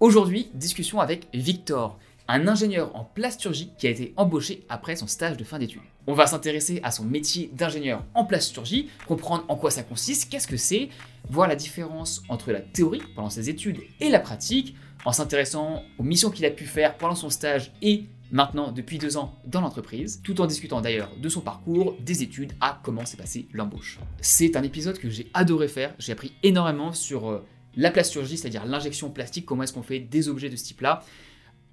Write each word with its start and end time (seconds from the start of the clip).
Aujourd'hui, 0.00 0.48
discussion 0.54 0.98
avec 0.98 1.28
Victor, 1.34 1.98
un 2.26 2.48
ingénieur 2.48 2.96
en 2.96 3.04
plasturgie 3.04 3.70
qui 3.76 3.86
a 3.86 3.90
été 3.90 4.14
embauché 4.16 4.64
après 4.70 4.96
son 4.96 5.06
stage 5.06 5.36
de 5.36 5.44
fin 5.44 5.58
d'études. 5.58 5.82
On 6.06 6.14
va 6.14 6.26
s'intéresser 6.26 6.80
à 6.82 6.90
son 6.90 7.04
métier 7.04 7.50
d'ingénieur 7.52 8.02
en 8.14 8.24
plasturgie, 8.24 8.88
comprendre 9.06 9.44
en 9.48 9.56
quoi 9.56 9.70
ça 9.70 9.82
consiste, 9.82 10.32
qu'est-ce 10.32 10.48
que 10.48 10.56
c'est, 10.56 10.88
voir 11.28 11.48
la 11.48 11.54
différence 11.54 12.22
entre 12.30 12.50
la 12.50 12.62
théorie 12.62 13.02
pendant 13.14 13.28
ses 13.28 13.50
études 13.50 13.82
et 14.00 14.08
la 14.08 14.20
pratique, 14.20 14.74
en 15.04 15.12
s'intéressant 15.12 15.82
aux 15.98 16.02
missions 16.02 16.30
qu'il 16.30 16.46
a 16.46 16.50
pu 16.50 16.64
faire 16.64 16.96
pendant 16.96 17.14
son 17.14 17.28
stage 17.28 17.70
et 17.82 18.06
maintenant 18.32 18.72
depuis 18.72 18.96
deux 18.96 19.18
ans 19.18 19.38
dans 19.44 19.60
l'entreprise, 19.60 20.22
tout 20.24 20.40
en 20.40 20.46
discutant 20.46 20.80
d'ailleurs 20.80 21.10
de 21.20 21.28
son 21.28 21.42
parcours, 21.42 21.94
des 22.00 22.22
études, 22.22 22.54
à 22.62 22.80
comment 22.82 23.04
s'est 23.04 23.18
passée 23.18 23.48
l'embauche. 23.52 23.98
C'est 24.22 24.56
un 24.56 24.62
épisode 24.62 24.98
que 24.98 25.10
j'ai 25.10 25.30
adoré 25.34 25.68
faire, 25.68 25.94
j'ai 25.98 26.12
appris 26.12 26.32
énormément 26.42 26.94
sur 26.94 27.28
euh, 27.28 27.44
la 27.76 27.90
plasturgie, 27.90 28.36
c'est-à-dire 28.36 28.64
l'injection 28.64 29.10
plastique, 29.10 29.46
comment 29.46 29.62
est-ce 29.62 29.72
qu'on 29.72 29.82
fait 29.82 30.00
des 30.00 30.28
objets 30.28 30.48
de 30.48 30.56
ce 30.56 30.64
type-là. 30.64 31.04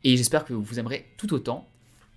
Et 0.04 0.18
j'espère 0.18 0.46
que 0.46 0.54
vous 0.54 0.80
aimerez 0.80 1.08
tout 1.18 1.34
autant. 1.34 1.68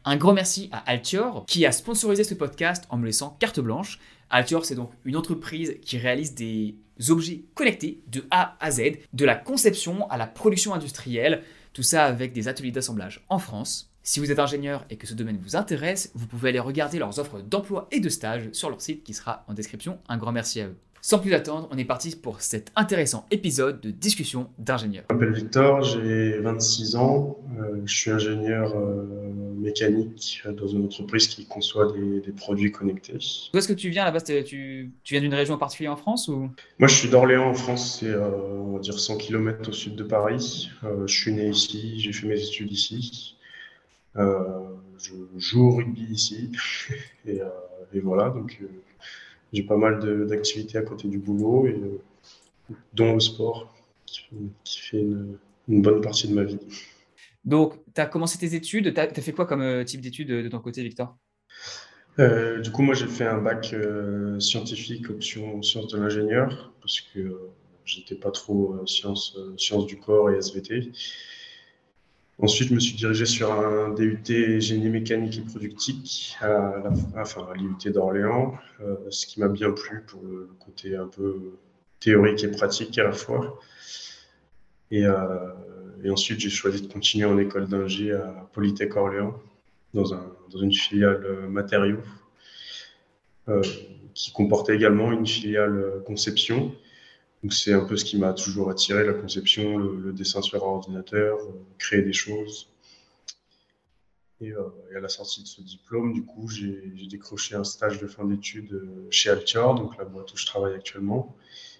Un 0.04 0.16
grand 0.16 0.32
merci 0.32 0.68
à 0.72 0.78
Altior 0.78 1.44
qui 1.46 1.66
a 1.66 1.72
sponsorisé 1.72 2.24
ce 2.24 2.34
podcast 2.34 2.84
en 2.90 2.96
me 2.96 3.06
laissant 3.06 3.36
carte 3.38 3.60
blanche. 3.60 4.00
Altior, 4.30 4.64
c'est 4.64 4.74
donc 4.74 4.92
une 5.04 5.16
entreprise 5.16 5.76
qui 5.82 5.98
réalise 5.98 6.34
des 6.34 6.76
objets 7.08 7.44
connectés 7.54 8.02
de 8.08 8.24
A 8.30 8.56
à 8.60 8.70
Z, 8.70 8.82
de 9.12 9.24
la 9.24 9.34
conception 9.34 10.08
à 10.08 10.16
la 10.16 10.26
production 10.26 10.72
industrielle, 10.72 11.42
tout 11.72 11.82
ça 11.82 12.04
avec 12.04 12.32
des 12.32 12.48
ateliers 12.48 12.70
d'assemblage 12.70 13.24
en 13.28 13.38
France. 13.38 13.90
Si 14.02 14.20
vous 14.20 14.30
êtes 14.30 14.38
ingénieur 14.38 14.86
et 14.88 14.96
que 14.96 15.06
ce 15.06 15.14
domaine 15.14 15.38
vous 15.42 15.56
intéresse, 15.56 16.10
vous 16.14 16.26
pouvez 16.26 16.48
aller 16.48 16.58
regarder 16.58 16.98
leurs 16.98 17.18
offres 17.18 17.40
d'emploi 17.40 17.86
et 17.90 18.00
de 18.00 18.08
stage 18.08 18.48
sur 18.52 18.70
leur 18.70 18.80
site 18.80 19.04
qui 19.04 19.12
sera 19.12 19.44
en 19.48 19.54
description. 19.54 19.98
Un 20.08 20.16
grand 20.16 20.32
merci 20.32 20.60
à 20.60 20.68
eux. 20.68 20.76
Sans 21.02 21.18
plus 21.18 21.32
attendre, 21.32 21.66
on 21.70 21.78
est 21.78 21.84
parti 21.84 22.14
pour 22.14 22.42
cet 22.42 22.72
intéressant 22.76 23.24
épisode 23.30 23.80
de 23.80 23.90
discussion 23.90 24.50
d'ingénieur. 24.58 25.04
Je 25.08 25.14
m'appelle 25.14 25.32
Victor, 25.32 25.82
j'ai 25.82 26.38
26 26.40 26.96
ans, 26.96 27.38
euh, 27.58 27.80
je 27.86 27.94
suis 27.94 28.10
ingénieur 28.10 28.76
euh, 28.76 29.06
mécanique 29.56 30.42
dans 30.58 30.66
une 30.66 30.84
entreprise 30.84 31.26
qui 31.26 31.46
conçoit 31.46 31.90
des, 31.92 32.32
produits 32.32 32.70
connectés. 32.70 33.18
Où 33.52 33.56
est-ce 33.56 33.66
que 33.66 33.72
tu 33.72 33.88
viens? 33.88 34.04
Là-bas 34.04 34.20
tu, 34.20 34.92
tu, 35.02 35.14
viens 35.14 35.22
d'une 35.22 35.34
région 35.34 35.54
en 35.54 35.58
particulier 35.58 35.88
en 35.88 35.96
France 35.96 36.28
ou? 36.28 36.50
Moi 36.78 36.88
je 36.88 36.94
suis 36.94 37.08
d'Orléans 37.08 37.48
en 37.48 37.54
France, 37.54 37.98
c'est 38.00 38.06
euh, 38.06 38.28
on 38.58 38.74
va 38.74 38.80
dire 38.80 38.98
100 38.98 39.16
km 39.16 39.70
au 39.70 39.72
sud 39.72 39.96
de 39.96 40.04
Paris. 40.04 40.70
je 41.06 41.12
suis 41.12 41.32
né 41.32 41.48
ici, 41.48 41.98
j'ai 41.98 42.12
fait 42.12 42.26
mes 42.26 42.42
études 42.42 42.72
ici. 42.72 43.36
je 44.16 45.12
joue 45.38 45.66
au 45.66 45.76
rugby 45.76 46.04
ici 46.12 46.52
et, 47.26 47.40
et 47.94 48.00
voilà 48.00 48.28
donc 48.28 48.60
j'ai 49.52 49.62
pas 49.62 49.76
mal 49.76 50.26
d'activités 50.26 50.78
à 50.78 50.82
côté 50.82 51.08
du 51.08 51.18
boulot, 51.18 51.66
et, 51.66 51.72
euh, 51.72 52.74
dont 52.94 53.14
le 53.14 53.20
sport, 53.20 53.74
qui, 54.06 54.80
fait 54.80 55.00
une, 55.00 55.38
bonne 55.68 56.00
partie 56.00 56.28
de 56.28 56.34
ma 56.34 56.44
vie. 56.44 56.58
Donc, 57.44 57.74
tu 57.94 58.00
as 58.00 58.06
commencé 58.06 58.38
tes 58.38 58.54
études. 58.54 58.92
Tu 58.92 59.00
as, 59.00 59.08
fait 59.14 59.32
quoi 59.32 59.46
comme 59.46 59.62
euh, 59.62 59.84
type 59.84 60.00
d'études 60.00 60.28
de 60.28 60.48
ton 60.48 60.58
côté, 60.58 60.82
Victor? 60.82 61.16
Euh, 62.18 62.60
Du 62.60 62.70
coup, 62.70 62.82
moi, 62.82 62.94
j'ai 62.94 63.06
fait 63.06 63.26
un 63.26 63.38
bac 63.38 63.74
scientifique, 64.38 65.08
option 65.10 65.62
sciences 65.62 65.88
de 65.88 65.98
l'ingénieur, 65.98 66.72
parce 66.80 67.00
que 67.00 67.50
j'étais 67.84 68.16
pas 68.16 68.30
trop 68.30 68.84
sciences, 68.86 69.38
sciences 69.56 69.86
du 69.86 69.98
corps 69.98 70.30
et 70.30 70.36
SVT. 70.36 70.90
Ensuite, 72.42 72.70
je 72.70 72.74
me 72.74 72.80
suis 72.80 72.96
dirigé 72.96 73.26
sur 73.26 73.52
un 73.52 73.90
DUT 73.90 74.60
génie 74.60 74.88
mécanique 74.88 75.38
et 75.38 75.42
productique 75.42 76.36
à, 76.40 76.82
enfin, 77.16 77.46
l'IUT 77.54 77.92
d'Orléans, 77.92 78.54
euh, 78.80 78.96
ce 79.10 79.26
qui 79.26 79.40
m'a 79.40 79.48
bien 79.48 79.70
plu 79.72 80.02
pour 80.06 80.22
le, 80.22 80.48
côté 80.58 80.96
un 80.96 81.06
peu 81.06 81.58
théorique 81.98 82.42
et 82.42 82.48
pratique 82.48 82.96
à 82.98 83.04
la 83.04 83.12
fois. 83.12 83.60
Et, 84.90 85.04
euh, 85.04 85.52
et 86.02 86.08
ensuite, 86.08 86.40
j'ai 86.40 86.48
choisi 86.48 86.80
de 86.80 86.90
continuer 86.90 87.26
en 87.26 87.36
école 87.36 87.68
d'ingé 87.68 88.12
à 88.12 88.48
Polytech 88.54 88.96
Orléans, 88.96 89.34
dans, 89.92 90.14
un, 90.14 90.32
dans 90.50 90.58
une 90.60 90.72
filiale 90.72 91.22
euh, 91.24 91.48
matériaux, 91.48 92.02
qui 94.14 94.32
comportait 94.32 94.76
également 94.76 95.10
une 95.10 95.26
filiale 95.26 96.02
conception 96.06 96.72
c'est 97.48 97.72
un 97.72 97.84
peu 97.84 97.96
ce 97.96 98.04
qui 98.04 98.18
m'a 98.18 98.34
toujours 98.34 98.70
attiré, 98.70 99.04
la 99.04 99.14
conception, 99.14 99.78
le, 99.78 100.12
dessin 100.12 100.42
sur 100.42 100.62
ordinateur, 100.62 101.38
euh, 101.38 101.52
créer 101.78 102.02
des 102.02 102.12
choses. 102.12 102.68
Euh, 104.42 104.54
et, 104.92 104.96
à 104.96 105.00
la 105.00 105.08
sortie 105.08 105.42
de 105.42 105.48
ce 105.48 105.62
diplôme, 105.62 106.12
du 106.12 106.24
coup, 106.24 106.48
j'ai 106.48 106.92
décroché 107.10 107.54
un 107.54 107.64
stage 107.64 107.98
de 107.98 108.06
fin 108.06 108.24
d'études 108.24 108.72
euh, 108.74 109.06
chez 109.10 109.30
Altior, 109.30 109.74
donc 109.74 109.96
la 109.96 110.04
boîte 110.04 110.32
où 110.32 110.36
je 110.36 110.44
travaille 110.44 110.74
actuellement, 110.74 111.34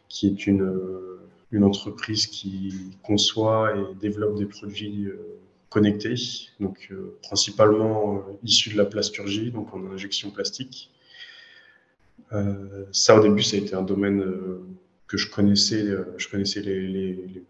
qui 0.08 0.26
est 0.26 0.46
une, 0.46 0.74
une 1.52 1.64
entreprise 1.64 2.26
qui 2.26 2.96
conçoit 3.02 3.76
et 3.76 3.94
développe 4.00 4.36
des 4.36 4.46
produits 4.46 5.08
connectés, 5.68 6.16
donc 6.58 6.92
principalement 7.22 8.24
issus 8.42 8.70
de 8.70 8.76
la 8.76 8.86
plasturgie, 8.86 9.52
donc 9.52 9.72
en 9.72 9.92
injection 9.92 10.32
plastique. 10.32 10.90
ça, 12.90 13.16
au 13.16 13.22
début, 13.22 13.44
ça 13.44 13.56
a 13.56 13.60
été 13.60 13.74
un 13.74 13.82
domaine 13.82 14.20
que 15.10 15.16
je 15.16 15.28
connaissais, 15.28 15.82
euh, 15.82 16.14
je 16.18 16.28
connaissais 16.28 16.60
les, 16.60 17.44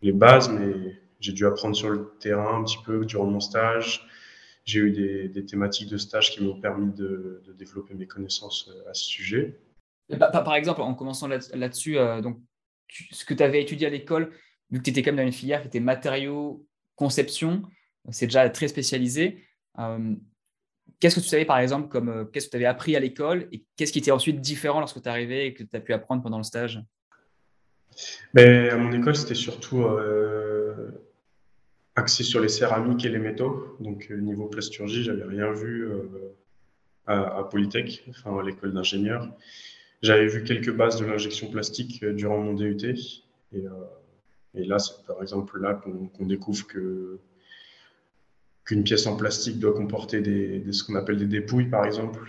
les, 0.00 0.12
bases, 0.12 0.48
mais 0.48 0.98
j'ai 1.20 1.32
dû 1.32 1.44
apprendre 1.44 1.76
sur 1.76 1.90
le 1.90 2.14
terrain 2.18 2.60
un 2.60 2.64
petit 2.64 2.78
peu 2.86 3.04
durant 3.04 3.26
mon 3.26 3.38
stage. 3.38 4.08
J'ai 4.64 4.80
eu 4.80 4.92
des, 4.92 5.28
des, 5.28 5.44
thématiques 5.44 5.90
de 5.90 5.98
stage 5.98 6.30
qui 6.30 6.42
m'ont 6.42 6.58
permis 6.58 6.90
de, 6.94 7.42
de, 7.46 7.52
développer 7.52 7.92
mes 7.94 8.06
connaissances 8.06 8.70
euh, 8.70 8.90
à 8.90 8.94
ce 8.94 9.04
sujet. 9.04 9.60
Par 10.18 10.54
exemple, 10.54 10.80
en 10.80 10.94
commençant 10.94 11.28
là-dessus, 11.28 11.98
euh, 11.98 12.22
donc 12.22 12.40
ce 13.10 13.26
que 13.26 13.34
tu 13.34 13.42
avais 13.42 13.60
étudié 13.60 13.88
à 13.88 13.90
l'école, 13.90 14.32
vu 14.70 14.78
que 14.78 14.84
tu 14.84 14.90
étais 14.90 15.02
quand 15.02 15.10
même 15.10 15.16
dans 15.16 15.26
une 15.26 15.32
filière 15.32 15.60
qui 15.60 15.68
était 15.68 15.80
matériaux, 15.80 16.66
conception, 16.96 17.62
c'est 18.10 18.26
déjà 18.26 18.48
très 18.48 18.68
spécialisé. 18.68 19.44
qu'est-ce 20.98 21.16
que 21.16 21.20
tu 21.20 21.28
savais 21.28 21.44
par 21.44 21.58
exemple, 21.58 21.88
comme 21.88 22.30
qu'est-ce 22.32 22.46
que 22.46 22.52
tu 22.52 22.56
avais 22.56 22.66
appris 22.66 22.96
à 22.96 23.00
l'école 23.00 23.48
et 23.52 23.64
qu'est-ce 23.76 23.92
qui 23.92 23.98
était 23.98 24.10
ensuite 24.10 24.40
différent 24.40 24.80
lorsque 24.80 25.02
tu 25.02 25.08
arrivé 25.08 25.46
et 25.46 25.54
que 25.54 25.62
tu 25.62 25.76
as 25.76 25.80
pu 25.80 25.92
apprendre 25.92 26.22
pendant 26.22 26.38
le 26.38 26.44
stage? 26.44 26.82
À 28.36 28.76
mon 28.76 28.92
école, 28.92 29.16
c'était 29.16 29.34
surtout 29.34 29.82
euh, 29.84 30.90
axé 31.96 32.22
sur 32.22 32.40
les 32.40 32.48
céramiques 32.48 33.04
et 33.04 33.08
les 33.08 33.18
métaux. 33.18 33.76
Donc, 33.80 34.08
euh, 34.10 34.16
niveau 34.16 34.46
plasturgie, 34.46 35.02
j'avais 35.02 35.24
rien 35.24 35.52
vu 35.52 35.86
euh, 35.86 36.34
à, 37.06 37.46
Polytech, 37.50 38.04
enfin 38.10 38.38
à 38.38 38.42
l'école 38.42 38.72
d'ingénieur. 38.72 39.28
J'avais 40.02 40.26
vu 40.26 40.44
quelques 40.44 40.74
bases 40.74 40.98
de 40.98 41.04
l'injection 41.04 41.50
plastique 41.50 42.04
durant 42.04 42.38
mon 42.38 42.54
DUT. 42.54 43.22
Et, 43.52 44.64
là, 44.64 44.78
c'est 44.78 45.06
par 45.06 45.22
exemple 45.22 45.60
là 45.60 45.74
qu'on 45.74 46.26
découvre 46.26 46.66
que 46.66 47.18
qu'une 48.64 48.84
pièce 48.84 49.06
en 49.06 49.16
plastique 49.16 49.58
doit 49.58 49.74
comporter 49.74 50.20
des, 50.20 50.72
ce 50.72 50.84
qu'on 50.84 50.94
appelle 50.94 51.18
des 51.18 51.26
dépouilles, 51.26 51.68
par 51.68 51.84
exemple. 51.84 52.20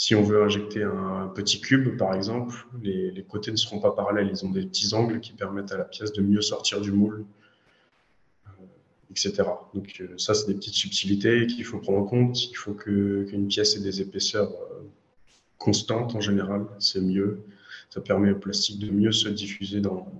Si 0.00 0.14
on 0.14 0.22
veut 0.22 0.42
injecter 0.42 0.82
un, 0.82 1.30
petit 1.34 1.60
cube, 1.60 1.98
par 1.98 2.14
exemple, 2.14 2.66
les, 2.82 3.22
côtés 3.28 3.50
ne 3.50 3.56
seront 3.56 3.80
pas 3.80 3.90
parallèles. 3.90 4.30
Ils 4.32 4.46
ont 4.46 4.50
des 4.50 4.64
petits 4.64 4.94
angles 4.94 5.20
qui 5.20 5.34
permettent 5.34 5.72
à 5.72 5.76
la 5.76 5.84
pièce 5.84 6.14
de 6.14 6.22
mieux 6.22 6.40
sortir 6.40 6.80
du 6.80 6.90
moule, 6.90 7.26
euh, 8.46 8.50
etc. 9.10 9.42
Donc 9.74 10.00
euh, 10.00 10.16
ça, 10.16 10.32
c'est 10.32 10.46
des 10.46 10.54
petites 10.54 10.72
subtilités 10.72 11.46
qu'il 11.46 11.66
faut 11.66 11.80
prendre 11.80 11.98
en 11.98 12.04
compte. 12.04 12.50
Il 12.50 12.54
faut 12.54 12.72
qu'une 12.72 13.46
pièce 13.48 13.76
ait 13.76 13.82
des 13.82 14.00
épaisseurs 14.00 14.50
euh, 14.50 14.88
constantes 15.58 16.14
en 16.14 16.20
général, 16.22 16.64
c'est 16.78 17.02
mieux. 17.02 17.42
Ça 17.90 18.00
permet 18.00 18.30
au 18.30 18.38
plastique 18.38 18.78
de 18.78 18.90
mieux 18.90 19.12
se 19.12 19.28
diffuser 19.28 19.82
dans, 19.82 20.10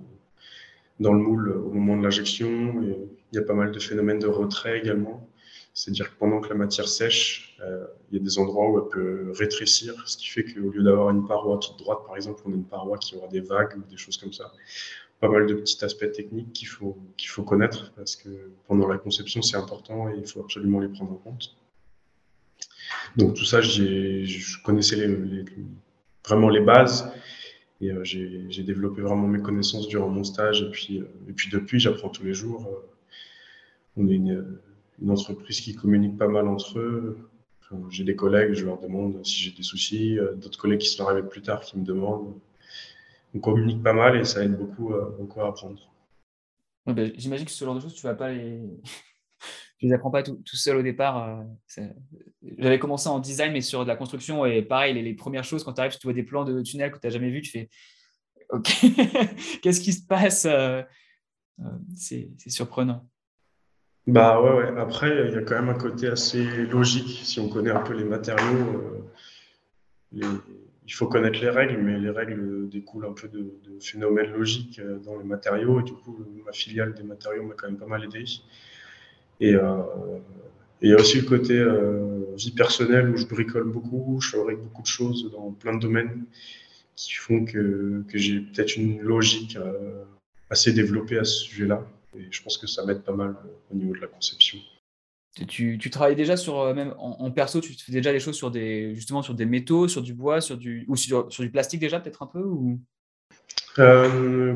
dans 0.99 1.13
le 1.13 1.23
moule 1.23 1.53
au 1.53 1.71
moment 1.71 1.97
de 1.97 2.03
l'injection. 2.03 2.83
Il 2.83 3.35
y 3.35 3.39
a 3.39 3.41
pas 3.41 3.55
mal 3.55 3.71
de 3.71 3.79
phénomènes 3.79 4.19
de 4.19 4.27
retrait 4.27 4.77
également. 4.77 5.27
C'est-à-dire 5.73 6.11
que 6.11 6.19
pendant 6.19 6.41
que 6.41 6.49
la 6.49 6.55
matière 6.55 6.87
sèche, 6.87 7.57
euh, 7.61 7.85
il 8.09 8.17
y 8.17 8.21
a 8.21 8.23
des 8.23 8.39
endroits 8.39 8.69
où 8.69 8.77
elle 8.77 8.89
peut 8.89 9.31
rétrécir, 9.37 9.93
ce 10.05 10.17
qui 10.17 10.27
fait 10.27 10.43
qu'au 10.43 10.69
lieu 10.69 10.83
d'avoir 10.83 11.11
une 11.11 11.25
paroi 11.25 11.59
toute 11.59 11.79
droite, 11.79 11.99
par 12.05 12.15
exemple, 12.17 12.41
on 12.45 12.51
a 12.51 12.55
une 12.55 12.65
paroi 12.65 12.97
qui 12.97 13.15
aura 13.15 13.27
des 13.27 13.39
vagues 13.39 13.77
ou 13.77 13.89
des 13.89 13.97
choses 13.97 14.17
comme 14.17 14.33
ça. 14.33 14.51
Pas 15.21 15.29
mal 15.29 15.45
de 15.45 15.53
petits 15.53 15.83
aspects 15.85 16.11
techniques 16.11 16.51
qu'il 16.51 16.67
faut, 16.67 16.97
faut 17.25 17.43
connaître 17.43 17.93
parce 17.95 18.15
que 18.15 18.51
pendant 18.67 18.87
la 18.87 18.97
conception, 18.97 19.41
c'est 19.41 19.55
important 19.55 20.09
et 20.09 20.17
il 20.17 20.27
faut 20.27 20.41
absolument 20.41 20.79
les 20.79 20.89
prendre 20.89 21.11
en 21.13 21.17
compte. 21.17 21.55
Donc 23.15 23.35
tout 23.35 23.45
ça, 23.45 23.61
je 23.61 24.63
connaissais 24.63 24.95
les, 24.95 25.45
vraiment 26.27 26.49
les 26.49 26.59
bases 26.59 27.09
et 27.79 27.91
euh, 27.91 28.03
j'ai 28.03 28.63
développé 28.63 29.01
vraiment 29.01 29.27
mes 29.27 29.41
connaissances 29.41 29.87
durant 29.87 30.09
mon 30.09 30.23
stage 30.23 30.63
et 30.63 30.71
puis, 30.71 30.99
euh, 30.99 31.29
et 31.29 31.33
puis 31.33 31.49
depuis, 31.49 31.79
j'apprends 31.79 32.09
tous 32.09 32.23
les 32.23 32.33
jours. 32.33 32.67
on 33.95 34.07
est 34.09 34.15
une, 34.15 34.59
une 34.99 35.11
entreprise 35.11 35.61
qui 35.61 35.75
communique 35.75 36.17
pas 36.17 36.27
mal 36.27 36.47
entre 36.47 36.79
eux. 36.79 37.17
j'ai 37.89 38.03
des 38.03 38.15
collègues, 38.15 38.53
je 38.53 38.65
leur 38.65 38.79
demande 38.79 39.25
si 39.25 39.41
j'ai 39.41 39.51
des 39.51 39.63
soucis. 39.63 40.19
Euh, 40.19 40.33
d'autres 40.35 40.59
collègues 40.59 40.81
qui 40.81 40.89
sont 40.89 41.05
arrivés 41.05 41.27
plus 41.27 41.41
tard 41.41 41.61
qui 41.61 41.77
me 41.77 41.85
demandent. 41.85 42.33
On 43.33 43.39
communique 43.39 43.81
pas 43.81 43.93
mal 43.93 44.17
et 44.17 44.25
ça 44.25 44.43
aide 44.43 44.57
beaucoup, 44.57 44.93
euh, 44.93 45.15
beaucoup 45.17 45.41
à 45.41 45.47
apprendre. 45.47 45.79
Ben, 46.85 47.11
j'imagine 47.15 47.45
que 47.45 47.51
ce 47.51 47.63
genre 47.63 47.75
de 47.75 47.79
choses, 47.79 47.93
tu 47.93 48.03
vas 48.03 48.15
pas 48.15 48.31
les. 48.31 48.59
tu 49.79 49.85
les 49.85 49.93
apprends 49.93 50.11
pas 50.11 50.23
tout, 50.23 50.37
seul 50.45 50.77
au 50.77 50.81
départ. 50.81 51.39
Euh, 51.77 51.83
j'avais 52.57 52.79
commencé 52.79 53.07
en 53.07 53.19
design, 53.19 53.53
mais 53.53 53.61
sur 53.61 53.83
de 53.83 53.87
la 53.87 53.95
construction. 53.95 54.45
Et 54.45 54.61
pareil, 54.61 54.93
les, 54.93 55.13
premières 55.13 55.43
choses, 55.43 55.63
quand 55.63 55.73
tu 55.73 55.81
arrives, 55.81 55.97
tu 55.97 56.07
vois 56.07 56.13
des 56.13 56.23
plans 56.23 56.43
de 56.43 56.61
tunnels 56.61 56.91
que 56.91 56.99
tu 56.99 57.07
n'as 57.07 57.13
jamais 57.13 57.29
vus, 57.29 57.41
tu 57.41 57.51
fais 57.51 57.69
OK, 58.49 58.69
qu'est-ce 59.61 59.79
qui 59.79 59.93
se 59.93 60.05
passe 60.05 60.45
c'est 61.95 62.27
surprenant. 62.47 63.07
Bah 64.07 64.41
ouais, 64.41 64.51
ouais, 64.51 64.79
Après, 64.79 65.27
il 65.27 65.33
y 65.33 65.37
a 65.37 65.41
quand 65.41 65.55
même 65.55 65.69
un 65.69 65.77
côté 65.77 66.07
assez 66.07 66.43
logique. 66.65 67.21
Si 67.23 67.39
on 67.39 67.49
connaît 67.49 67.71
un 67.71 67.81
peu 67.81 67.93
les 67.93 68.03
matériaux, 68.03 69.03
il 70.11 70.93
faut 70.93 71.07
connaître 71.07 71.39
les 71.39 71.49
règles, 71.49 71.77
mais 71.77 71.99
les 71.99 72.09
règles 72.09 72.67
découlent 72.69 73.05
un 73.05 73.13
peu 73.13 73.27
de, 73.27 73.53
phénomènes 73.79 74.31
logiques 74.31 74.81
dans 75.05 75.17
les 75.17 75.23
matériaux. 75.23 75.79
Et 75.79 75.83
du 75.83 75.93
coup, 75.93 76.25
ma 76.45 76.51
filiale 76.51 76.93
des 76.93 77.03
matériaux 77.03 77.43
m'a 77.43 77.53
quand 77.53 77.67
même 77.67 77.77
pas 77.77 77.85
mal 77.85 78.03
aidé. 78.03 78.23
Et 79.39 79.55
il 80.81 80.89
y 80.89 80.93
a 80.93 80.95
aussi 80.95 81.21
le 81.21 81.27
côté 81.27 81.63
vie 82.35 82.51
personnelle 82.51 83.09
où 83.09 83.17
je 83.17 83.25
bricole 83.25 83.69
beaucoup, 83.69 84.19
je 84.21 84.29
fabrique 84.29 84.59
beaucoup 84.59 84.81
de 84.81 84.87
choses 84.87 85.31
dans 85.31 85.51
plein 85.51 85.75
de 85.75 85.79
domaines 85.79 86.25
qui 86.95 87.13
font 87.13 87.45
que, 87.45 88.03
que 88.07 88.17
j'ai 88.17 88.41
peut-être 88.41 88.75
une 88.77 89.01
logique 89.01 89.55
euh, 89.55 90.03
assez 90.49 90.71
développée 90.73 91.17
à 91.17 91.23
ce 91.23 91.43
sujet-là. 91.43 91.85
Et 92.15 92.27
je 92.29 92.43
pense 92.43 92.57
que 92.57 92.67
ça 92.67 92.85
m'aide 92.85 93.03
pas 93.03 93.13
mal 93.13 93.31
euh, 93.31 93.49
au 93.71 93.75
niveau 93.75 93.93
de 93.93 93.99
la 93.99 94.07
conception. 94.07 94.57
Tu, 95.47 95.77
tu 95.77 95.89
travailles 95.89 96.15
déjà 96.15 96.35
sur, 96.35 96.59
euh, 96.59 96.73
même 96.73 96.93
en, 96.97 97.31
perso, 97.31 97.61
tu 97.61 97.73
fais 97.73 97.91
déjà 97.91 98.11
des 98.11 98.19
choses 98.19 98.35
sur 98.35 98.51
des, 98.51 98.93
justement 98.95 99.21
sur 99.21 99.33
des 99.33 99.45
métaux, 99.45 99.87
sur 99.87 100.01
du 100.01 100.13
bois, 100.13 100.41
sur 100.41 100.57
du, 100.57 100.85
ou 100.89 100.97
sur, 100.97 101.31
sur 101.31 101.43
du 101.43 101.49
plastique 101.49 101.79
déjà, 101.79 102.01
peut-être 102.01 102.21
un 102.21 102.27
peu 102.27 102.43
ou... 102.43 102.81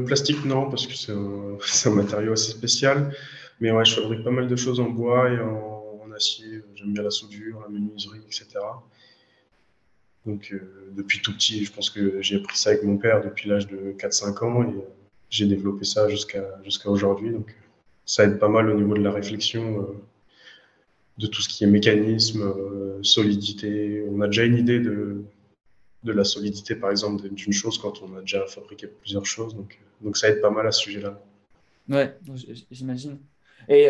plastique, 0.05 0.43
non, 0.43 0.69
parce 0.69 0.85
que 0.85 0.93
c'est 0.93 1.13
un, 1.13 1.57
un, 1.85 1.95
matériau 1.95 2.33
assez 2.33 2.51
spécial. 2.51 3.15
Mais 3.61 3.71
ouais, 3.71 3.85
je 3.85 3.95
fabrique 3.95 4.25
pas 4.25 4.31
mal 4.31 4.49
de 4.49 4.55
choses 4.57 4.81
en 4.81 4.89
bois 4.89 5.29
et 5.31 5.39
en, 5.39 6.01
en 6.03 6.11
acier. 6.11 6.61
J'aime 6.75 6.91
bien 6.91 7.03
la 7.03 7.11
soudure, 7.11 7.61
la 7.61 7.69
menuiserie, 7.69 8.19
etc. 8.25 8.59
Donc, 10.25 10.49
euh, 10.51 10.91
depuis 10.91 11.21
tout 11.21 11.33
petit, 11.33 11.63
je 11.63 11.71
pense 11.71 11.89
que 11.89 12.21
j'ai 12.21 12.37
appris 12.37 12.57
ça 12.57 12.71
avec 12.71 12.83
mon 12.83 12.97
père 12.97 13.21
depuis 13.23 13.47
l'âge 13.47 13.67
de 13.67 13.93
4-5 13.97 14.43
ans 14.43 14.63
et 14.63 14.73
euh, 14.73 14.81
j'ai 15.29 15.45
développé 15.45 15.85
ça 15.85 16.07
jusqu'à 16.09 16.43
jusqu'à 16.63 16.89
aujourd'hui. 16.89 17.31
Donc, 17.31 17.49
euh, 17.49 17.67
ça 18.05 18.23
aide 18.23 18.39
pas 18.39 18.49
mal 18.49 18.69
au 18.69 18.75
niveau 18.75 18.93
de 18.93 19.01
la 19.01 19.11
réflexion 19.11 19.87
de 21.17 21.27
tout 21.27 21.41
ce 21.41 21.49
qui 21.49 21.63
est 21.63 21.67
mécanisme, 21.67 22.53
solidité. 23.01 24.05
On 24.11 24.21
a 24.21 24.27
déjà 24.27 24.43
une 24.43 24.57
idée 24.57 24.79
de, 24.79 25.23
de 26.03 26.11
la 26.11 26.23
solidité, 26.23 26.75
par 26.75 26.91
exemple, 26.91 27.27
d'une 27.27 27.53
chose 27.53 27.79
quand 27.79 28.03
on 28.03 28.15
a 28.15 28.21
déjà 28.21 28.45
fabriqué 28.45 28.85
plusieurs 28.85 29.25
choses. 29.25 29.55
Donc, 29.55 29.79
donc 30.01 30.17
ça 30.17 30.29
aide 30.29 30.39
pas 30.39 30.51
mal 30.51 30.67
à 30.67 30.71
ce 30.71 30.81
sujet-là. 30.81 31.19
Ouais, 31.89 32.15
j'imagine. 32.69 33.17
Et 33.67 33.89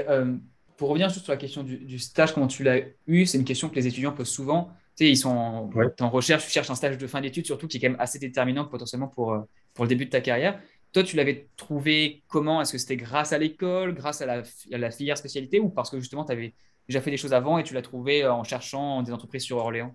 pour 0.77 0.87
revenir 0.89 1.09
juste 1.09 1.25
sur 1.25 1.33
la 1.33 1.37
question 1.37 1.63
du, 1.63 1.77
du 1.77 1.99
stage, 1.99 2.33
comment 2.33 2.47
tu 2.47 2.63
l'as 2.63 2.79
eu, 3.07 3.25
c'est 3.25 3.37
une 3.37 3.43
question 3.43 3.67
que 3.67 3.75
les 3.75 3.87
étudiants 3.87 4.13
posent 4.13 4.29
souvent 4.29 4.71
sais, 4.95 5.09
ils 5.09 5.17
sont 5.17 5.29
en, 5.29 6.09
recherche, 6.09 6.45
tu 6.45 6.51
cherches 6.51 6.69
un 6.69 6.75
stage 6.75 6.97
de 6.97 7.07
fin 7.07 7.21
d'études, 7.21 7.45
surtout 7.45 7.67
qui 7.67 7.77
est 7.77 7.79
quand 7.79 7.89
même 7.89 7.99
assez 7.99 8.19
déterminant 8.19 8.65
potentiellement 8.65 9.07
pour, 9.07 9.33
euh, 9.33 9.39
pour 9.73 9.85
le 9.85 9.89
début 9.89 10.05
de 10.05 10.09
ta 10.09 10.21
carrière. 10.21 10.59
Toi, 10.95 11.03
tu 11.03 11.17
l'avais 11.17 11.49
trouvé 11.57 12.23
comment? 12.29 12.61
Est-ce 12.61 12.71
que 12.71 12.77
c'était 12.77 12.95
grâce 12.95 13.33
à 13.33 13.37
l'école, 13.37 13.93
grâce 13.93 14.21
à 14.21 14.25
la, 14.25 14.91
filière 14.91 15.17
spécialité 15.17 15.59
ou 15.59 15.67
parce 15.67 15.89
que 15.89 15.99
justement, 15.99 16.23
tu 16.23 16.31
avais 16.31 16.53
déjà 16.87 17.01
fait 17.01 17.11
des 17.11 17.17
choses 17.17 17.33
avant 17.33 17.57
et 17.57 17.65
tu 17.65 17.73
l'as 17.73 17.81
trouvé 17.81 18.23
euh, 18.23 18.31
en 18.31 18.45
cherchant 18.45 19.03
des 19.03 19.11
entreprises 19.11 19.43
sur 19.43 19.57
Orléans? 19.57 19.93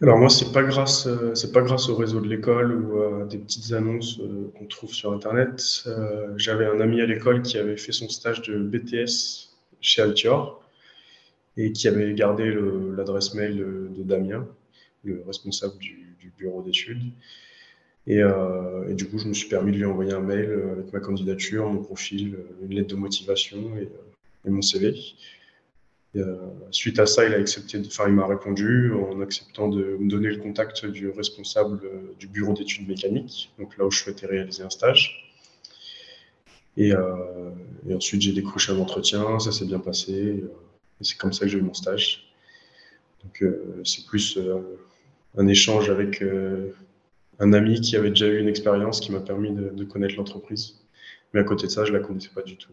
Alors 0.00 0.16
moi, 0.18 0.28
c'est 0.28 0.52
pas 0.52 0.60
euh, 0.60 1.34
pas 1.52 1.62
grâce 1.62 1.88
au 1.88 1.96
réseau 1.96 2.20
de 2.20 2.28
l'école 2.28 2.72
ou 2.72 3.02
à 3.02 3.24
des 3.24 3.38
petites 3.38 3.72
annonces 3.72 4.20
qu'on 4.56 4.66
trouve 4.66 4.94
sur 4.94 5.12
Internet. 5.12 5.88
J'avais 6.36 6.66
un 6.66 6.78
ami 6.78 7.00
à 7.00 7.06
l'école 7.06 7.42
qui 7.42 7.58
avait 7.58 7.76
fait 7.76 7.90
son 7.90 8.08
stage 8.08 8.42
de 8.42 8.58
BTS 8.58 9.50
chez 9.80 10.02
Altior 10.02 10.62
et 11.56 11.72
qui 11.72 11.88
avait 11.88 12.14
gardé 12.14 12.54
l'adresse 12.96 13.34
mail 13.34 13.56
de, 13.56 14.04
Damien, 14.04 14.46
le 15.02 15.24
responsable 15.26 15.76
du, 15.78 16.04
bureau 16.38 16.62
d'études. 16.62 17.02
Euh, 18.08 18.88
et, 18.88 18.94
du 18.94 19.08
coup, 19.08 19.18
je 19.18 19.26
me 19.26 19.34
suis 19.34 19.48
permis 19.48 19.72
de 19.72 19.78
lui 19.78 19.84
envoyer 19.84 20.12
un 20.12 20.20
mail 20.20 20.50
avec 20.72 20.92
ma 20.92 21.00
candidature, 21.00 21.68
mon 21.68 21.82
profil, 21.82 22.36
une 22.62 22.74
lettre 22.74 22.88
de 22.88 22.94
motivation 22.96 23.76
et, 23.76 24.50
mon 24.50 24.62
CV. 24.62 24.94
Euh, 26.14 26.36
suite 26.70 26.98
à 27.00 27.06
ça, 27.06 27.26
il 27.26 27.34
a 27.34 27.36
accepté, 27.38 27.82
enfin, 27.84 28.04
il 28.06 28.14
m'a 28.14 28.26
répondu 28.26 28.92
en 28.92 29.20
acceptant 29.20 29.68
de 29.68 29.96
me 29.98 30.08
donner 30.08 30.30
le 30.30 30.36
contact 30.36 30.86
du 30.86 31.10
responsable 31.10 31.80
du 32.18 32.28
bureau 32.28 32.54
d'études 32.54 32.88
mécaniques, 32.88 33.52
donc 33.58 33.76
là 33.76 33.84
où 33.84 33.90
je 33.90 33.98
souhaitais 33.98 34.26
réaliser 34.26 34.62
un 34.62 34.70
stage. 34.70 35.34
Et, 36.76 36.92
euh, 36.92 37.50
et 37.88 37.94
ensuite, 37.94 38.22
j'ai 38.22 38.32
décroché 38.32 38.72
un 38.72 38.78
entretien, 38.78 39.38
ça 39.40 39.50
s'est 39.50 39.66
bien 39.66 39.80
passé 39.80 40.44
c'est 41.00 41.18
comme 41.18 41.32
ça 41.32 41.44
que 41.44 41.48
j'ai 41.48 41.58
eu 41.58 41.62
mon 41.62 41.74
stage. 41.74 42.32
Donc 43.22 43.42
euh, 43.42 43.82
c'est 43.84 44.06
plus 44.06 44.36
euh, 44.38 44.78
un 45.36 45.46
échange 45.46 45.90
avec 45.90 46.22
euh, 46.22 46.72
un 47.38 47.52
ami 47.52 47.80
qui 47.80 47.96
avait 47.96 48.10
déjà 48.10 48.26
eu 48.26 48.38
une 48.38 48.48
expérience 48.48 49.00
qui 49.00 49.12
m'a 49.12 49.20
permis 49.20 49.52
de, 49.52 49.84
connaître 49.84 50.16
l'entreprise. 50.16 50.80
Mais 51.32 51.40
à 51.40 51.44
côté 51.44 51.66
de 51.66 51.72
ça, 51.72 51.84
je 51.84 51.92
ne 51.92 51.98
la 51.98 52.04
connaissais 52.04 52.30
pas 52.34 52.42
du 52.42 52.56
tout. 52.56 52.72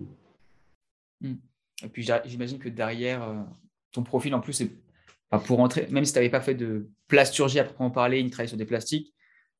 Hmm. 1.21 1.36
Et 1.83 1.89
puis 1.89 2.07
j'imagine 2.25 2.60
que 2.60 2.69
derrière, 2.69 3.45
ton 3.92 4.04
profil 4.04 4.33
en 4.36 4.39
plus, 4.39 4.63
pour 5.45 5.57
rentrer, 5.57 5.88
même 5.89 6.06
si 6.06 6.13
tu 6.13 6.19
n'avais 6.19 6.30
pas 6.30 6.42
fait 6.42 6.56
de 6.56 6.88
plasturgie 7.07 7.60
à 7.60 7.63
proprement 7.63 7.92
parler, 7.92 8.19
une 8.19 8.30
travail 8.30 8.48
sur 8.48 8.57
des 8.57 8.65
plastiques, 8.65 9.13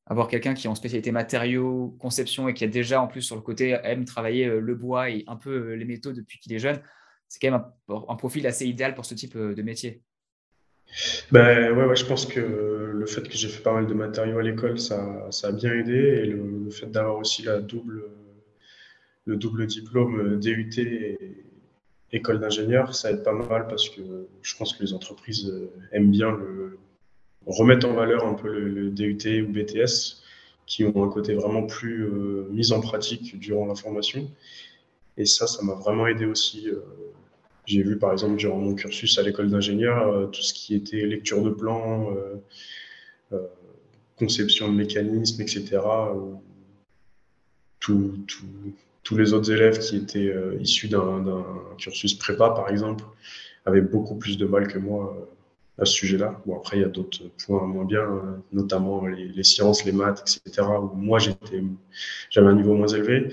avoir 0.06 0.28
quelqu'un 0.28 0.54
qui 0.54 0.66
est 0.66 0.70
en 0.70 0.74
spécialité 0.74 1.12
matériaux, 1.12 1.96
conception 1.98 2.48
et 2.48 2.54
qui 2.54 2.64
a 2.64 2.68
déjà 2.68 3.00
en 3.00 3.08
plus 3.08 3.22
sur 3.22 3.36
le 3.36 3.42
côté 3.42 3.78
aime 3.82 4.04
travailler 4.04 4.46
le 4.46 4.74
bois 4.74 5.10
et 5.10 5.24
un 5.26 5.36
peu 5.36 5.74
les 5.74 5.84
métaux 5.84 6.12
depuis 6.12 6.38
qu'il 6.38 6.52
est 6.52 6.58
jeune, 6.58 6.80
c'est 7.28 7.40
quand 7.40 7.50
même 7.50 7.64
un, 8.08 8.16
profil 8.16 8.46
assez 8.46 8.66
idéal 8.66 8.94
pour 8.94 9.04
ce 9.04 9.14
type 9.14 9.34
euh, 9.36 9.54
de 9.54 9.62
métier. 9.62 10.02
Ben, 11.32 11.72
ouais, 11.72 11.84
ouais, 11.84 11.96
je 11.96 12.04
pense 12.04 12.26
que 12.26 12.40
le 12.40 13.06
fait 13.06 13.22
que 13.22 13.34
j'ai 13.34 13.48
fait 13.48 13.62
pas 13.62 13.72
mal 13.72 13.86
de 13.86 13.94
matériaux 13.94 14.38
à 14.38 14.42
l'école, 14.42 14.78
ça, 14.78 15.26
ça, 15.30 15.48
a 15.48 15.52
bien 15.52 15.72
aidé. 15.72 15.92
Et 15.92 16.26
le, 16.26 16.70
fait 16.70 16.86
d'avoir 16.86 17.16
aussi 17.16 17.42
la 17.42 17.60
double, 17.60 18.04
le 19.26 19.36
double 19.36 19.66
diplôme 19.66 20.38
DUT 20.40 20.78
et 20.78 21.18
école 22.12 22.38
d'ingénieur, 22.38 22.94
ça 22.94 23.10
aide 23.10 23.24
pas 23.24 23.32
mal 23.32 23.66
parce 23.68 23.88
que 23.90 24.00
je 24.42 24.56
pense 24.56 24.72
que 24.72 24.82
les 24.82 24.92
entreprises 24.92 25.52
aiment 25.92 26.10
bien 26.10 26.30
le, 26.30 26.78
remettre 27.46 27.88
en 27.88 27.94
valeur 27.94 28.26
un 28.26 28.34
peu 28.34 28.48
le, 28.48 28.90
DUT 28.90 29.42
ou 29.42 29.52
BTS 29.52 30.22
qui 30.66 30.84
ont 30.84 31.04
un 31.04 31.08
côté 31.08 31.34
vraiment 31.34 31.66
plus 31.66 32.04
euh, 32.04 32.48
mis 32.50 32.72
en 32.72 32.80
pratique 32.80 33.38
durant 33.38 33.66
la 33.66 33.74
formation. 33.74 34.30
Et 35.16 35.26
ça, 35.26 35.46
ça 35.46 35.62
m'a 35.62 35.74
vraiment 35.74 36.06
aidé 36.06 36.24
aussi. 36.24 36.68
Euh, 36.68 36.80
j'ai 37.66 37.82
vu 37.82 37.98
par 37.98 38.12
exemple 38.12 38.36
durant 38.36 38.58
mon 38.58 38.74
cursus 38.74 39.18
à 39.18 39.22
l'école 39.22 39.50
d'ingénieur 39.50 40.08
euh, 40.08 40.26
tout 40.26 40.42
ce 40.42 40.52
qui 40.52 40.74
était 40.74 41.06
lecture 41.06 41.42
de 41.42 41.50
plans, 41.50 42.10
euh, 42.10 42.36
euh, 43.32 43.46
conception 44.18 44.70
de 44.70 44.76
mécanismes, 44.76 45.42
etc. 45.42 45.80
tous 47.80 49.16
les 49.16 49.32
autres 49.32 49.50
élèves 49.50 49.78
qui 49.78 49.96
étaient 49.96 50.32
issus 50.60 50.88
d'un 50.88 51.44
cursus 51.78 52.14
prépa, 52.14 52.50
par 52.50 52.70
exemple, 52.70 53.04
avaient 53.66 53.82
beaucoup 53.82 54.16
plus 54.16 54.38
de 54.38 54.46
mal 54.46 54.68
que 54.68 54.78
moi 54.78 55.28
à 55.78 55.84
ce 55.84 55.92
sujet-là. 55.92 56.40
Bon, 56.46 56.56
après, 56.56 56.78
il 56.78 56.82
y 56.82 56.84
a 56.84 56.88
d'autres 56.88 57.24
points 57.44 57.66
moins 57.66 57.84
bien, 57.84 58.06
notamment 58.52 59.04
les, 59.06 59.42
sciences, 59.42 59.84
les 59.84 59.92
maths, 59.92 60.20
etc., 60.20 60.66
où 60.80 60.94
moi, 60.96 61.18
j'avais 61.18 62.46
un 62.46 62.54
niveau 62.54 62.74
moins 62.74 62.88
élevé. 62.88 63.28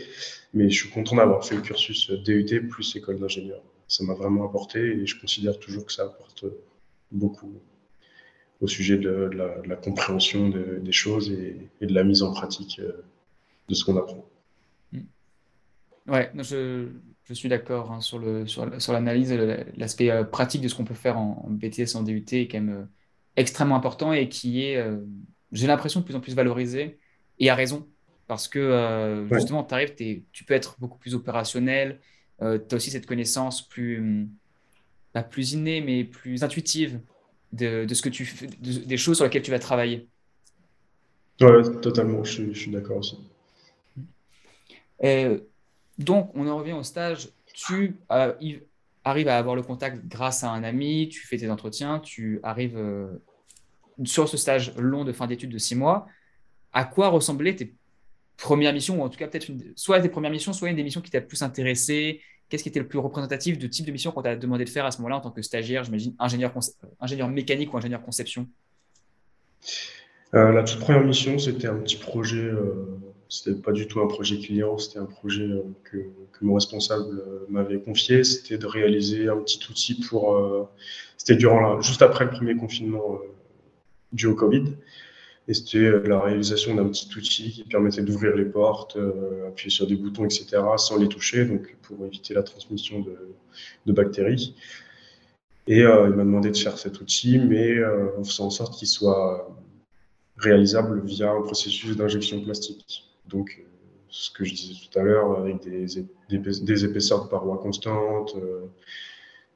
Mais 0.54 0.70
je 0.70 0.84
suis 0.84 0.90
content 0.90 1.16
d'avoir 1.16 1.46
fait 1.46 1.56
le 1.56 1.62
cursus 1.62 2.10
DUT 2.10 2.68
plus 2.68 2.96
école 2.96 3.20
d'ingénieur 3.20 3.62
ça 3.92 4.06
m'a 4.06 4.14
vraiment 4.14 4.46
apporté 4.46 4.80
et 4.80 5.06
je 5.06 5.20
considère 5.20 5.60
toujours 5.60 5.86
que 5.86 5.92
ça 5.92 6.04
apporte 6.04 6.46
beaucoup 7.12 7.62
au 8.62 8.68
sujet 8.68 8.98
de, 8.98 9.30
la, 9.66 9.76
compréhension 9.76 10.48
des 10.50 10.92
choses 10.94 11.30
et, 11.30 11.70
de 11.86 11.94
la 11.94 12.06
mise 12.06 12.24
en 12.24 12.32
pratique 12.32 12.80
euh, 12.80 13.04
de 13.68 13.74
ce 13.74 13.84
qu'on 13.84 13.98
apprend. 13.98 14.26
Mm. 14.94 15.00
Ouais, 16.08 16.32
je, 16.36 16.88
je 17.26 17.34
suis 17.34 17.50
d'accord 17.50 17.92
hein, 17.92 18.00
sur, 18.00 18.18
le, 18.18 18.48
sur, 18.48 18.94
l'analyse, 18.94 19.34
l'aspect 19.76 20.10
euh, 20.10 20.24
pratique 20.24 20.62
de 20.62 20.70
ce 20.70 20.76
qu'on 20.76 20.86
peut 20.86 20.94
faire 20.94 21.18
en, 21.18 21.50
BTS, 21.50 21.96
en 21.96 22.04
DUT 22.04 22.24
est 22.32 22.48
quand 22.48 22.62
même 22.62 22.70
euh, 22.70 22.86
extrêmement 23.36 23.76
important 23.76 24.14
et 24.14 24.30
qui 24.30 24.64
est, 24.64 24.82
j'ai 25.52 25.68
l'impression, 25.68 26.00
de 26.00 26.06
plus 26.06 26.16
en 26.16 26.22
plus 26.22 26.36
valorisé 26.36 26.98
et 27.40 27.50
à 27.50 27.56
raison. 27.56 27.90
Parce 28.28 28.48
que 28.48 29.28
justement, 29.32 29.64
tu 29.64 29.74
arrives, 29.74 29.96
tu 29.96 30.44
peux 30.46 30.54
être 30.54 30.78
beaucoup 30.80 30.98
plus 30.98 31.16
opérationnel, 31.16 32.00
euh, 32.42 32.58
tu 32.58 32.74
as 32.74 32.78
aussi 32.78 32.92
cette 32.92 33.06
connaissance 33.06 33.68
plus, 33.68 34.28
pas 35.14 35.24
plus 35.24 35.54
innée, 35.54 35.82
mais 35.82 36.04
plus 36.04 36.44
intuitive 36.44 37.00
de, 37.54 37.86
ce 37.94 38.02
que 38.02 38.10
tu 38.10 38.26
fais, 38.26 38.48
des 38.48 38.98
choses 38.98 39.18
sur 39.18 39.26
lesquelles 39.26 39.42
tu 39.42 39.52
vas 39.52 39.60
travailler. 39.60 40.08
Oui, 41.42 41.80
totalement, 41.82 42.24
je, 42.24 42.54
suis 42.54 42.72
d'accord 42.72 42.98
aussi. 42.98 43.18
donc, 45.98 46.32
on 46.36 46.48
en 46.48 46.58
revient 46.58 46.74
au 46.74 46.84
stage. 46.84 47.30
Tu 47.54 47.98
euh, 48.12 48.34
arrives 49.04 49.28
à 49.28 49.38
avoir 49.38 49.56
le 49.56 49.64
contact 49.64 50.06
grâce 50.08 50.44
à 50.44 50.52
un 50.52 50.64
ami, 50.64 51.10
tu 51.10 51.26
fais 51.26 51.38
tes 51.38 51.50
entretiens, 51.50 52.00
tu 52.00 52.40
arrives 52.44 52.78
euh, 52.78 53.08
sur 54.04 54.30
ce 54.30 54.38
stage 54.38 54.76
long 54.78 55.04
de 55.04 55.12
fin 55.12 55.28
d'études 55.28 55.52
de 55.52 55.58
six 55.58 55.76
mois. 55.76 56.08
À 56.74 56.86
quoi 56.86 57.10
ressemblaient 57.10 57.56
tes 57.56 57.74
première 58.42 58.74
mission, 58.74 59.00
ou 59.00 59.04
en 59.04 59.10
tout 59.10 59.18
cas 59.18 59.28
peut-être 59.28 59.48
soit 59.76 60.00
des 60.00 60.10
premières 60.10 60.32
missions, 60.32 60.52
soit 60.52 60.70
une 60.70 60.76
des 60.76 60.84
missions 60.84 61.02
qui 61.02 61.12
t'a 61.12 61.22
plus 61.22 61.42
intéressé 61.42 62.22
Qu'est-ce 62.52 62.64
qui 62.64 62.70
était 62.70 62.82
le 62.82 62.88
plus 62.88 63.00
représentatif 63.00 63.58
de 63.58 63.66
type 63.66 63.86
de 63.86 63.94
mission 63.94 64.12
qu'on 64.12 64.22
t'a 64.22 64.36
demandé 64.36 64.66
de 64.66 64.70
faire 64.70 64.86
à 64.86 64.92
ce 64.92 64.98
moment-là 64.98 65.16
en 65.16 65.22
tant 65.22 65.32
que 65.32 65.42
stagiaire, 65.42 65.86
j'imagine, 65.86 66.14
ingénieur, 66.20 66.54
ingénieur 67.00 67.30
mécanique 67.30 67.74
ou 67.74 67.78
ingénieur 67.78 68.02
conception? 68.02 68.46
Euh, 70.34 70.52
La 70.52 70.64
toute 70.64 70.82
première 70.82 71.02
mission, 71.02 71.40
c'était 71.40 71.68
un 71.68 71.76
petit 71.76 71.96
projet 71.96 72.44
euh, 72.44 73.00
c'était 73.30 73.58
pas 73.58 73.72
du 73.72 73.88
tout 73.88 74.02
un 74.02 74.08
projet 74.08 74.38
client, 74.38 74.78
c'était 74.78 75.00
un 75.00 75.06
projet 75.06 75.48
que, 75.86 75.98
que, 76.34 76.44
mon 76.44 76.56
responsable 76.56 77.24
m'avait 77.48 77.80
confié. 77.80 78.26
C'était 78.26 78.58
de 78.58 78.66
réaliser 78.68 79.30
un 79.30 79.38
petit 79.38 79.62
outil 79.70 80.02
pour. 80.02 80.68
c'était 81.16 81.38
durant 81.38 81.80
juste 81.80 82.02
après 82.02 82.26
le 82.26 82.32
premier 82.32 82.58
confinement 82.58 83.20
dû 84.12 84.26
au 84.26 84.36
Covid. 84.36 84.66
Et 85.48 85.54
c'était 85.54 85.92
la 86.08 86.20
réalisation 86.20 86.76
d'un 86.76 86.88
petit 86.88 87.10
outil 87.18 87.52
qui 87.52 87.64
permettait 87.64 88.04
d'ouvrir 88.04 88.36
les 88.36 88.46
portes, 88.46 88.98
appuyer 89.48 89.72
sur 89.72 89.88
des 89.88 89.96
boutons, 89.96 90.26
etc., 90.26 90.62
sans 90.78 90.98
les 90.98 91.08
toucher, 91.08 91.46
donc 91.46 91.76
pour 91.82 92.06
éviter 92.06 92.34
la 92.34 92.44
transmission 92.44 93.04
de, 93.86 93.92
bactéries. 93.92 94.56
Et 95.68 95.84
euh, 95.84 96.10
il 96.10 96.16
m'a 96.16 96.24
demandé 96.24 96.52
de 96.52 96.58
faire 96.58 96.78
cet 96.78 97.02
outil, 97.02 97.38
mais 97.40 97.78
euh, 97.78 98.18
en 98.18 98.24
faisant 98.24 98.46
en 98.46 98.50
sorte 98.50 98.78
qu'il 98.78 98.88
soit 98.88 99.56
réalisable 100.38 101.02
via 101.06 101.32
un 101.32 101.42
processus 101.42 101.96
d'injection 101.96 102.42
plastique. 102.42 103.04
Donc, 103.28 103.58
euh, 103.60 103.68
ce 104.10 104.32
que 104.32 104.44
je 104.44 104.54
disais 104.54 104.74
tout 104.74 105.00
à 105.00 105.04
l'heure, 105.04 105.38
avec 105.38 105.62
des, 105.62 105.86
des, 106.30 106.86
épaisseurs 106.86 107.24
de 107.24 107.30
parois 107.30 107.58
constantes, 107.60 108.36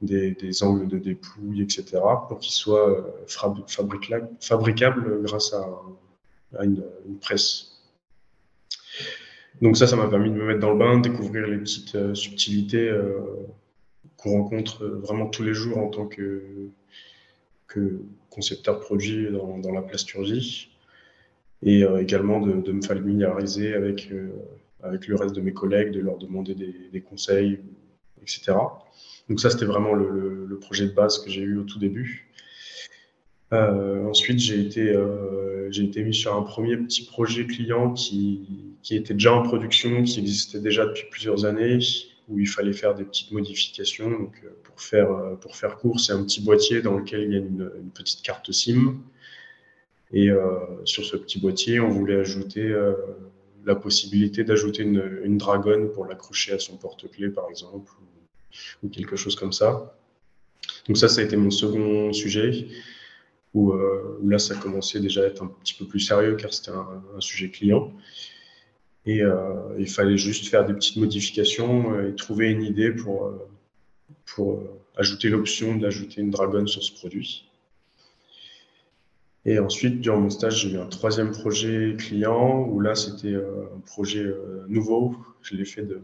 des, 0.01 0.63
angles 0.63 0.87
de 0.87 0.97
dépouille, 0.97 1.61
etc., 1.61 2.01
pour 2.27 2.39
qu'il 2.39 2.53
soit 2.53 3.05
fabricable, 3.27 4.29
fabricable 4.39 5.23
grâce 5.23 5.53
à, 5.53 6.63
une, 6.63 6.83
presse. 7.21 7.81
Donc 9.61 9.77
ça, 9.77 9.87
ça 9.87 9.95
m'a 9.95 10.07
permis 10.07 10.29
de 10.29 10.35
me 10.35 10.45
mettre 10.45 10.59
dans 10.59 10.71
le 10.71 10.77
bain, 10.77 10.99
découvrir 10.99 11.47
les 11.47 11.57
petites 11.57 12.13
subtilités 12.13 12.91
qu'on 14.17 14.31
rencontre 14.31 14.85
vraiment 14.85 15.27
tous 15.27 15.43
les 15.43 15.53
jours 15.53 15.77
en 15.77 15.89
tant 15.89 16.07
que, 16.07 16.41
concepteur 18.29 18.79
produit 18.79 19.29
dans, 19.31 19.71
la 19.71 19.81
plasturgie 19.81 20.71
et 21.61 21.83
euh, 21.83 22.01
également 22.01 22.39
de, 22.39 22.71
me 22.71 22.81
familiariser 22.81 23.73
avec, 23.73 24.09
euh, 24.11 24.29
avec 24.81 25.07
le 25.07 25.15
reste 25.15 25.35
de 25.35 25.41
mes 25.41 25.51
collègues, 25.51 25.91
de 25.91 25.99
leur 25.99 26.17
demander 26.17 26.55
des, 26.55 27.01
conseils, 27.01 27.59
etc. 28.21 28.53
Donc 29.29 29.39
ça, 29.39 29.49
c'était 29.49 29.65
vraiment 29.65 29.93
le, 29.93 30.57
projet 30.61 30.85
de 30.85 30.93
base 30.93 31.19
que 31.19 31.29
j'ai 31.29 31.41
eu 31.41 31.57
au 31.57 31.63
tout 31.63 31.79
début. 31.79 32.31
Euh, 33.53 34.05
ensuite, 34.05 34.39
j'ai 34.39 34.59
été, 34.59 34.95
j'ai 35.69 35.83
été 35.83 36.01
mis 36.01 36.13
sur 36.13 36.35
un 36.35 36.41
premier 36.41 36.77
petit 36.77 37.05
projet 37.05 37.45
client 37.45 37.93
qui, 37.93 38.47
était 38.89 39.13
déjà 39.13 39.33
en 39.33 39.43
production, 39.43 40.01
qui 40.03 40.19
existait 40.19 40.59
déjà 40.59 40.85
depuis 40.85 41.05
plusieurs 41.11 41.45
années, 41.45 41.79
où 42.27 42.39
il 42.39 42.47
fallait 42.47 42.73
faire 42.73 42.95
des 42.95 43.03
petites 43.03 43.31
modifications. 43.31 44.09
Donc, 44.09 44.41
euh, 44.43 44.49
pour, 44.63 44.81
faire, 44.81 45.11
euh, 45.11 45.69
court, 45.79 45.99
c'est 45.99 46.13
un 46.13 46.23
petit 46.23 46.41
boîtier 46.41 46.81
dans 46.81 46.97
lequel 46.97 47.21
il 47.21 47.31
y 47.31 47.35
a 47.35 47.39
une, 47.39 47.91
petite 47.93 48.21
carte 48.21 48.51
SIM. 48.51 48.97
Et 50.11 50.29
euh, 50.29 50.59
sur 50.85 51.03
ce 51.03 51.17
petit 51.17 51.39
boîtier, 51.39 51.79
on 51.79 51.89
voulait 51.89 52.19
ajouter 52.19 52.73
la 53.65 53.75
possibilité 53.75 54.43
d'ajouter 54.43 54.83
une, 54.83 55.21
une 55.23 55.37
dragonne 55.37 55.91
pour 55.91 56.05
l'accrocher 56.05 56.53
à 56.53 56.59
son 56.59 56.77
porte-clés, 56.77 57.29
par 57.29 57.49
exemple, 57.49 57.91
ou, 58.83 58.89
quelque 58.89 59.15
chose 59.15 59.35
comme 59.35 59.53
ça. 59.53 59.97
Donc 60.87 60.97
ça, 60.97 61.07
ça 61.07 61.21
a 61.21 61.23
été 61.23 61.37
mon 61.37 61.51
second 61.51 62.13
sujet, 62.13 62.67
où, 63.53 63.73
là, 64.23 64.37
ça 64.37 64.55
commençait 64.55 64.99
déjà 64.99 65.21
à 65.21 65.25
être 65.25 65.43
un 65.43 65.47
petit 65.47 65.73
peu 65.73 65.85
plus 65.85 66.01
sérieux, 66.01 66.35
car 66.35 66.53
c'était 66.53 66.71
un, 66.71 67.21
sujet 67.21 67.49
client. 67.49 67.93
Et 69.05 69.21
euh, 69.21 69.75
il 69.77 69.87
fallait 69.87 70.17
juste 70.17 70.47
faire 70.47 70.65
des 70.65 70.73
petites 70.73 70.97
modifications 70.97 71.93
euh, 71.93 72.09
et 72.09 72.15
trouver 72.15 72.49
une 72.49 72.63
idée 72.63 72.91
pour, 72.91 73.27
euh, 73.27 73.47
pour 74.25 74.63
ajouter 74.97 75.29
l'option 75.29 75.75
d'ajouter 75.75 76.21
une 76.21 76.31
dragonne 76.31 76.67
sur 76.67 76.83
ce 76.83 76.91
produit. 76.91 77.47
Et 79.45 79.59
ensuite, 79.59 80.01
durant 80.01 80.19
mon 80.19 80.31
stage, 80.31 80.61
j'ai 80.61 80.71
eu 80.71 80.77
un 80.79 80.87
troisième 80.87 81.31
projet 81.31 81.95
client 81.99 82.61
où 82.67 82.79
là, 82.79 82.95
c'était 82.95 83.35
un 83.35 83.79
projet 83.85 84.25
nouveau. 84.67 85.15
Je 85.43 85.55
l'ai 85.55 85.65
fait 85.65 85.83
de, 85.83 86.01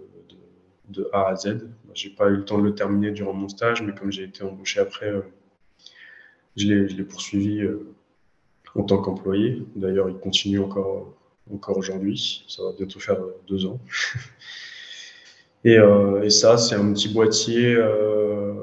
A 1.13 1.29
à 1.29 1.35
Z. 1.35 1.67
Je 1.93 2.07
n'ai 2.07 2.15
pas 2.15 2.29
eu 2.29 2.35
le 2.37 2.45
temps 2.45 2.57
de 2.57 2.63
le 2.63 2.75
terminer 2.75 3.11
durant 3.11 3.33
mon 3.33 3.49
stage, 3.49 3.81
mais 3.81 3.93
comme 3.93 4.11
j'ai 4.11 4.23
été 4.23 4.43
embauché 4.43 4.79
après, 4.79 5.11
je 6.57 6.67
l'ai 6.67 7.03
poursuivi 7.03 7.61
en 8.75 8.83
tant 8.83 9.01
qu'employé. 9.01 9.63
D'ailleurs, 9.75 10.09
il 10.09 10.17
continue 10.17 10.59
encore 10.59 11.15
aujourd'hui. 11.77 12.45
Ça 12.47 12.63
va 12.63 12.71
bientôt 12.73 12.99
faire 12.99 13.19
deux 13.47 13.65
ans. 13.65 13.79
Euh, 15.65 16.23
et, 16.23 16.29
ça, 16.29 16.57
c'est 16.57 16.75
un 16.75 16.93
petit 16.93 17.09
boîtier 17.09 17.75
euh, 17.75 18.53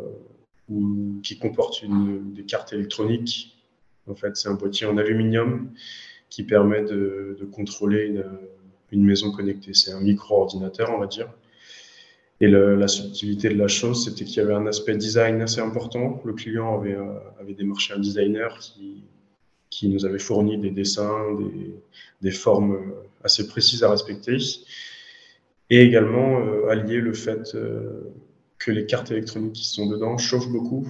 qui 1.23 1.39
comporte 1.39 1.83
une, 1.83 2.33
des 2.33 2.45
cartes 2.45 2.73
électroniques. 2.73 3.57
En 4.09 4.15
fait, 4.15 4.37
c'est 4.37 4.49
un 4.49 4.55
boîtier 4.55 4.87
en 4.87 4.97
aluminium 4.97 5.71
qui 6.29 6.43
permet 6.43 6.83
de, 6.83 7.39
contrôler 7.53 8.21
une, 8.91 9.05
maison 9.05 9.31
connectée. 9.31 9.75
C'est 9.75 9.93
un 9.93 10.01
micro-ordinateur, 10.01 10.91
on 10.91 10.99
va 10.99 11.07
dire. 11.07 11.29
Et 12.41 12.47
la 12.47 12.87
subtilité 12.87 13.49
de 13.49 13.59
la 13.59 13.67
chose, 13.67 14.05
c'était 14.05 14.25
qu'il 14.25 14.37
y 14.37 14.41
avait 14.41 14.55
un 14.55 14.67
aspect 14.67 14.97
design 14.97 15.43
assez 15.43 15.61
important. 15.61 16.23
Le 16.25 16.35
client 16.35 16.79
avait, 16.79 16.95
euh, 16.95 17.55
démarché 17.57 17.95
un 17.95 17.99
designer 17.99 18.57
qui, 19.71 19.89
nous 19.89 20.05
avait 20.05 20.19
fourni 20.21 20.57
des 20.59 20.71
dessins, 20.71 21.35
des, 21.35 21.75
des 22.21 22.31
formes 22.31 22.75
euh, 22.75 23.09
assez 23.25 23.47
précises 23.47 23.83
à 23.83 23.91
respecter, 23.91 24.39
et 25.71 25.83
également 25.83 26.41
euh, 26.41 26.69
allier 26.69 27.01
le 27.01 27.13
fait 27.13 27.55
euh, 27.55 28.13
que 28.59 28.71
les 28.71 28.87
cartes 28.87 29.11
électroniques 29.11 29.55
qui 29.55 29.69
sont 29.69 29.87
dedans 29.87 30.19
chauffent 30.19 30.51
beaucoup, 30.51 30.87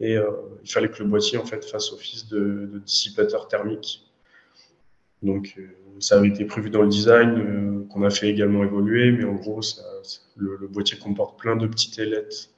et 0.00 0.16
il 0.64 0.70
fallait 0.70 0.88
que 0.88 1.02
le 1.02 1.10
boîtier 1.10 1.36
en 1.36 1.44
fait 1.44 1.62
fasse 1.62 1.92
office 1.92 2.26
de, 2.28 2.80
dissipateur 2.86 3.48
thermique. 3.48 4.09
Donc 5.22 5.58
ça 5.98 6.18
avait 6.18 6.28
été 6.28 6.44
prévu 6.44 6.70
dans 6.70 6.82
le 6.82 6.88
design, 6.88 7.86
qu'on 7.88 8.02
a 8.02 8.10
fait 8.10 8.28
également 8.28 8.64
évoluer, 8.64 9.12
mais 9.12 9.24
en 9.24 9.34
gros, 9.34 9.60
le, 10.36 10.66
boîtier 10.68 10.98
comporte 10.98 11.38
plein 11.38 11.56
de 11.56 11.66
petites 11.66 11.98
ailettes 11.98 12.50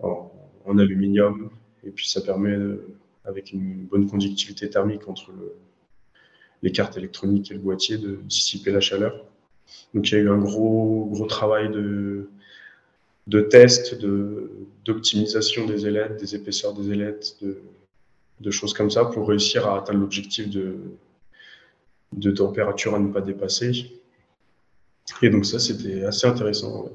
en, 0.00 0.78
aluminium, 0.78 1.50
et 1.84 1.90
puis 1.90 2.08
ça 2.08 2.20
permet 2.20 2.56
avec 3.24 3.52
une 3.52 3.84
bonne 3.84 4.08
conductivité 4.08 4.68
thermique 4.68 5.08
entre 5.08 5.32
les 6.62 6.72
cartes 6.72 6.96
électroniques 6.96 7.50
et 7.50 7.54
le 7.54 7.60
boîtier 7.60 7.98
de 7.98 8.16
dissiper 8.24 8.72
la 8.72 8.80
chaleur. 8.80 9.24
Donc 9.94 10.10
il 10.10 10.14
y 10.14 10.16
a 10.18 10.20
eu 10.20 10.28
un 10.28 10.38
gros, 10.38 11.08
gros 11.10 11.26
travail 11.26 11.70
de, 11.70 12.28
de 13.26 13.40
test, 13.40 13.96
d'optimisation 14.84 15.66
des 15.66 15.86
ailettes, 15.86 16.18
des 16.18 16.34
épaisseurs 16.34 16.74
des 16.74 16.90
ailettes, 16.90 17.36
de, 17.42 18.50
choses 18.50 18.74
comme 18.74 18.90
ça 18.90 19.04
pour 19.04 19.28
réussir 19.28 19.68
à 19.68 19.78
atteindre 19.78 20.00
l'objectif 20.00 20.50
de, 20.50 20.76
de 22.12 22.30
température 22.30 22.94
à 22.94 22.98
ne 22.98 23.12
pas 23.12 23.20
dépasser. 23.20 24.00
Et 25.22 25.30
donc 25.30 25.46
ça, 25.46 25.58
c'était 25.58 26.04
assez 26.04 26.26
intéressant. 26.26 26.88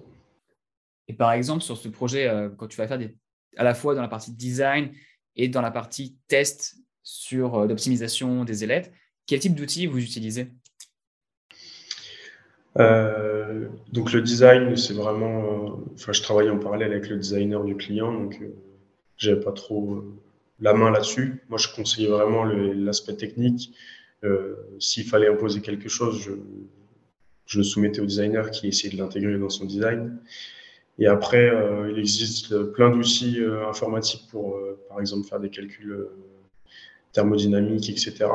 Et 1.07 1.13
par 1.13 1.31
exemple, 1.31 1.63
sur 1.63 1.77
ce 1.77 1.88
projet, 1.88 2.27
euh, 2.27 2.50
quand 2.50 2.67
tu 2.67 2.77
vas 2.77 2.88
faire 2.88 2.97
des, 2.97 3.15
à 3.57 3.63
la 3.63 3.74
fois 3.74 3.95
dans 3.95 4.01
la 4.01 4.07
partie 4.07 4.31
design 4.31 4.91
et 5.36 5.47
dans 5.47 5.62
la 5.62 5.71
partie 5.71 6.17
test 6.27 6.75
sur 7.03 7.55
euh, 7.55 7.67
l'optimisation 7.67 8.43
des 8.43 8.63
ailettes, 8.63 8.91
quel 9.25 9.39
type 9.39 9.55
d'outils 9.55 9.88
vous 9.88 10.00
utilisez? 10.00 10.51
Euh, 12.79 13.67
donc 13.91 14.12
le 14.13 14.21
design, 14.21 14.75
c'est 14.75 14.93
vraiment, 14.93 15.79
enfin 15.93 16.13
je 16.13 16.21
travaille 16.21 16.50
en 16.50 16.59
parallèle 16.59 16.91
avec 16.91 17.09
le 17.09 17.17
designer 17.17 17.63
du 17.63 17.75
client, 17.75 18.13
donc 18.13 18.39
j'avais 19.17 19.39
pas 19.39 19.51
trop 19.51 20.03
la 20.59 20.74
main 20.74 20.91
là-dessus. 20.91 21.43
Moi, 21.50 21.57
je 21.57 21.67
conseillais 21.74 22.09
vraiment 22.09 22.43
l'aspect 22.45 23.15
technique. 23.15 23.74
S'il 24.79 25.05
fallait 25.05 25.27
imposer 25.27 25.62
quelque 25.62 25.89
chose, 25.89 26.19
je, 27.45 27.57
le 27.57 27.63
soumettais 27.63 28.01
au 28.01 28.05
designer 28.05 28.51
qui 28.51 28.67
essayait 28.67 28.93
de 28.93 28.97
l'intégrer 29.01 29.38
dans 29.38 29.50
son 29.50 29.65
design. 29.65 30.17
Et 31.00 31.07
après, 31.07 31.50
euh, 31.50 31.91
il 31.91 32.00
existe 32.00 32.57
plein 32.74 32.89
d'outils 32.89 33.39
euh, 33.39 33.67
informatiques 33.67 34.27
pour, 34.31 34.55
euh, 34.55 34.79
par 34.89 35.00
exemple, 35.00 35.27
faire 35.27 35.39
des 35.39 35.50
calculs 35.50 36.07
thermodynamiques, 37.13 37.89
etc. 37.89 38.25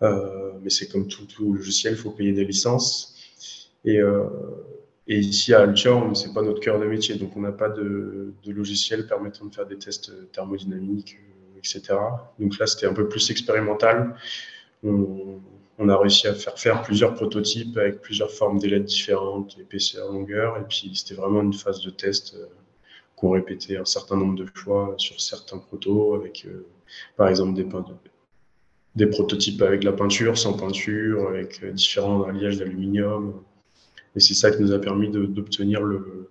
mais 0.00 0.70
c'est 0.70 0.88
comme 0.88 1.06
tout, 1.08 1.26
logiciel, 1.52 1.94
il 1.94 1.98
faut 1.98 2.10
payer 2.10 2.32
des 2.32 2.44
licences. 2.44 3.16
Et, 3.84 4.00
ici, 5.08 5.54
à 5.54 5.62
Altior, 5.62 6.16
ce 6.16 6.28
n'est 6.28 6.34
pas 6.34 6.42
notre 6.42 6.60
cœur 6.60 6.78
de 6.78 6.86
métier, 6.86 7.16
donc 7.16 7.36
on 7.36 7.40
n'a 7.40 7.52
pas 7.52 7.68
de, 7.68 8.32
logiciel 8.46 9.06
permettant 9.06 9.46
de 9.46 9.54
faire 9.54 9.66
des 9.66 9.78
tests 9.78 10.12
thermodynamiques, 10.32 11.18
etc. 11.58 11.98
Donc 12.38 12.58
là, 12.58 12.66
c'était 12.66 12.86
un 12.86 12.92
peu 12.92 13.08
plus 13.08 13.30
expérimental. 13.30 14.14
On, 14.82 15.40
on 15.82 15.88
a 15.88 15.96
réussi 15.96 16.26
à 16.26 16.34
faire 16.34 16.58
faire 16.58 16.82
plusieurs 16.82 17.14
prototypes 17.14 17.76
avec 17.78 18.02
plusieurs 18.02 18.30
formes 18.30 18.58
d'ailettes 18.58 18.84
différentes, 18.84 19.56
épaisseur, 19.58 20.12
longueur, 20.12 20.58
et 20.58 20.64
puis 20.68 20.92
c'était 20.94 21.14
vraiment 21.14 21.40
une 21.40 21.54
phase 21.54 21.80
de 21.80 21.90
test 21.90 22.34
euh, 22.34 22.46
qu'on 23.16 23.30
répétait 23.30 23.78
un 23.78 23.86
certain 23.86 24.16
nombre 24.16 24.36
de 24.36 24.46
fois 24.54 24.94
sur 24.98 25.18
certains 25.20 25.58
protos, 25.58 26.14
avec 26.14 26.44
euh, 26.46 26.66
par 27.16 27.28
exemple 27.28 27.54
des, 27.54 27.66
des 28.94 29.06
prototypes 29.06 29.62
avec 29.62 29.82
la 29.82 29.92
peinture, 29.92 30.36
sans 30.36 30.52
peinture, 30.52 31.28
avec 31.28 31.62
euh, 31.62 31.72
différents 31.72 32.24
alliages 32.24 32.58
d'aluminium. 32.58 33.42
Et 34.16 34.20
c'est 34.20 34.34
ça 34.34 34.50
qui 34.50 34.60
nous 34.60 34.72
a 34.72 34.78
permis 34.78 35.08
d'obtenir 35.08 35.82
le, 35.82 36.28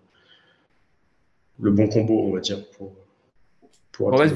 le 1.60 1.72
bon 1.72 1.88
combo, 1.88 2.20
on 2.28 2.34
va 2.34 2.40
dire, 2.40 2.70
pour, 2.72 2.94
en 4.00 4.18
fait, 4.18 4.28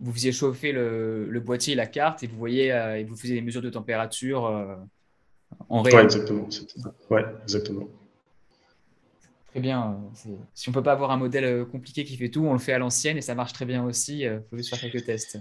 vous 0.00 0.12
faisiez, 0.12 0.32
chauffer 0.32 0.72
le, 0.72 1.40
boîtier, 1.40 1.74
la 1.74 1.86
carte, 1.86 2.22
et 2.22 2.26
vous 2.26 2.36
voyez, 2.36 2.72
euh, 2.72 2.98
et 2.98 3.04
vous 3.04 3.16
faisiez 3.16 3.36
des 3.36 3.42
mesures 3.42 3.62
de 3.62 3.70
température. 3.70 4.46
Euh, 4.46 4.74
en 5.68 5.82
réel. 5.82 5.96
Ouais, 5.96 6.04
exactement. 6.04 6.48
Ouais, 7.10 7.24
exactement. 7.42 7.88
Très 9.48 9.60
bien. 9.60 9.98
Si 10.54 10.68
on 10.68 10.72
peut 10.72 10.82
pas 10.82 10.92
avoir 10.92 11.10
un 11.10 11.16
modèle 11.16 11.64
compliqué 11.64 12.04
qui 12.04 12.16
fait 12.16 12.28
tout, 12.28 12.44
on 12.44 12.52
le 12.52 12.58
fait 12.58 12.74
à 12.74 12.78
l'ancienne 12.78 13.16
et 13.16 13.22
ça 13.22 13.34
marche 13.34 13.54
très 13.54 13.64
bien 13.64 13.84
aussi. 13.84 14.20
Il 14.20 14.42
faut 14.50 14.56
juste 14.56 14.70
faire 14.74 14.90
quelques 14.90 15.06
tests. 15.06 15.38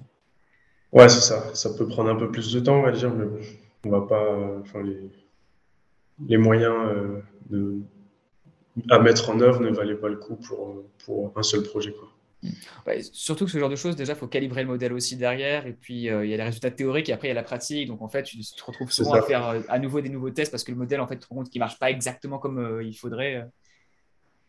Ouais, 0.93 1.09
c'est 1.09 1.19
ça. 1.19 1.53
Ça 1.53 1.73
peut 1.73 1.87
prendre 1.87 2.09
un 2.09 2.15
peu 2.15 2.31
plus 2.31 2.53
de 2.53 2.59
temps, 2.61 2.79
on 2.79 2.83
va 2.83 2.91
dire, 2.91 3.13
mais 3.13 3.25
on 3.83 3.89
va 3.89 4.01
pas. 4.01 4.59
Enfin, 4.61 4.81
les, 4.81 5.11
les 6.25 6.37
moyens 6.37 6.73
de, 7.49 7.81
à 8.89 8.99
mettre 8.99 9.29
en 9.29 9.39
œuvre 9.39 9.61
ne 9.61 9.69
valaient 9.69 9.95
pas 9.95 10.09
le 10.09 10.17
coup 10.17 10.35
pour, 10.35 10.83
pour 11.05 11.33
un 11.35 11.43
seul 11.43 11.63
projet. 11.63 11.91
Quoi. 11.91 12.09
Surtout 13.12 13.46
que 13.46 13.51
ce 13.51 13.58
genre 13.58 13.70
de 13.70 13.75
choses, 13.75 13.96
déjà, 13.96 14.13
il 14.13 14.15
faut 14.20 14.27
calibrer 14.27 14.62
le 14.62 14.67
modèle 14.67 14.94
aussi 14.94 15.15
derrière. 15.15 15.65
Et 15.67 15.74
puis, 15.74 16.10
euh, 16.10 16.25
il 16.25 16.32
y 16.32 16.34
a 16.34 16.38
les 16.38 16.44
résultats 16.44 16.72
théoriques 16.72 17.10
et 17.10 17.13
après, 17.13 17.27
il 17.27 17.29
y 17.29 17.32
a 17.32 17.36
la 17.36 17.44
pratique. 17.44 17.88
Donc, 17.88 18.01
en 18.01 18.10
fait, 18.10 18.24
tu 18.24 18.38
te 18.39 18.63
retrouves 18.63 18.91
souvent 18.91 19.13
à 19.13 19.22
faire 19.22 19.48
euh, 19.48 19.62
à 19.70 19.79
nouveau 19.79 20.01
des 20.01 20.10
nouveaux 20.10 20.29
tests 20.29 20.51
parce 20.51 20.63
que 20.63 20.72
le 20.72 20.77
modèle, 20.77 21.01
en 21.01 21.08
fait, 21.08 21.15
tu 21.15 21.22
te 21.22 21.27
rends 21.27 21.38
compte 21.38 21.50
qu'il 21.50 21.60
ne 21.60 21.65
marche 21.65 21.79
pas 21.79 21.89
exactement 21.89 22.38
comme 22.38 22.60
euh, 22.60 22.84
il 22.84 22.94
faudrait. 22.94 23.48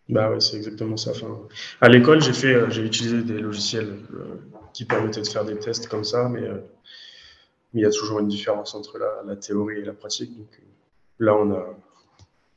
Bah 0.08 0.30
ouais, 0.30 0.40
c'est 0.40 0.56
exactement 0.56 0.96
ça. 0.96 1.10
Enfin, 1.10 1.38
à 1.80 1.88
l'école, 1.88 2.22
j'ai 2.22 2.32
fait, 2.32 2.70
j'ai 2.70 2.82
utilisé 2.82 3.22
des 3.22 3.40
logiciels 3.40 3.98
qui 4.72 4.86
permettaient 4.86 5.20
de 5.20 5.28
faire 5.28 5.44
des 5.44 5.58
tests 5.58 5.88
comme 5.88 6.04
ça, 6.04 6.28
mais 6.30 6.48
il 7.74 7.80
y 7.82 7.84
a 7.84 7.90
toujours 7.90 8.20
une 8.20 8.28
différence 8.28 8.74
entre 8.74 8.96
la, 8.96 9.22
la 9.26 9.36
théorie 9.36 9.80
et 9.80 9.84
la 9.84 9.92
pratique. 9.92 10.34
Donc, 10.34 10.48
là, 11.18 11.36
on 11.36 11.52
a, 11.52 11.76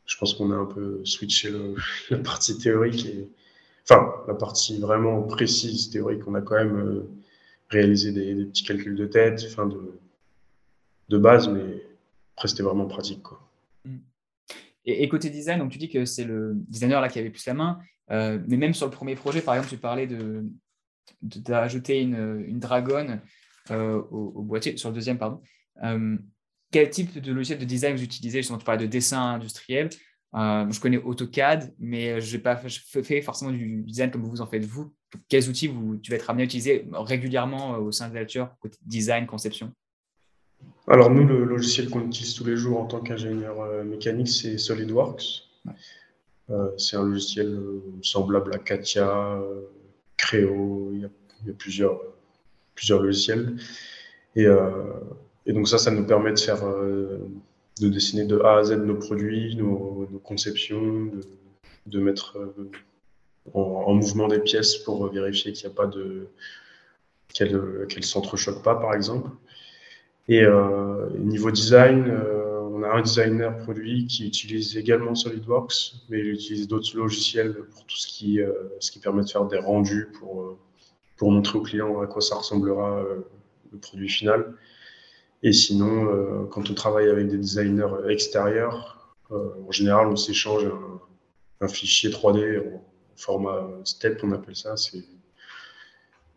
je 0.05 0.17
pense 0.17 0.33
qu'on 0.33 0.51
a 0.51 0.55
un 0.55 0.65
peu 0.65 1.01
switché 1.03 1.53
la 2.09 2.17
partie 2.19 2.57
théorique 2.57 3.05
et 3.05 3.27
enfin 3.83 4.13
la 4.27 4.33
partie 4.33 4.79
vraiment 4.79 5.21
précise 5.23 5.89
théorique. 5.89 6.27
On 6.27 6.35
a 6.35 6.41
quand 6.41 6.55
même 6.55 6.77
euh, 6.77 7.09
réalisé 7.69 8.11
des, 8.11 8.45
petits 8.45 8.63
calculs 8.63 8.95
de 8.95 9.05
tête, 9.05 9.41
enfin 9.47 9.67
de, 9.67 9.99
de 11.09 11.17
base, 11.17 11.49
mais 11.49 11.83
après 12.35 12.47
c'était 12.47 12.63
vraiment 12.63 12.85
pratique. 12.85 13.23
Mm. 13.85 13.97
Et, 14.85 15.07
côté 15.09 15.29
design, 15.29 15.59
donc 15.59 15.71
tu 15.71 15.77
dis 15.77 15.89
que 15.89 16.05
c'est 16.05 16.25
le 16.25 16.53
designer 16.55 17.01
là 17.01 17.09
qui 17.09 17.19
avait 17.19 17.29
plus 17.29 17.45
la 17.45 17.53
main, 17.53 17.79
euh, 18.11 18.39
mais 18.47 18.57
même 18.57 18.73
sur 18.73 18.87
le 18.87 18.91
premier 18.91 19.15
projet, 19.15 19.41
par 19.41 19.55
exemple, 19.55 19.69
tu 19.69 19.77
parlais 19.77 20.07
de 20.07 20.43
d'ajouter 21.21 22.01
une, 22.01 22.43
une 22.47 22.59
dragonne 22.59 23.21
euh, 23.69 24.01
au, 24.09 24.41
boîtier, 24.41 24.75
sur 24.77 24.89
le 24.89 24.95
deuxième, 24.95 25.19
pardon 25.19 25.39
quel 26.71 26.89
type 26.89 27.19
de 27.19 27.33
logiciel 27.33 27.59
de 27.59 27.65
design 27.65 27.95
vous 27.95 28.03
utilisez? 28.03 28.39
Justement, 28.39 28.57
tu 28.57 28.65
parlais 28.65 28.85
de 28.85 28.89
dessin 28.89 29.21
industriel. 29.33 29.89
Euh, 30.35 30.69
je 30.69 30.79
connais 30.79 30.97
AutoCAD, 30.97 31.73
mais 31.79 32.21
je 32.21 32.35
n'ai 32.35 32.41
pas 32.41 32.55
fait 32.55 33.21
forcément 33.21 33.51
du 33.51 33.83
design 33.83 34.11
comme 34.11 34.23
vous 34.23 34.41
en 34.41 34.47
faites 34.47 34.65
vous. 34.65 34.93
Quels 35.27 35.49
outils 35.49 35.67
vous, 35.67 35.97
tu 35.97 36.11
vas 36.11 36.17
être 36.17 36.29
amené 36.29 36.43
à 36.43 36.45
utiliser 36.45 36.87
régulièrement 36.93 37.75
euh, 37.75 37.79
au 37.79 37.91
sein 37.91 38.09
de 38.09 38.17
Alture, 38.17 38.49
côté 38.61 38.77
design, 38.85 39.25
conception? 39.25 39.73
Alors, 40.87 41.09
nous, 41.09 41.25
le 41.25 41.43
logiciel 41.43 41.89
qu'on 41.89 42.05
utilise 42.05 42.33
tous 42.33 42.45
les 42.45 42.55
jours 42.55 42.79
en 42.79 42.85
tant 42.85 43.01
qu'ingénieur 43.01 43.59
euh, 43.61 43.83
mécanique, 43.83 44.29
c'est 44.29 44.57
SolidWorks. 44.57 45.43
c'est 46.77 46.95
un 46.95 47.03
logiciel 47.03 47.59
semblable 48.01 48.53
à 48.55 48.59
Katia, 48.59 49.39
Creo, 50.17 50.91
il 50.93 51.01
y 51.01 51.05
a, 51.05 51.53
plusieurs, 51.57 51.99
plusieurs 52.75 53.01
logiciels. 53.01 53.55
Et 54.35 54.47
et 55.45 55.53
donc 55.53 55.67
ça, 55.67 55.77
ça 55.77 55.91
nous 55.91 56.05
permet 56.05 56.33
de 56.33 56.39
faire, 56.39 56.65
euh, 56.65 57.19
de 57.79 57.89
dessiner 57.89 58.25
de 58.25 58.39
A 58.39 58.57
à 58.57 58.63
Z 58.63 58.73
nos 58.73 58.95
produits, 58.95 59.55
nos, 59.55 60.07
conceptions, 60.23 61.11
de, 61.85 61.99
mettre 61.99 62.37
euh, 62.37 62.71
en, 63.53 63.93
mouvement 63.93 64.27
des 64.27 64.39
pièces 64.39 64.77
pour 64.77 65.07
vérifier 65.09 65.53
qu'il 65.53 65.67
n'y 65.67 65.73
a 65.73 65.75
pas 65.75 65.87
de 65.87 66.27
qu'elles 67.33 67.53
ne 67.53 68.01
s'entrechoquent 68.01 68.61
pas, 68.61 68.75
par 68.75 68.93
exemple. 68.93 69.29
Et 70.27 70.43
euh, 70.43 71.09
niveau 71.17 71.49
design, 71.49 72.13
on 72.73 72.83
a 72.83 72.89
un 72.89 73.01
designer 73.01 73.57
produit 73.57 74.05
qui 74.05 74.27
utilise 74.27 74.75
également 74.75 75.15
SolidWorks, 75.15 75.93
mais 76.09 76.19
il 76.19 76.27
utilise 76.27 76.67
d'autres 76.67 76.95
logiciels 76.97 77.53
pour 77.71 77.85
tout 77.85 77.95
ce 77.95 78.07
qui, 78.07 78.39
ce 78.81 78.91
qui 78.91 78.99
permet 78.99 79.23
de 79.23 79.29
faire 79.29 79.45
des 79.45 79.59
rendus 79.59 80.09
pour, 80.19 80.57
pour 81.15 81.31
montrer 81.31 81.57
au 81.57 81.61
client 81.61 82.01
à 82.01 82.07
quoi 82.07 82.21
ça 82.21 82.35
ressemblera 82.35 83.01
le 83.71 83.77
produit 83.77 84.09
final. 84.09 84.53
Et 85.43 85.53
sinon, 85.53 86.05
euh, 86.05 86.45
quand 86.45 86.69
on 86.69 86.73
travaille 86.73 87.09
avec 87.09 87.27
des 87.27 87.37
designers 87.37 88.09
extérieurs, 88.09 89.15
euh, 89.31 89.49
en 89.67 89.71
général, 89.71 90.07
on 90.07 90.15
s'échange 90.15 90.65
un, 91.61 91.67
fichier 91.67 92.09
3D 92.09 92.59
en 92.59 92.83
format 93.15 93.69
STEP, 93.83 94.23
on 94.23 94.31
appelle 94.33 94.55
ça. 94.55 94.75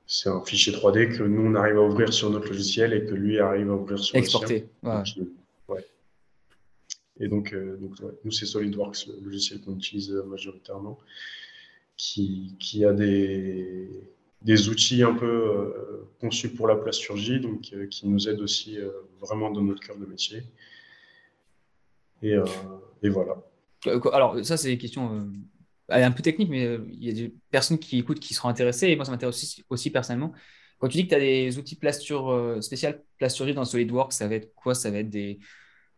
C'est 0.07 0.29
un 0.29 0.43
fichier 0.45 0.73
3D 0.73 1.17
que 1.17 1.23
nous, 1.23 1.43
on 1.43 1.55
arrive 1.55 1.77
à 1.77 1.83
ouvrir 1.83 2.13
sur 2.13 2.31
notre 2.31 2.49
logiciel 2.49 2.93
et 2.93 3.05
que 3.05 3.15
lui 3.15 3.39
arrive 3.39 3.71
à 3.71 3.75
ouvrir 3.75 3.99
sur 3.99 4.17
Exporter. 4.17 4.69
le 4.83 5.05
sien. 5.05 5.25
Ouais. 5.69 5.87
Et 7.21 7.29
donc, 7.29 7.53
euh, 7.53 7.77
donc 7.77 7.97
nous, 8.25 8.31
c'est 8.31 8.47
SolidWorks, 8.47 9.07
le 9.07 9.25
logiciel 9.25 9.61
qu'on 9.61 9.77
utilise 9.77 10.11
majoritairement, 10.27 10.99
qui, 11.97 12.55
qui 12.59 12.85
a 12.85 12.93
des, 12.93 13.89
des 14.45 14.69
outils 14.69 15.03
un 15.03 15.15
peu 15.15 15.27
euh, 15.27 16.09
conçus 16.21 16.51
pour 16.51 16.69
la 16.69 16.77
plasturgie, 16.77 17.41
donc 17.41 17.71
euh, 17.73 17.87
qui 17.87 18.07
nous 18.07 18.29
aident 18.29 18.43
aussi 18.43 18.79
euh, 18.79 18.91
vraiment 19.21 19.51
dans 19.51 19.63
notre 19.63 19.81
cœur 19.81 19.97
de 19.97 20.05
métier. 20.05 20.43
Et, 22.23 22.37
et 23.03 23.09
voilà. 23.11 23.37
Alors, 24.13 24.43
ça, 24.45 24.57
c'est 24.57 24.69
des 24.69 24.79
questions 24.79 25.29
un 25.91 26.11
peu 26.11 26.23
techniques, 26.23 26.49
mais 26.49 26.79
il 26.91 27.05
y 27.05 27.11
a 27.11 27.13
des 27.13 27.35
personnes 27.51 27.79
qui 27.79 27.99
écoutent 27.99 28.21
qui 28.21 28.33
seront 28.33 28.49
intéressées, 28.49 28.89
et 28.89 28.97
moi, 28.97 29.05
ça 29.05 29.11
m'intéresse 29.11 29.63
aussi, 29.69 29.91
personnellement. 29.91 30.33
Quand 30.79 30.89
tu 30.89 30.97
dis 30.97 31.05
que 31.05 31.11
tu 31.11 31.15
as 31.17 31.21
des 31.21 31.59
outils 31.59 31.77
plasture, 31.77 32.57
spécial 32.63 33.03
plasturgie 33.19 33.53
dans 33.53 33.67
SolidWorks, 33.67 34.15
ça 34.15 34.27
va 34.27 34.37
être 34.37 34.55
quoi? 34.55 34.75
Ça 34.75 34.91
va 34.91 35.01
être 35.01 35.11
des. 35.11 35.39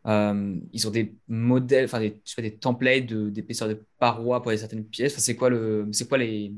ils 0.05 0.89
ont 0.89 0.91
des 0.91 1.15
modèles, 1.29 1.85
enfin 1.85 2.01
des, 2.01 2.21
des 2.39 2.57
templates 2.57 3.07
d'épaisseur 3.07 3.69
de, 3.69 3.81
parois 4.01 4.43
pour 4.43 4.51
certaines 4.53 4.85
pièces? 4.85 5.17
c'est 5.17 5.37
quoi, 5.37 5.49
le, 5.49 5.89
quoi 6.09 6.19
les, 6.19 6.53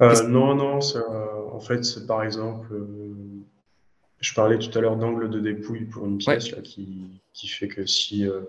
euh, 0.00 0.28
non, 0.28 0.54
non, 0.54 0.78
en 1.52 1.60
fait, 1.60 1.84
c'est 1.84 2.06
par 2.06 2.22
exemple, 2.22 2.72
euh, 2.72 3.44
je 4.20 4.34
parlais 4.34 4.58
tout 4.58 4.76
à 4.76 4.80
l'heure 4.80 4.96
d'angle 4.96 5.30
de 5.30 5.40
dépouille 5.40 5.84
pour 5.84 6.06
une 6.06 6.18
pièce 6.18 6.50
là, 6.52 6.62
qui, 6.62 7.20
qui 7.32 7.48
fait 7.48 7.68
que 7.68 7.86
si, 7.86 8.26
euh, 8.26 8.40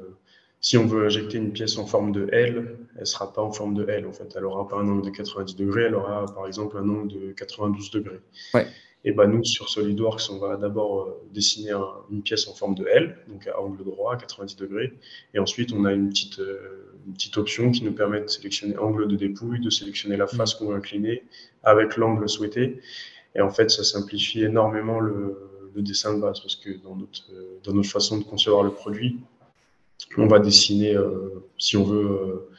si 0.62 0.78
on 0.78 0.86
veut 0.86 1.06
injecter 1.06 1.38
une 1.38 1.52
pièce 1.52 1.78
en 1.78 1.86
forme 1.86 2.12
de 2.12 2.30
L, 2.32 2.78
elle 2.94 3.00
ne 3.02 3.06
sera 3.06 3.34
pas 3.34 3.42
en 3.42 3.52
forme 3.52 3.74
de 3.74 3.88
L 3.90 4.06
en 4.06 4.14
fait. 4.14 4.32
Elle 4.36 4.44
n'aura 4.44 4.68
pas 4.68 4.78
un 4.78 4.88
angle 4.88 5.06
de 5.06 5.10
90 5.10 5.56
degrés, 5.56 5.84
elle 5.84 5.96
aura 5.96 6.26
par 6.34 6.48
exemple 6.48 6.78
un 6.78 6.88
angle 6.88 7.08
de 7.10 7.32
92 7.34 7.92
degrés. 7.92 8.22
Ouais. 8.54 8.68
Et 9.04 9.12
ben 9.14 9.28
nous, 9.28 9.44
sur 9.44 9.68
SolidWorks, 9.68 10.30
on 10.30 10.38
va 10.38 10.58
d'abord 10.58 11.02
euh, 11.02 11.22
dessiner 11.34 11.72
une 12.12 12.22
pièce 12.22 12.48
en 12.48 12.54
forme 12.54 12.76
de 12.76 12.86
L, 12.86 13.18
donc 13.28 13.48
à 13.48 13.60
angle 13.60 13.84
droit, 13.84 14.14
à 14.14 14.18
90 14.18 14.56
degrés. 14.58 14.94
Et 15.34 15.40
ensuite, 15.40 15.74
on 15.74 15.86
a 15.86 15.94
une 15.94 16.10
petite, 16.10 16.40
euh, 16.40 16.94
une 17.08 17.14
petite 17.14 17.38
option 17.38 17.72
qui 17.72 17.84
nous 17.84 17.94
permet 17.94 18.22
de 18.22 18.28
sélectionner 18.28 18.78
angle 18.78 19.08
de 19.08 19.16
dépouille, 19.16 19.60
de 19.60 19.72
sélectionner 19.72 20.18
la 20.18 20.28
face 20.28 20.54
qu'on 20.54 20.68
veut 20.68 20.76
incliner 20.76 21.24
avec 21.64 21.98
l'angle 21.98 22.30
souhaité. 22.30 22.80
Et 23.34 23.42
en 23.42 23.50
fait, 23.50 23.72
ça 23.72 23.84
simplifie 23.84 24.44
énormément 24.44 25.00
le, 25.00 25.36
le 25.74 25.82
dessin 25.82 26.14
de 26.14 26.22
base 26.22 26.40
parce 26.40 26.56
que 26.56 26.70
dans 26.84 26.96
notre, 26.96 27.32
euh, 27.34 27.60
dans 27.64 27.74
notre 27.74 27.90
façon 27.90 28.20
de 28.20 28.24
concevoir 28.24 28.62
le 28.62 28.72
produit, 28.72 29.18
on 30.18 30.28
va 30.28 30.40
dessiner, 30.40 30.98
si 31.58 31.78
on 31.78 31.84
veut 31.84 32.50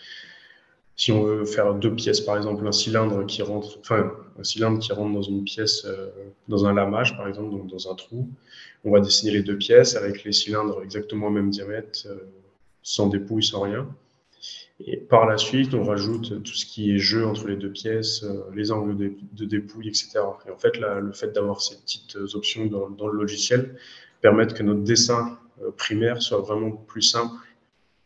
si 0.97 1.11
on 1.11 1.23
veut 1.23 1.45
faire 1.45 1.75
deux 1.75 1.95
pièces, 1.95 2.21
par 2.21 2.37
exemple, 2.37 2.67
un 2.67 2.73
cylindre 2.73 3.25
qui 3.27 3.43
rentre, 3.43 3.79
enfin, 3.81 4.13
un 4.39 4.45
cylindre 4.45 4.79
qui 4.79 4.93
rentre 4.93 5.13
dans 5.13 5.23
une 5.23 5.45
pièce, 5.45 5.85
euh, 5.87 6.11
dans 6.49 6.67
un 6.67 6.75
lamage, 6.75 7.17
par 7.17 7.29
exemple, 7.29 7.67
dans 7.67 7.91
un 7.91 7.95
trou, 7.95 8.29
on 8.85 8.91
va 8.91 9.01
dessiner 9.01 9.33
les 9.33 9.43
deux 9.43 9.57
pièces 9.57 9.97
avec 9.97 10.25
les 10.25 10.33
cylindres 10.33 10.83
exactement 10.83 11.29
au 11.29 11.31
même 11.31 11.51
diamètre, 11.51 12.07
euh, 12.07 12.17
sans 12.83 13.09
dépouille, 13.09 13.43
sans 13.43 13.63
rien. 13.63 13.89
Et 14.85 14.97
par 14.97 15.27
la 15.27 15.39
suite, 15.39 15.75
on 15.75 15.85
rajoute 15.85 16.43
tout 16.43 16.55
ce 16.55 16.67
qui 16.67 16.93
est 16.95 16.99
jeu 16.99 17.25
entre 17.25 17.47
les 17.47 17.57
deux 17.57 17.71
pièces, 17.71 18.25
euh, 18.25 18.43
les 18.55 18.71
angles 18.73 18.97
de, 18.97 19.45
dépouille, 19.45 19.89
etc. 19.89 20.21
Et 20.47 20.51
en 20.51 20.59
fait, 20.59 20.79
le 20.79 21.13
fait 21.13 21.33
d'avoir 21.33 21.61
ces 21.63 21.77
petites 21.77 22.17
options 22.35 22.67
dans, 22.67 22.91
dans, 22.91 23.07
le 23.07 23.19
logiciel 23.19 23.77
permettent 24.21 24.55
que 24.55 24.63
notre 24.63 24.83
dessin 24.83 25.39
primaire 25.77 26.21
soit 26.21 26.41
vraiment 26.41 26.73
plus 26.73 27.03
simple 27.03 27.35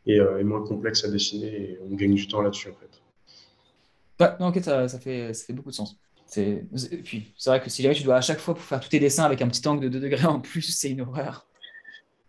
euh, 0.09 0.39
et, 0.39 0.45
moins 0.45 0.63
complexe 0.63 1.05
à 1.05 1.09
dessiner 1.09 1.47
et 1.47 1.79
on 1.85 1.95
gagne 1.95 2.15
du 2.15 2.29
temps 2.29 2.41
là-dessus 2.41 2.69
en 2.69 2.75
fait. 2.75 4.25
Ouais, 4.25 4.31
non, 4.41 4.49
ok, 4.49 4.61
ça, 4.63 4.89
ça, 4.89 4.99
fait, 4.99 5.35
ça 5.35 5.45
fait 5.45 5.53
beaucoup 5.53 5.71
de 5.71 5.75
sens. 5.75 5.97
C'est, 6.27 6.65
puis, 7.05 7.33
c'est 7.37 7.51
vrai 7.51 7.61
que 7.61 7.71
si 7.71 7.83
jamais 7.83 7.95
tu 7.95 8.03
dois 8.03 8.17
à 8.17 8.21
chaque 8.21 8.39
fois 8.39 8.55
pour 8.55 8.65
faire 8.65 8.81
tous 8.81 8.89
tes 8.89 8.99
dessins 8.99 9.25
avec 9.25 9.43
un 9.43 9.49
petit 9.49 9.67
angle 9.69 9.83
de 9.85 9.89
2 9.89 10.01
degrés 10.01 10.27
en 10.27 10.41
plus, 10.41 10.63
c'est 10.63 10.91
une 10.91 11.03
horreur. 11.03 11.47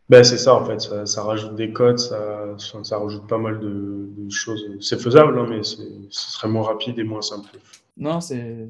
Ben, 0.09 0.23
c'est 0.23 0.37
ça 0.37 0.53
en 0.53 0.65
fait, 0.65 0.79
ça, 1.05 1.23
rajoute 1.23 1.55
des 1.55 1.73
codes, 1.73 1.99
ça, 1.99 2.55
ça 2.57 2.97
rajoute 2.97 3.27
pas 3.27 3.37
mal 3.37 3.59
de, 3.59 4.29
choses. 4.29 4.63
C'est 4.79 5.01
faisable, 5.01 5.37
hein, 5.37 5.47
mais 5.49 5.63
ce 5.63 5.81
serait 6.09 6.47
moins 6.47 6.63
rapide 6.63 6.97
et 6.99 7.03
moins 7.03 7.21
simple. 7.21 7.49
Non, 7.97 8.21
c'est, 8.21 8.69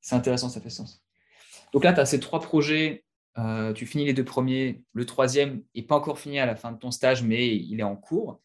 c'est 0.00 0.14
intéressant, 0.14 0.48
ça 0.48 0.60
fait 0.60 0.70
sens. 0.70 1.02
Donc 1.72 1.84
là, 1.84 1.92
tu 1.92 2.00
as 2.00 2.06
ces 2.06 2.20
trois 2.20 2.40
projets 2.40 3.04
euh, 3.38 3.72
tu 3.72 3.86
finis 3.86 4.04
les 4.04 4.12
deux 4.12 4.24
premiers, 4.24 4.84
le 4.92 5.06
troisième 5.06 5.62
n'est 5.74 5.82
pas 5.82 5.96
encore 5.96 6.18
fini 6.18 6.38
à 6.38 6.46
la 6.46 6.54
fin 6.54 6.72
de 6.72 6.78
ton 6.78 6.90
stage, 6.90 7.22
mais 7.22 7.56
il 7.56 7.80
est 7.80 7.84
en 7.84 7.96
cours. 7.96 8.40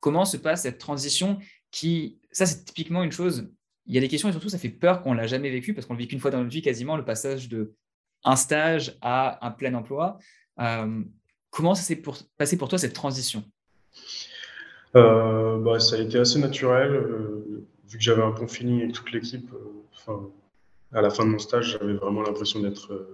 Comment 0.00 0.24
se 0.24 0.36
passe 0.36 0.62
cette 0.62 0.78
transition 0.78 1.38
ça 2.32 2.46
c'est 2.46 2.64
typiquement 2.64 3.02
une 3.02 3.12
chose, 3.12 3.50
il 3.86 3.94
y 3.94 3.98
a 3.98 4.00
des 4.00 4.08
questions 4.08 4.28
et 4.28 4.32
surtout 4.32 4.48
ça 4.48 4.58
fait 4.58 4.68
peur 4.68 5.02
qu'on 5.02 5.12
ne 5.12 5.18
l'a 5.18 5.26
jamais 5.26 5.50
vécu 5.50 5.74
parce 5.74 5.86
qu'on 5.86 5.94
le 5.94 5.98
vit 5.98 6.08
qu'une 6.08 6.20
fois 6.20 6.30
dans 6.30 6.38
notre 6.38 6.50
vie 6.50 6.62
quasiment, 6.62 6.96
le 6.96 7.04
passage 7.04 7.48
de 7.48 7.74
un 8.24 8.36
stage 8.36 8.96
à 9.00 9.46
un 9.46 9.50
plein 9.50 9.74
emploi. 9.74 10.18
Euh, 10.60 11.02
comment 11.50 11.74
ça 11.74 11.82
s'est 11.82 12.02
passé 12.36 12.58
pour 12.58 12.68
toi 12.68 12.78
cette 12.78 12.94
transition? 12.94 13.44
Bah, 14.94 15.78
Ça 15.78 15.96
a 15.96 16.00
été 16.00 16.18
assez 16.18 16.38
naturel, 16.38 17.04
vu 17.86 17.98
que 17.98 18.02
j'avais 18.02 18.22
un 18.22 18.30
bon 18.30 18.48
feeling 18.48 18.82
avec 18.82 18.92
toute 18.92 19.12
l'équipe. 19.12 19.48
À 20.92 21.02
la 21.02 21.10
fin 21.10 21.24
de 21.24 21.30
mon 21.30 21.38
stage, 21.38 21.78
j'avais 21.78 21.94
vraiment 21.94 22.22
l'impression 22.22 22.60
d'être 22.60 23.06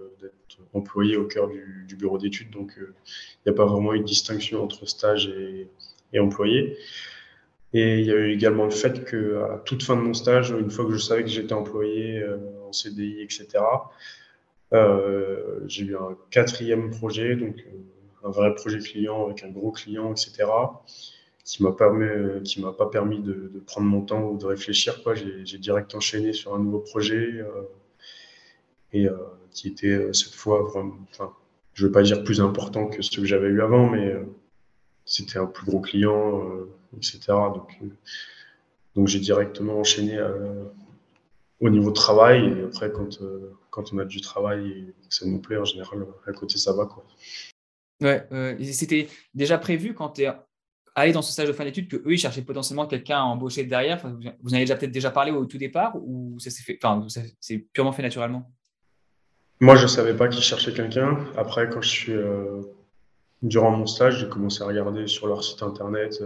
employé 0.73 1.17
au 1.17 1.25
cœur 1.25 1.49
du, 1.49 1.95
bureau 1.95 2.17
d'études, 2.17 2.51
donc 2.51 2.73
il 2.77 2.85
n'y 3.45 3.51
a 3.51 3.55
pas 3.55 3.65
vraiment 3.65 3.93
une 3.93 4.03
distinction 4.03 4.63
entre 4.63 4.85
stage 4.85 5.27
et, 5.27 6.19
employé. 6.19 6.77
Et 7.73 7.99
il 7.99 8.05
y 8.05 8.11
a 8.11 8.15
eu 8.15 8.31
également 8.31 8.63
le 8.63 8.71
fait 8.71 9.03
qu'à 9.03 9.61
toute 9.65 9.83
fin 9.83 9.97
de 9.97 10.01
mon 10.01 10.13
stage, 10.13 10.51
une 10.51 10.71
fois 10.71 10.85
que 10.85 10.93
je 10.93 10.97
savais 10.97 11.23
que 11.23 11.29
j'étais 11.29 11.53
employé 11.53 12.19
euh, 12.19 12.37
en 12.65 12.71
CDI, 12.71 13.21
etc., 13.21 13.47
euh, 14.73 15.59
j'ai 15.67 15.83
eu 15.83 15.97
un 15.97 16.17
quatrième 16.31 16.89
projet, 16.89 17.35
donc 17.35 17.57
euh, 17.59 18.27
un 18.27 18.31
vrai 18.31 18.55
projet 18.55 18.79
client 18.79 19.25
avec 19.25 19.43
un 19.43 19.49
gros 19.49 19.71
client, 19.71 20.11
etc., 20.11 20.45
qui 21.45 21.63
m'a 21.63 21.71
permis, 21.71 22.43
qui 22.43 22.61
m'a 22.61 22.73
pas 22.73 22.87
permis 22.87 23.21
de, 23.21 23.63
prendre 23.65 23.87
mon 23.87 24.01
temps 24.01 24.23
ou 24.23 24.37
de 24.37 24.45
réfléchir. 24.45 25.01
Quoi. 25.03 25.15
J'ai, 25.15 25.57
direct 25.57 25.95
enchaîné 25.95 26.33
sur 26.33 26.53
un 26.55 26.59
nouveau 26.59 26.79
projet 26.79 27.45
et 28.91 29.07
qui 29.51 29.69
était 29.69 30.11
cette 30.11 30.33
fois 30.33 30.63
vraiment, 30.63 30.95
enfin, 31.11 31.31
je 31.73 31.85
veux 31.85 31.91
pas 31.91 32.01
dire 32.01 32.23
plus 32.23 32.41
important 32.41 32.87
que 32.87 33.01
ce 33.01 33.15
que 33.15 33.25
j'avais 33.25 33.47
eu 33.47 33.61
avant, 33.61 33.89
mais 33.89 34.15
c'était 35.05 35.37
un 35.37 35.45
plus 35.45 35.65
gros 35.65 35.81
client 35.81 36.67
etc. 36.97 37.19
Donc, 37.27 37.69
euh, 37.81 37.87
donc 38.95 39.07
j'ai 39.07 39.19
directement 39.19 39.79
enchaîné 39.79 40.17
euh, 40.17 40.65
au 41.59 41.69
niveau 41.69 41.89
de 41.89 41.95
travail. 41.95 42.59
Et 42.59 42.63
après, 42.63 42.91
quand, 42.91 43.21
euh, 43.21 43.53
quand 43.69 43.93
on 43.93 43.99
a 43.99 44.05
du 44.05 44.21
travail 44.21 44.71
et 44.71 45.07
que 45.07 45.15
ça 45.15 45.25
nous 45.25 45.39
plaît, 45.39 45.57
en 45.57 45.65
général, 45.65 46.05
à 46.25 46.31
côté, 46.31 46.57
ça 46.57 46.73
va. 46.73 46.85
Quoi. 46.85 47.05
Ouais, 48.01 48.27
c'était 48.71 49.07
déjà 49.33 49.57
prévu 49.57 49.93
quand 49.93 50.09
tu 50.09 50.23
es 50.23 50.31
allé 50.95 51.11
dans 51.11 51.21
ce 51.21 51.31
stage 51.31 51.47
de 51.47 51.53
fin 51.53 51.65
d'études 51.65 51.89
que 51.89 51.97
eux 51.97 52.13
ils 52.13 52.17
cherchaient 52.17 52.41
potentiellement 52.41 52.87
quelqu'un 52.87 53.17
à 53.17 53.23
embaucher 53.23 53.65
derrière. 53.65 54.01
vous 54.41 54.51
en 54.51 54.53
avez 54.53 54.61
déjà 54.61 54.75
peut-être 54.75 54.91
déjà 54.91 55.11
parlé 55.11 55.31
au 55.31 55.45
tout 55.45 55.57
départ 55.57 55.95
ou 55.97 56.39
ça 56.39 56.49
s'est 56.49 56.63
fait, 56.63 56.79
enfin, 56.81 57.05
c'est 57.39 57.57
purement 57.57 57.91
fait 57.91 58.01
naturellement? 58.01 58.49
Moi, 59.59 59.75
je 59.75 59.87
savais 59.87 60.13
pas 60.13 60.27
qu'ils 60.27 60.43
cherchaient 60.43 60.73
quelqu'un. 60.73 61.17
Après, 61.37 61.69
quand 61.69 61.81
je 61.81 61.89
suis 61.89 62.15
durant 63.41 63.71
mon 63.71 63.85
stage, 63.85 64.19
j'ai 64.19 64.27
commencé 64.27 64.61
à 64.63 64.65
regarder 64.65 65.07
sur 65.07 65.27
leur 65.27 65.43
site 65.43 65.63
internet 65.63 66.21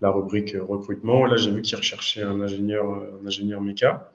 la 0.00 0.10
rubrique 0.10 0.56
recrutement. 0.58 1.26
Là, 1.26 1.36
j'ai 1.36 1.50
vu 1.50 1.62
qu'ils 1.62 1.76
recherchaient 1.76 2.22
un 2.22 2.40
ingénieur, 2.40 2.86
un 2.86 3.26
ingénieur 3.26 3.60
méca. 3.60 4.10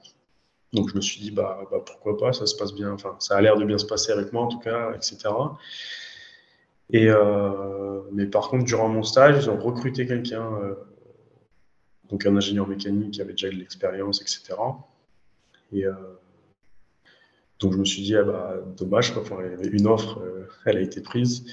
Donc, 0.72 0.90
je 0.90 0.96
me 0.96 1.00
suis 1.00 1.20
dit, 1.20 1.30
bah, 1.30 1.60
bah, 1.70 1.78
pourquoi 1.84 2.18
pas, 2.18 2.32
ça 2.32 2.46
se 2.46 2.56
passe 2.56 2.74
bien. 2.74 2.92
Enfin, 2.92 3.16
ça 3.20 3.36
a 3.36 3.40
l'air 3.40 3.56
de 3.56 3.64
bien 3.64 3.78
se 3.78 3.86
passer 3.86 4.10
avec 4.12 4.32
moi, 4.32 4.42
en 4.42 4.48
tout 4.48 4.58
cas, 4.58 4.92
etc. 4.94 5.16
Euh, 6.94 8.02
mais 8.12 8.26
par 8.26 8.48
contre, 8.48 8.64
durant 8.64 8.88
mon 8.88 9.02
stage, 9.02 9.44
ils 9.44 9.50
ont 9.50 9.58
recruté 9.58 10.06
quelqu'un, 10.06 10.46
euh, 10.62 10.74
donc 12.08 12.26
un 12.26 12.36
ingénieur 12.36 12.68
mécanique 12.68 13.12
qui 13.12 13.20
avait 13.20 13.32
déjà 13.32 13.48
de 13.50 13.56
l'expérience, 13.56 14.20
etc. 14.20 14.54
Et 15.72 15.84
euh, 15.84 15.92
donc, 17.58 17.72
je 17.72 17.78
me 17.78 17.84
suis 17.84 18.02
dit, 18.02 18.16
ah, 18.16 18.22
bah, 18.22 18.56
dommage, 18.76 19.16
enfin, 19.16 19.38
une 19.62 19.86
offre, 19.86 20.20
elle 20.64 20.76
a 20.76 20.80
été 20.80 21.00
prise. 21.00 21.44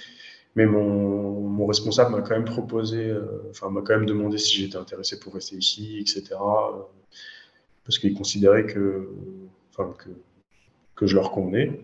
Mais 0.56 0.66
mon, 0.66 1.66
responsable 1.66 2.12
m'a 2.12 2.22
quand 2.22 2.36
même 2.36 2.46
proposé, 2.46 3.12
enfin, 3.50 3.70
m'a 3.70 3.82
quand 3.82 3.98
même 3.98 4.06
demandé 4.06 4.38
si 4.38 4.58
j'étais 4.58 4.76
intéressé 4.76 5.20
pour 5.20 5.34
rester 5.34 5.56
ici, 5.56 5.98
etc. 6.00 6.36
Parce 7.86 7.98
qu'il 7.98 8.14
considérait 8.14 8.66
que, 8.66 9.10
enfin, 9.72 9.94
que, 9.98 10.10
que 10.96 11.08
je 11.08 11.16
leur 11.16 11.32
convenais. 11.32 11.82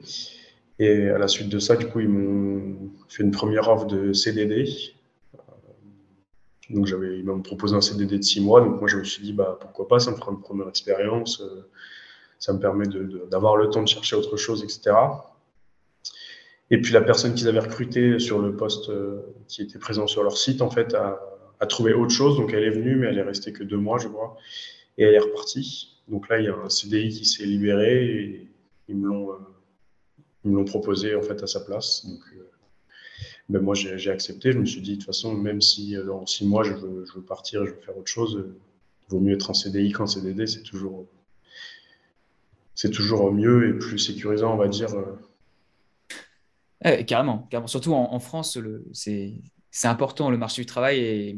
Et 0.80 1.10
à 1.10 1.18
la 1.18 1.28
suite 1.28 1.50
de 1.50 1.60
ça, 1.60 1.76
du 1.76 1.88
coup, 1.88 2.00
ils 2.00 2.10
m'ont 2.10 2.92
fait 3.10 3.24
une 3.24 3.32
première 3.32 3.68
offre 3.68 3.86
de 3.86 4.14
CDD. 4.14 4.66
Euh, 5.36 5.38
donc, 6.70 6.88
ils 6.88 7.24
m'ont 7.26 7.42
proposé 7.42 7.76
un 7.76 7.82
CDD 7.82 8.18
de 8.18 8.24
six 8.24 8.42
mois. 8.42 8.62
Donc, 8.62 8.80
moi, 8.80 8.88
je 8.88 8.98
me 8.98 9.04
suis 9.04 9.22
dit, 9.22 9.34
bah, 9.34 9.58
pourquoi 9.60 9.88
pas, 9.88 10.00
ça 10.00 10.12
me 10.12 10.16
fera 10.16 10.32
une 10.32 10.40
première 10.40 10.70
expérience. 10.70 11.44
Ça 12.40 12.54
me 12.54 12.60
permet 12.60 12.86
d'avoir 13.30 13.58
le 13.58 13.70
temps 13.70 13.84
de 13.84 13.88
chercher 13.88 14.16
autre 14.16 14.38
chose, 14.38 14.64
etc. 14.64 14.96
Et 16.72 16.80
puis 16.82 16.94
la 16.94 17.02
personne 17.02 17.34
qu'ils 17.34 17.48
avaient 17.48 17.60
recrutée 17.60 18.20
sur 18.20 18.40
le 18.40 18.56
poste 18.56 18.90
euh, 18.90 19.22
qui 19.48 19.62
était 19.62 19.80
présent 19.80 20.08
sur 20.08 20.24
leur 20.24 20.38
site, 20.38 20.62
en 20.62 20.70
fait, 20.70 20.94
a, 20.94 21.20
trouvé 21.68 21.94
autre 21.94 22.12
chose. 22.12 22.38
Donc 22.38 22.54
elle 22.54 22.64
est 22.64 22.70
venue, 22.70 22.96
mais 22.96 23.08
elle 23.08 23.18
est 23.18 23.24
restée 23.24 23.52
que 23.52 23.64
deux 23.64 23.78
mois, 23.78 23.98
je 23.98 24.08
crois. 24.08 24.38
Et 24.98 25.04
elle 25.04 25.16
est 25.16 25.20
repartie. 25.20 25.98
Donc 26.08 26.30
là, 26.30 26.40
il 26.40 26.46
y 26.46 26.48
a 26.48 26.56
un 26.56 26.70
CDI 26.70 27.10
qui 27.10 27.26
s'est 27.26 27.44
libéré 27.44 28.06
et 28.06 28.48
ils 28.88 28.96
me 28.96 29.08
l'ont, 29.08 29.32
euh, 30.46 30.64
proposé 30.66 31.16
en 31.16 31.22
fait 31.22 31.42
à 31.44 31.48
sa 31.48 31.62
place. 31.62 32.06
Donc 32.06 32.22
euh, 32.36 32.50
ben 33.50 33.62
moi, 33.62 33.74
j'ai, 33.74 34.12
accepté. 34.12 34.52
Je 34.52 34.60
me 34.60 34.66
suis 34.66 34.82
dit, 34.82 34.92
de 34.92 34.96
toute 34.98 35.06
façon, 35.06 35.34
même 35.34 35.62
si 35.62 35.96
dans 36.06 36.26
six 36.26 36.46
mois, 36.46 36.64
je 36.64 36.74
veux, 36.74 37.06
je 37.06 37.14
veux 37.14 37.24
partir, 37.24 37.66
je 37.66 37.72
veux 37.72 37.80
faire 37.80 37.98
autre 37.98 38.12
chose, 38.12 38.46
il 39.08 39.12
vaut 39.12 39.20
mieux 39.20 39.34
être 39.34 39.50
en 39.50 39.54
CDI 39.54 39.92
qu'en 39.92 40.06
CDD. 40.06 40.46
C'est 40.46 40.62
toujours, 40.62 41.08
c'est 42.76 42.92
toujours 42.92 43.32
mieux 43.32 43.70
et 43.70 43.74
plus 43.74 43.98
sécurisant, 43.98 44.54
on 44.54 44.58
va 44.58 44.68
dire 44.68 44.94
carrément, 47.06 47.48
carrément. 47.50 47.68
Surtout 47.68 47.94
en, 47.94 48.20
France, 48.20 48.58
c'est 48.94 49.42
important. 49.84 50.30
Le 50.30 50.38
marché 50.38 50.62
du 50.62 50.66
travail 50.66 51.00
est 51.00 51.38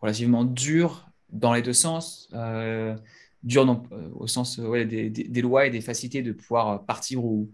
relativement 0.00 0.44
dur 0.44 1.08
dans 1.30 1.52
les 1.52 1.62
deux 1.62 1.72
sens. 1.72 2.28
Euh, 2.34 2.96
dur 3.42 3.68
euh, 3.68 4.08
au 4.14 4.26
sens 4.26 4.58
des, 4.58 5.42
lois 5.42 5.66
et 5.66 5.70
des 5.70 5.80
facilités 5.80 6.22
de 6.22 6.32
pouvoir 6.32 6.84
partir 6.86 7.24
ou, 7.24 7.50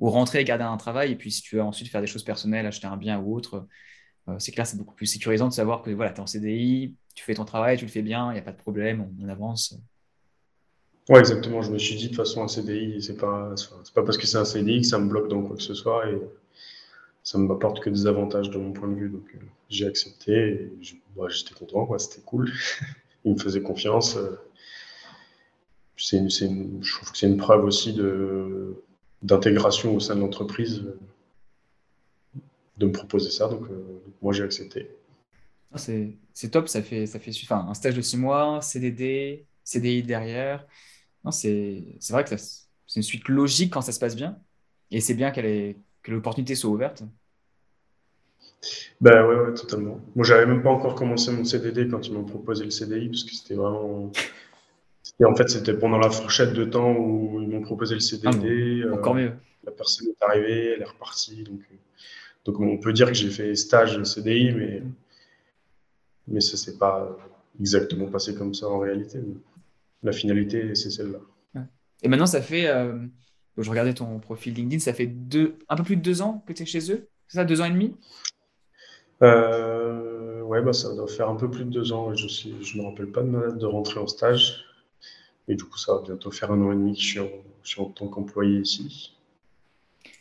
rentrer 0.00 0.40
et 0.40 0.44
garder 0.44 0.64
un 0.64 0.76
travail. 0.76 1.12
Et 1.12 1.16
puis, 1.16 1.30
si 1.30 1.42
tu 1.42 1.56
veux 1.56 1.62
ensuite 1.62 1.88
faire 1.88 2.00
des 2.00 2.06
choses 2.06 2.24
personnelles, 2.24 2.66
acheter 2.66 2.86
un 2.86 2.96
bien 2.96 3.18
ou 3.18 3.34
autre, 3.34 3.66
euh, 4.28 4.36
c'est 4.38 4.52
clair, 4.52 4.66
c'est 4.66 4.76
beaucoup 4.76 4.94
plus 4.94 5.06
sécurisant 5.06 5.48
de 5.48 5.52
savoir 5.52 5.82
que 5.82 5.90
voilà, 5.90 6.12
tu 6.12 6.18
es 6.18 6.20
en 6.20 6.26
CDI, 6.26 6.94
tu 7.14 7.24
fais 7.24 7.34
ton 7.34 7.44
travail, 7.44 7.76
tu 7.76 7.84
le 7.84 7.90
fais 7.90 8.02
bien, 8.02 8.30
il 8.30 8.34
n'y 8.34 8.40
a 8.40 8.42
pas 8.42 8.52
de 8.52 8.56
problème, 8.56 9.06
on, 9.20 9.28
avance. 9.28 9.78
Oui, 11.08 11.18
exactement. 11.18 11.62
Je 11.62 11.70
me 11.70 11.78
suis 11.78 11.96
dit, 11.96 12.04
de 12.04 12.08
toute 12.08 12.16
façon, 12.16 12.42
un 12.42 12.48
CDI, 12.48 13.02
c'est 13.02 13.16
pas, 13.16 13.54
pas 13.94 14.02
parce 14.02 14.16
que 14.16 14.26
c'est 14.26 14.38
un 14.38 14.44
CDI 14.44 14.80
que 14.80 14.86
ça 14.86 14.98
me 14.98 15.08
bloque 15.08 15.28
dans 15.28 15.42
quoi 15.42 15.56
que 15.56 15.62
ce 15.62 15.74
soit. 15.74 16.08
Et 16.10 16.18
ça 17.22 17.38
ne 17.38 17.46
m'apporte 17.46 17.80
que 17.80 17.90
des 17.90 18.06
avantages 18.06 18.50
de 18.50 18.58
mon 18.58 18.72
point 18.72 18.88
de 18.88 18.94
vue. 18.94 19.08
Donc 19.10 19.26
euh, 19.34 19.38
j'ai 19.68 19.86
accepté 19.86 20.70
bah, 21.16 21.26
j'étais 21.28 21.54
content, 21.54 21.98
c'était 21.98 22.22
cool. 22.22 22.50
Il 23.24 23.34
me 23.34 23.38
faisait 23.38 23.62
confiance. 23.62 24.16
Euh. 24.16 24.36
C'est 25.96 26.18
je 26.28 26.92
trouve 26.96 27.12
que 27.12 27.16
c'est 27.16 27.28
une 27.28 27.36
preuve 27.36 27.64
aussi 27.64 27.92
de, 27.92 28.82
d'intégration 29.24 29.96
au 29.96 30.00
sein 30.00 30.14
de 30.14 30.20
l'entreprise 30.20 30.84
euh, 30.86 32.40
de 32.78 32.86
me 32.86 32.92
proposer 32.92 33.30
ça. 33.30 33.48
Donc, 33.48 33.64
moi 34.22 34.32
j'ai 34.32 34.44
accepté. 34.44 34.88
Ah, 35.72 35.78
c'est, 35.78 36.16
c'est 36.32 36.50
top, 36.50 36.68
ça 36.68 36.82
fait, 36.82 37.06
ça 37.06 37.18
fait 37.18 37.32
enfin, 37.42 37.66
un 37.68 37.74
stage 37.74 37.96
de 37.96 38.00
six 38.00 38.16
mois, 38.16 38.60
CDD, 38.62 39.44
CDI 39.64 40.04
derrière. 40.04 40.64
Non, 41.24 41.32
c'est, 41.32 41.82
c'est 41.98 42.12
vrai 42.12 42.22
que 42.22 42.36
c'est 42.36 42.96
une 42.96 43.02
suite 43.02 43.28
logique 43.28 43.72
quand 43.72 43.80
ça 43.80 43.90
se 43.90 43.98
passe 43.98 44.14
bien. 44.14 44.38
Et 44.92 45.00
c'est 45.00 45.14
bien 45.14 45.32
qu'elle 45.32 45.46
ait, 45.46 45.76
que 46.04 46.12
l'opportunité 46.12 46.54
soit 46.54 46.70
ouverte 46.70 47.02
Ben 49.00 49.26
ouais, 49.26 49.34
ouais, 49.34 49.54
totalement. 49.54 50.00
Moi, 50.14 50.24
j'avais 50.24 50.46
même 50.46 50.62
pas 50.62 50.70
encore 50.70 50.94
commencé 50.94 51.32
mon 51.32 51.44
CDD 51.44 51.88
quand 51.88 52.06
ils 52.06 52.12
m'ont 52.12 52.24
proposé 52.24 52.64
le 52.64 52.70
CDI, 52.70 53.08
parce 53.08 53.24
que 53.24 53.34
c'était 53.34 53.54
vraiment. 53.54 54.12
Et 55.20 55.24
en 55.24 55.34
fait, 55.34 55.48
c'était 55.48 55.74
pendant 55.74 55.98
la 55.98 56.10
fourchette 56.10 56.52
de 56.52 56.64
temps 56.64 56.92
où 56.96 57.40
ils 57.40 57.48
m'ont 57.48 57.62
proposé 57.62 57.94
le 57.94 58.00
CDD. 58.00 58.84
Ah 58.88 58.94
encore 58.94 59.14
mieux. 59.14 59.32
La 59.64 59.72
personne 59.72 60.08
est 60.08 60.24
arrivée, 60.24 60.74
elle 60.74 60.82
est 60.82 60.86
repartie. 60.86 61.44
Donc, 61.44 61.60
euh, 61.60 61.76
donc 62.44 62.60
on 62.60 62.78
peut 62.78 62.92
dire 62.92 63.08
que 63.08 63.14
j'ai 63.14 63.30
fait 63.30 63.54
stage 63.54 64.02
CDI, 64.02 64.52
mais, 64.52 64.82
mais 66.28 66.40
ça 66.40 66.56
s'est 66.56 66.76
pas 66.76 67.16
exactement 67.60 68.06
passé 68.06 68.34
comme 68.34 68.54
ça 68.54 68.68
en 68.68 68.78
réalité. 68.80 69.20
La 70.02 70.12
finalité, 70.12 70.74
c'est 70.74 70.90
celle-là. 70.90 71.20
Et 72.02 72.08
maintenant, 72.08 72.26
ça 72.26 72.42
fait. 72.42 72.66
Euh, 72.66 72.98
je 73.56 73.70
regardais 73.70 73.94
ton 73.94 74.18
profil 74.18 74.52
LinkedIn, 74.52 74.80
ça 74.80 74.92
fait 74.92 75.06
deux, 75.06 75.56
un 75.68 75.76
peu 75.76 75.84
plus 75.84 75.96
de 75.96 76.02
deux 76.02 76.20
ans 76.22 76.44
que 76.46 76.52
tu 76.52 76.64
es 76.64 76.66
chez 76.66 76.92
eux 76.92 77.08
C'est 77.28 77.38
ça, 77.38 77.44
deux 77.44 77.60
ans 77.60 77.66
et 77.66 77.70
demi? 77.70 77.94
Euh, 79.22 79.94
Ouais, 80.54 80.62
bah, 80.62 80.72
ça 80.72 80.94
doit 80.94 81.08
faire 81.08 81.28
un 81.28 81.36
peu 81.36 81.50
plus 81.50 81.64
de 81.64 81.70
deux 81.70 81.92
ans. 81.92 82.14
Je 82.14 82.48
ne 82.48 82.62
je 82.62 82.78
me 82.78 82.84
rappelle 82.84 83.10
pas 83.10 83.22
de 83.22 83.28
ma 83.28 83.40
date 83.40 83.58
de 83.58 83.66
rentrer 83.66 83.98
en 83.98 84.06
stage. 84.06 84.64
Et 85.48 85.54
du 85.54 85.64
coup, 85.64 85.78
ça 85.78 85.94
va 85.94 86.02
bientôt 86.02 86.30
faire 86.30 86.50
un 86.52 86.60
an 86.62 86.72
et 86.72 86.74
demi 86.74 86.94
que 86.94 87.02
je 87.02 87.28
suis 87.64 87.80
en, 87.80 87.90
tant 87.90 88.08
qu'employé 88.08 88.60
ici. 88.60 89.16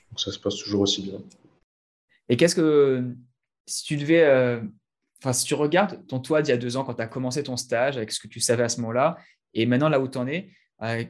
Donc 0.10 0.20
ça 0.20 0.32
se 0.32 0.40
passe 0.40 0.58
toujours 0.58 0.82
aussi 0.82 1.02
bien. 1.02 1.20
Et 2.30 2.38
qu'est-ce 2.38 2.56
que, 2.56 3.16
si 3.66 3.84
tu 3.84 3.98
devais, 3.98 4.24
euh, 4.24 4.62
enfin, 5.22 5.34
si 5.34 5.46
tu 5.46 5.54
regardes 5.54 6.06
ton 6.08 6.20
toi 6.20 6.42
d'il 6.42 6.52
y 6.52 6.54
a 6.54 6.58
deux 6.58 6.78
ans, 6.78 6.84
quand 6.84 6.96
tu 6.96 7.02
as 7.02 7.08
commencé 7.08 7.44
ton 7.44 7.58
stage, 7.58 7.98
avec 7.98 8.12
ce 8.12 8.20
que 8.20 8.28
tu 8.28 8.40
savais 8.40 8.64
à 8.64 8.70
ce 8.70 8.82
moment-là, 8.82 9.18
et 9.54 9.66
maintenant 9.66 9.90
là 9.90 10.00
où 10.00 10.08
tu 10.08 10.18
en 10.18 10.28
es, 10.28 10.50
euh, 10.82 11.04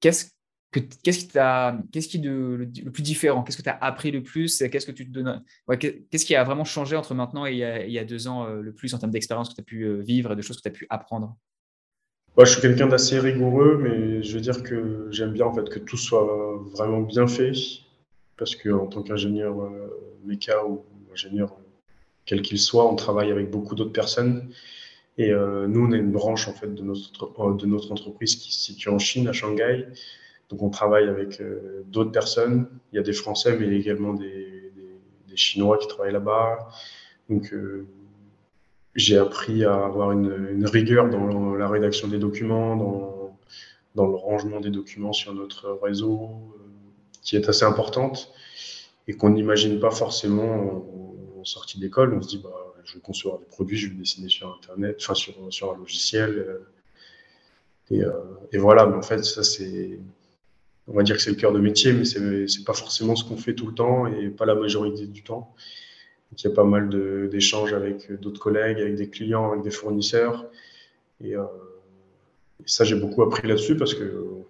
qu'est-ce 0.00 0.34
qu'est-ce 0.72 1.20
qui 1.20 1.28
t'a, 1.28 1.78
qu'est-ce 1.92 2.08
qui 2.08 2.16
est 2.18 2.22
le, 2.22 2.68
plus 2.92 3.02
différent? 3.02 3.44
Qu'est-ce 3.44 3.56
que 3.56 3.62
tu 3.62 3.68
as 3.68 3.78
appris 3.80 4.10
le 4.10 4.24
plus? 4.24 4.58
Qu'est-ce 4.58 4.86
que 4.86 4.92
tu 4.92 5.06
te 5.06 5.10
donnes 5.10 5.42
Qu'est-ce 5.78 6.24
qui 6.24 6.34
a 6.34 6.42
vraiment 6.42 6.64
changé 6.64 6.96
entre 6.96 7.14
maintenant 7.14 7.46
et 7.46 7.52
il 7.52 7.92
y 7.92 7.98
a, 7.98 8.04
deux 8.04 8.26
ans 8.26 8.46
euh, 8.46 8.60
le 8.60 8.74
plus 8.74 8.92
en 8.92 8.98
termes 8.98 9.12
d'expérience 9.12 9.50
que 9.50 9.54
tu 9.54 9.60
as 9.60 9.64
pu 9.64 10.02
vivre 10.02 10.32
et 10.32 10.36
de 10.36 10.42
choses 10.42 10.56
que 10.56 10.62
tu 10.62 10.68
as 10.68 10.72
pu 10.72 10.86
apprendre? 10.90 11.36
Je 12.36 12.44
suis 12.46 12.60
quelqu'un 12.60 12.88
d'assez 12.88 13.20
rigoureux, 13.20 13.78
mais 13.80 14.22
je 14.22 14.34
veux 14.34 14.40
dire 14.40 14.62
que 14.62 15.06
j'aime 15.10 15.32
bien 15.32 15.46
en 15.46 15.54
fait 15.54 15.68
que 15.68 15.78
tout 15.78 15.96
soit 15.96 16.26
vraiment 16.72 17.00
bien 17.00 17.28
fait, 17.28 17.52
parce 18.36 18.56
que 18.56 18.70
en 18.70 18.86
tant 18.86 19.02
qu'ingénieur 19.02 19.62
euh, 19.62 20.18
méca 20.24 20.66
ou 20.66 20.84
ingénieur, 21.12 21.56
quel 22.26 22.42
qu'il 22.42 22.58
soit, 22.58 22.90
on 22.90 22.96
travaille 22.96 23.30
avec 23.30 23.50
beaucoup 23.50 23.76
d'autres 23.76 23.92
personnes. 23.92 24.50
Et 25.16 25.30
nous, 25.32 25.86
on 25.86 25.92
a 25.92 25.96
une 25.96 26.10
branche 26.10 26.48
en 26.48 26.52
fait 26.52 26.74
de 26.74 26.82
notre, 26.82 27.54
de 27.54 27.66
notre 27.66 27.92
entreprise 27.92 28.34
qui 28.34 28.52
se 28.52 28.64
situe 28.64 28.88
en 28.88 28.98
Chine, 28.98 29.28
à 29.28 29.32
Shanghai. 29.32 29.86
Donc 30.48 30.62
on 30.62 30.70
travaille 30.70 31.08
avec 31.08 31.40
d'autres 31.86 32.10
personnes. 32.10 32.66
Il 32.92 32.96
y 32.96 32.98
a 32.98 33.02
des 33.02 33.12
Français, 33.12 33.56
mais 33.56 33.68
également 33.68 34.14
des, 34.14 34.72
des, 35.28 35.36
Chinois 35.36 35.78
qui 35.78 35.86
travaillent 35.86 36.14
là-bas. 36.14 36.68
Donc 37.30 37.54
j'ai 38.94 39.18
appris 39.18 39.64
à 39.64 39.84
avoir 39.84 40.12
une, 40.12 40.66
rigueur 40.66 41.08
dans 41.08 41.54
la 41.54 41.68
rédaction 41.68 42.08
des 42.08 42.18
documents, 42.18 42.76
dans, 42.76 44.06
le 44.06 44.16
rangement 44.16 44.60
des 44.60 44.70
documents 44.70 45.12
sur 45.12 45.34
notre 45.34 45.70
réseau, 45.82 46.30
qui 47.22 47.36
est 47.36 47.48
assez 47.48 47.64
importante 47.64 48.32
et 49.06 49.14
qu'on 49.14 49.30
n'imagine 49.30 49.80
pas 49.80 49.90
forcément 49.90 50.84
en, 51.38 51.44
sortie 51.44 51.78
d'école. 51.78 52.14
On 52.14 52.22
se 52.22 52.28
dit, 52.28 52.38
bah, 52.38 52.50
je 52.84 52.94
vais 52.94 53.00
concevoir 53.00 53.38
des 53.38 53.44
produits, 53.44 53.76
je 53.76 53.88
vais 53.88 53.94
dessiner 53.94 54.30
sur 54.30 54.48
Internet, 54.54 54.96
enfin 55.00 55.14
sur, 55.14 55.34
un 55.70 55.76
logiciel. 55.76 56.30
Euh, 56.30 56.58
et, 57.90 58.02
euh, 58.02 58.12
et, 58.52 58.56
voilà, 58.56 58.86
mais 58.86 58.96
en 58.96 59.02
fait, 59.02 59.22
ça 59.24 59.44
c'est, 59.44 60.00
on 60.86 60.94
va 60.94 61.02
dire 61.02 61.16
que 61.16 61.22
c'est 61.22 61.30
le 61.30 61.36
cœur 61.36 61.52
de 61.52 61.58
métier, 61.58 61.92
mais 61.92 62.04
c'est 62.04 62.64
pas 62.64 62.72
forcément 62.72 63.14
ce 63.14 63.24
qu'on 63.24 63.36
fait 63.36 63.54
tout 63.54 63.66
le 63.66 63.74
temps 63.74 64.06
et 64.06 64.28
pas 64.28 64.46
la 64.46 64.54
majorité 64.54 65.06
du 65.06 65.22
temps. 65.22 65.54
Il 66.42 66.48
y 66.48 66.52
a 66.52 66.54
pas 66.54 66.64
mal 66.64 66.88
d'échanges 67.28 67.72
avec 67.72 68.12
d'autres 68.20 68.40
collègues, 68.40 68.78
avec 68.78 68.96
des 68.96 69.08
clients, 69.08 69.52
avec 69.52 69.62
des 69.62 69.70
fournisseurs. 69.70 70.46
Et, 71.22 71.36
euh, 71.36 71.44
et 72.60 72.68
ça, 72.68 72.84
j'ai 72.84 72.96
beaucoup 72.96 73.22
appris 73.22 73.46
là-dessus 73.46 73.76
parce 73.76 73.94
que 73.94 74.44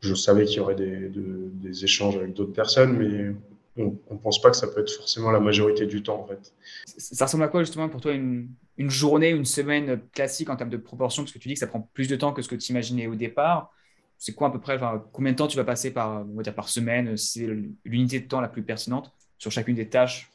je 0.00 0.14
savais 0.14 0.44
qu'il 0.44 0.58
y 0.58 0.60
aurait 0.60 0.74
des, 0.74 1.84
échanges 1.84 2.16
avec 2.16 2.34
d'autres 2.34 2.52
personnes, 2.52 2.96
mais 2.96 3.34
on 3.76 4.14
ne 4.14 4.18
pense 4.18 4.40
pas 4.40 4.50
que 4.50 4.56
ça 4.56 4.68
peut 4.68 4.80
être 4.80 4.92
forcément 4.92 5.32
la 5.32 5.40
majorité 5.40 5.86
du 5.86 6.02
temps 6.02 6.20
en 6.20 6.26
fait. 6.26 6.52
Ça 6.86 7.24
ressemble 7.24 7.42
à 7.42 7.48
quoi 7.48 7.62
justement 7.62 7.88
pour 7.88 8.00
toi 8.00 8.12
une, 8.12 8.48
journée, 8.78 9.30
une 9.30 9.44
semaine 9.44 10.00
classique 10.12 10.50
en 10.50 10.56
termes 10.56 10.70
de 10.70 10.76
proportion? 10.76 11.22
Parce 11.22 11.32
que 11.32 11.38
tu 11.38 11.48
dis 11.48 11.54
que 11.54 11.60
ça 11.60 11.66
prend 11.66 11.88
plus 11.92 12.08
de 12.08 12.16
temps 12.16 12.32
que 12.32 12.42
ce 12.42 12.48
que 12.48 12.54
tu 12.54 12.70
imaginais 12.70 13.06
au 13.06 13.16
départ. 13.16 13.72
C'est 14.16 14.32
quoi 14.32 14.48
à 14.48 14.50
peu 14.50 14.60
près, 14.60 14.78
combien 15.12 15.32
de 15.32 15.36
temps 15.36 15.48
tu 15.48 15.56
vas 15.56 15.64
passer 15.64 15.90
par, 15.90 16.24
on 16.24 16.36
va 16.36 16.42
dire 16.42 16.54
par 16.54 16.68
semaine? 16.68 17.16
C'est 17.16 17.48
l'unité 17.84 18.20
de 18.20 18.28
temps 18.28 18.40
la 18.40 18.48
plus 18.48 18.62
pertinente 18.62 19.12
sur 19.38 19.50
chacune 19.50 19.74
des 19.74 19.88
tâches 19.88 20.30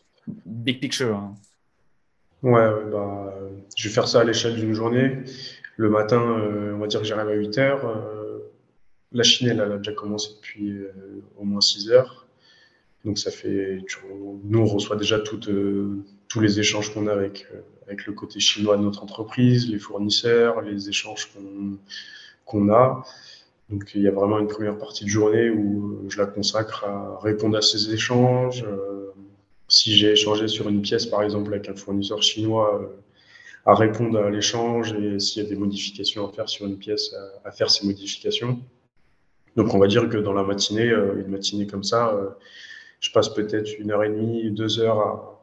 Big 0.45 0.79
picture. 0.79 1.15
Hein. 1.15 1.35
Ouais, 2.41 2.69
bah, 2.91 3.33
je 3.75 3.87
vais 3.87 3.93
faire 3.93 4.07
ça 4.07 4.21
à 4.21 4.23
l'échelle 4.23 4.55
d'une 4.55 4.73
journée. 4.73 5.23
Le 5.75 5.89
matin, 5.89 6.21
euh, 6.21 6.73
on 6.73 6.79
va 6.79 6.87
dire 6.87 7.01
que 7.01 7.05
j'arrive 7.05 7.29
à 7.29 7.33
8 7.33 7.57
heures. 7.57 7.85
Euh, 7.85 8.39
la 9.11 9.23
Chine, 9.23 9.49
elle, 9.49 9.61
a 9.61 9.77
déjà 9.77 9.93
commencé 9.93 10.31
depuis 10.35 10.71
euh, 10.71 10.91
au 11.37 11.43
moins 11.43 11.61
6 11.61 11.89
heures. 11.91 12.27
Donc 13.05 13.17
ça 13.17 13.31
fait, 13.31 13.79
nous 14.43 14.59
on 14.59 14.65
reçoit 14.65 14.97
déjà 14.97 15.19
toutes, 15.19 15.49
tous 16.27 16.39
les 16.41 16.59
échanges 16.59 16.93
qu'on 16.93 17.07
a 17.07 17.13
avec, 17.13 17.47
avec 17.87 18.05
le 18.05 18.11
côté 18.11 18.41
chinois 18.41 18.75
de 18.75 18.83
notre 18.83 19.03
entreprise, 19.03 19.69
les 19.69 19.79
fournisseurs, 19.79 20.61
les 20.61 20.89
échanges 20.89 21.31
qu'on 22.43 22.73
a. 22.73 23.05
Donc 23.69 23.91
il 23.95 24.01
y 24.01 24.07
a 24.09 24.11
vraiment 24.11 24.37
une 24.37 24.49
première 24.49 24.77
partie 24.77 25.05
de 25.05 25.09
journée 25.09 25.49
où 25.49 26.09
je 26.09 26.17
la 26.17 26.25
consacre 26.25 26.83
à 26.83 27.19
répondre 27.23 27.57
à 27.57 27.61
ces 27.61 27.93
échanges. 27.93 28.65
Si 29.69 29.95
j'ai 29.95 30.11
échangé 30.11 30.47
sur 30.47 30.67
une 30.67 30.81
pièce 30.81 31.05
par 31.05 31.23
exemple 31.23 31.53
avec 31.53 31.69
un 31.69 31.75
fournisseur 31.75 32.21
chinois, 32.21 32.91
à 33.65 33.75
répondre 33.75 34.19
à 34.19 34.29
l'échange 34.29 34.93
et 34.93 35.19
s'il 35.19 35.43
y 35.43 35.45
a 35.45 35.49
des 35.49 35.55
modifications 35.55 36.27
à 36.27 36.31
faire 36.31 36.49
sur 36.49 36.65
une 36.65 36.77
pièce, 36.77 37.13
à, 37.43 37.51
faire 37.51 37.69
ces 37.69 37.85
modifications. 37.85 38.59
Donc 39.55 39.73
on 39.73 39.79
va 39.79 39.87
dire 39.87 40.09
que 40.09 40.17
dans 40.17 40.33
la 40.33 40.43
matinée, 40.43 40.89
euh, 40.89 41.21
une 41.21 41.27
matinée 41.27 41.67
comme 41.67 41.83
ça, 41.83 42.09
euh, 42.09 42.29
je 42.99 43.11
passe 43.11 43.29
peut-être 43.29 43.77
une 43.79 43.91
heure 43.91 44.03
et 44.03 44.09
demie, 44.09 44.49
deux 44.51 44.79
heures 44.79 45.41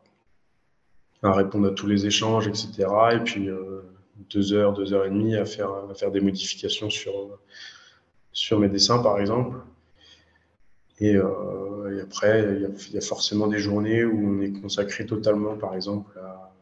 à, 1.22 1.32
répondre 1.32 1.68
à 1.68 1.70
tous 1.70 1.86
les 1.86 2.06
échanges, 2.06 2.46
etc. 2.46 2.88
Et 3.14 3.20
puis 3.20 3.48
euh, 3.48 3.82
deux 4.30 4.52
heures, 4.52 4.72
deux 4.72 4.92
heures 4.92 5.06
et 5.06 5.10
demie 5.10 5.36
à 5.36 5.44
faire, 5.44 5.70
à 5.90 5.94
faire 5.94 6.10
des 6.10 6.20
modifications 6.20 6.90
sur, 6.90 7.38
sur 8.32 8.58
mes 8.58 8.68
dessins, 8.68 9.02
par 9.02 9.20
exemple. 9.20 9.58
Et, 10.98 11.12
et 11.12 12.00
après, 12.00 12.56
il 12.56 12.94
y, 12.94 12.96
a, 12.96 13.00
forcément 13.00 13.46
des 13.48 13.58
journées 13.58 14.04
où 14.04 14.18
on 14.28 14.40
est 14.40 14.52
consacré 14.52 15.04
totalement, 15.04 15.56
par 15.56 15.74
exemple, 15.74 16.18
à, 16.18 16.52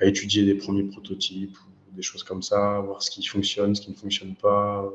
à 0.00 0.06
étudier 0.06 0.44
des 0.44 0.54
premiers 0.54 0.84
prototypes, 0.84 1.56
ou 1.58 1.94
des 1.94 2.02
choses 2.02 2.22
comme 2.22 2.42
ça, 2.42 2.80
voir 2.80 3.02
ce 3.02 3.10
qui 3.10 3.24
fonctionne, 3.26 3.74
ce 3.74 3.82
qui 3.82 3.90
ne 3.90 3.96
fonctionne 3.96 4.34
pas 4.36 4.90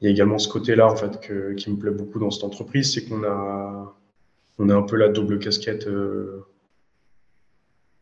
il 0.00 0.08
y 0.08 0.08
a 0.08 0.10
également 0.10 0.38
ce 0.38 0.48
côté-là 0.48 0.86
en 0.86 0.96
fait 0.96 1.18
qui 1.56 1.70
me 1.70 1.76
plaît 1.76 1.90
beaucoup 1.90 2.18
dans 2.18 2.30
cette 2.30 2.44
entreprise, 2.44 2.92
c'est 2.92 3.06
qu'on 3.06 3.24
a 3.24 3.96
on 4.58 4.68
a 4.68 4.74
un 4.74 4.82
peu 4.82 4.96
la 4.96 5.08
double 5.08 5.38
casquette. 5.38 5.86
Euh, 5.86 6.44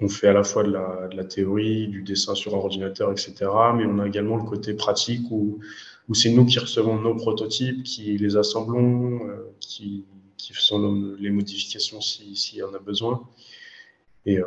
on 0.02 0.08
fait 0.08 0.28
à 0.28 0.32
la 0.32 0.42
fois 0.42 0.64
de 0.64 0.72
la, 0.72 1.24
théorie, 1.24 1.86
du 1.86 2.02
dessin 2.02 2.34
sur 2.34 2.54
ordinateur, 2.54 3.12
etc. 3.12 3.34
Mais 3.76 3.86
on 3.86 3.98
a 4.00 4.06
également 4.06 4.36
le 4.36 4.42
côté 4.42 4.74
pratique 4.74 5.30
où, 5.30 5.60
c'est 6.12 6.30
nous 6.30 6.44
qui 6.44 6.58
recevons 6.58 7.00
nos 7.00 7.14
prototypes, 7.14 7.84
qui 7.84 8.18
les 8.18 8.36
assemblons, 8.36 9.26
euh, 9.28 9.50
qui, 9.60 10.04
faisons 10.52 11.16
les 11.18 11.30
modifications 11.30 12.02
s'il 12.02 12.36
si 12.36 12.56
y 12.56 12.62
en 12.62 12.74
a 12.74 12.78
besoin. 12.78 13.26
Et, 14.26 14.38
euh, 14.38 14.44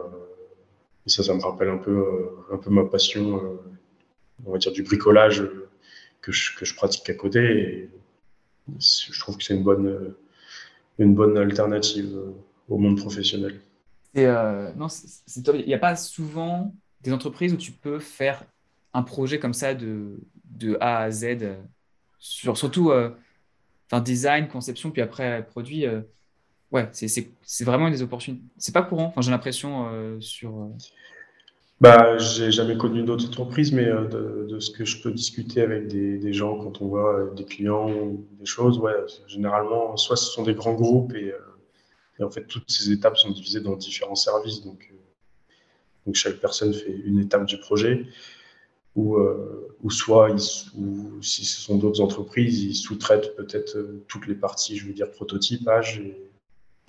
et, 1.08 1.10
ça, 1.10 1.24
ça 1.24 1.34
me 1.34 1.42
rappelle 1.42 1.70
un 1.70 1.78
peu, 1.78 1.98
euh, 1.98 2.54
un 2.54 2.58
peu 2.58 2.70
ma 2.70 2.84
passion, 2.84 3.58
on 4.46 4.52
va 4.52 4.60
dire, 4.60 4.72
du 4.72 4.84
bricolage 4.84 5.44
que 6.22 6.32
je, 6.32 6.56
que 6.58 6.66
je 6.66 6.76
pratique 6.76 7.10
à 7.10 7.16
côté. 7.16 7.40
Et 7.40 7.90
je 8.78 9.20
trouve 9.20 9.38
que 9.38 9.44
c'est 9.44 9.56
une 9.56 9.64
bonne, 9.64 10.14
une 11.00 11.16
bonne 11.16 11.38
alternative 11.38 12.16
au 12.70 12.78
monde 12.78 12.98
professionnel. 12.98 13.60
Euh, 14.18 14.72
non, 14.76 14.88
Il 15.54 15.66
n'y 15.66 15.74
a 15.74 15.80
pas 15.80 15.96
souvent 15.96 16.74
des 17.02 17.12
entreprises 17.14 17.54
où 17.54 17.58
tu 17.58 17.72
peux 17.72 18.00
faire 18.00 18.44
un 18.94 19.04
projet 19.04 19.40
comme 19.40 19.54
ça 19.54 19.74
de, 19.74 20.20
de 20.46 20.78
A 20.80 21.00
à 21.00 21.12
Z, 21.12 21.38
sur, 22.18 22.58
surtout 22.58 22.92
euh, 22.92 23.12
design, 24.02 24.48
conception, 24.48 24.92
puis 24.92 25.02
après 25.02 25.46
produit. 25.46 25.86
Euh, 25.86 26.02
ouais, 26.72 26.90
c'est 26.92 27.64
vraiment 27.64 27.90
des 27.90 28.02
opportunités. 28.02 28.44
C'est 28.58 28.74
pas 28.74 28.84
courant, 28.84 29.06
enfin, 29.06 29.22
j'ai 29.22 29.32
l'impression 29.32 29.90
euh, 29.92 30.20
sur. 30.20 30.70
Bah, 31.82 32.18
j'ai 32.18 32.52
jamais 32.52 32.78
connu 32.78 33.04
d'autres 33.04 33.28
entreprises, 33.28 33.74
mais 33.74 33.86
euh, 33.86 34.48
de, 34.48 34.60
ce 34.60 34.72
que 34.72 34.86
je 34.86 35.02
peux 35.02 35.12
discuter 35.12 35.62
avec 35.62 35.88
des, 35.88 36.18
des, 36.18 36.32
gens 36.32 36.58
quand 36.58 36.82
on 36.82 36.88
voit 36.88 37.20
euh, 37.20 37.34
des 37.34 37.44
clients 37.44 37.92
ou 37.92 38.26
des 38.40 38.46
choses, 38.46 38.80
ouais, 38.80 38.96
généralement, 39.28 39.98
soit 39.98 40.16
ce 40.16 40.32
sont 40.32 40.44
des 40.44 40.54
grands 40.54 40.74
groupes 40.74 41.14
et, 41.16 41.34
euh, 41.34 41.38
et 42.20 42.24
en 42.24 42.30
fait 42.30 42.46
toutes 42.46 42.70
ces 42.72 42.92
étapes 42.92 43.18
sont 43.18 43.32
divisées 43.32 43.62
dans 43.62 43.76
différents 43.76 44.16
services, 44.16 44.64
donc, 44.64 44.92
donc 46.06 46.16
chaque 46.16 46.36
personne 46.36 46.74
fait 46.74 46.96
une 47.06 47.20
étape 47.20 47.46
du 47.46 47.58
projet, 47.58 48.06
ou, 48.96 49.18
ou 49.84 49.92
soit 49.92 50.34
si 50.38 51.44
ce 51.44 51.62
sont 51.62 51.78
d'autres 51.78 52.00
entreprises, 52.00 52.64
ils 52.64 52.76
sous-traitent 52.76 53.36
peut-être 53.36 53.78
toutes 54.08 54.26
les 54.26 54.36
parties, 54.36 54.78
je 54.78 54.88
veux 54.88 54.94
dire 54.94 55.12
prototypage 55.12 56.02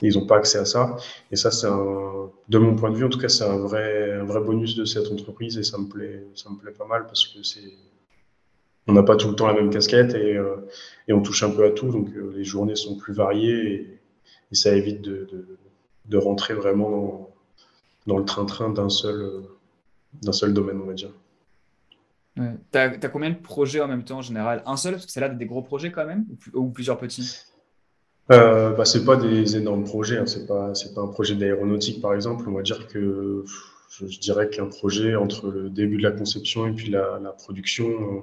ils 0.03 0.15
n'ont 0.19 0.27
pas 0.27 0.37
accès 0.37 0.59
à 0.59 0.65
ça. 0.65 0.97
Et 1.31 1.37
ça, 1.37 1.51
c'est 1.51 1.69
de 1.69 2.59
mon 2.59 2.77
point 2.77 2.91
de 2.91 2.97
vue, 2.97 3.05
en 3.05 3.09
tout 3.09 3.19
cas, 3.19 3.29
c'est 3.29 3.45
un 3.45 3.59
vrai, 3.59 4.13
un 4.13 4.25
vrai 4.25 4.41
bonus 4.41 4.77
de 4.77 4.85
cette 4.85 5.11
entreprise 5.11 5.59
et 5.59 5.63
ça 5.63 5.79
me 5.79 5.87
plaît, 5.87 6.25
ça 6.35 6.51
me 6.51 6.57
plaît 6.57 6.73
pas 6.73 6.87
mal 6.87 7.07
parce 7.07 7.27
que 7.27 7.43
c'est, 7.43 7.73
on 8.87 8.93
n'a 8.93 9.03
pas 9.03 9.17
tout 9.17 9.29
le 9.29 9.35
temps 9.35 9.47
la 9.47 9.55
même 9.55 9.71
casquette 9.71 10.15
et, 10.15 10.37
euh, 10.37 10.57
on 11.09 11.23
touche 11.23 11.43
un 11.43 11.51
peu 11.51 11.65
à 11.65 11.71
tout. 11.71 11.89
Donc, 11.89 12.11
euh, 12.15 12.33
les 12.37 12.45
journées 12.45 12.77
sont 12.77 12.97
plus 12.97 13.15
variées 13.15 13.96
et, 14.51 14.55
ça 14.55 14.75
évite 14.75 15.03
de, 15.03 15.27
de, 15.31 15.59
de, 16.07 16.17
rentrer 16.17 16.55
vraiment 16.55 16.91
dans, 16.91 17.31
dans 18.07 18.19
le 18.19 18.25
train-train 18.25 18.71
d'un 18.71 18.89
seul, 18.89 19.43
d'un 20.23 20.33
seul 20.33 20.53
domaine, 20.53 20.81
on 20.81 20.87
va 20.87 20.95
dire. 20.95 21.11
Ouais. 22.37 22.55
Tu 22.73 22.79
as, 22.79 23.09
combien 23.09 23.31
de 23.31 23.37
projets 23.37 23.81
en 23.81 23.89
même 23.89 24.05
temps 24.05 24.19
en 24.19 24.23
général? 24.23 24.63
Un 24.67 24.77
seul? 24.77 24.93
Parce 24.93 25.07
que 25.07 25.13
c'est 25.13 25.21
là 25.21 25.29
des 25.29 25.47
gros 25.47 25.63
projets 25.63 25.91
quand 25.91 26.07
même? 26.07 26.27
Ou, 26.55 26.61
ou 26.61 26.71
plusieurs 26.71 26.99
petits? 26.99 27.39
Euh, 28.33 28.73
bah, 28.75 28.85
c'est 28.85 29.05
pas 29.05 29.17
des 29.17 29.57
énormes 29.57 29.85
projets, 29.85 30.19
hein. 30.19 30.27
c'est 30.27 30.47
pas 30.47 30.75
c'est 30.75 30.95
pas 30.95 31.01
un 31.01 31.07
projet 31.07 31.37
d'aéronautique 31.37 32.03
par 32.03 32.13
exemple. 32.13 32.49
On 32.49 32.53
va 32.53 32.63
dire 32.63 32.89
que 32.89 33.45
je, 33.89 34.07
je 34.07 34.19
dirais 34.19 34.51
qu'un 34.51 34.67
projet 34.67 35.15
entre 35.15 35.49
le 35.49 35.71
début 35.71 35.97
de 35.97 36.03
la 36.03 36.11
conception 36.11 36.67
et 36.67 36.73
puis 36.73 36.91
la, 36.91 37.21
la 37.23 37.31
production 37.31 37.89
euh, 37.89 38.21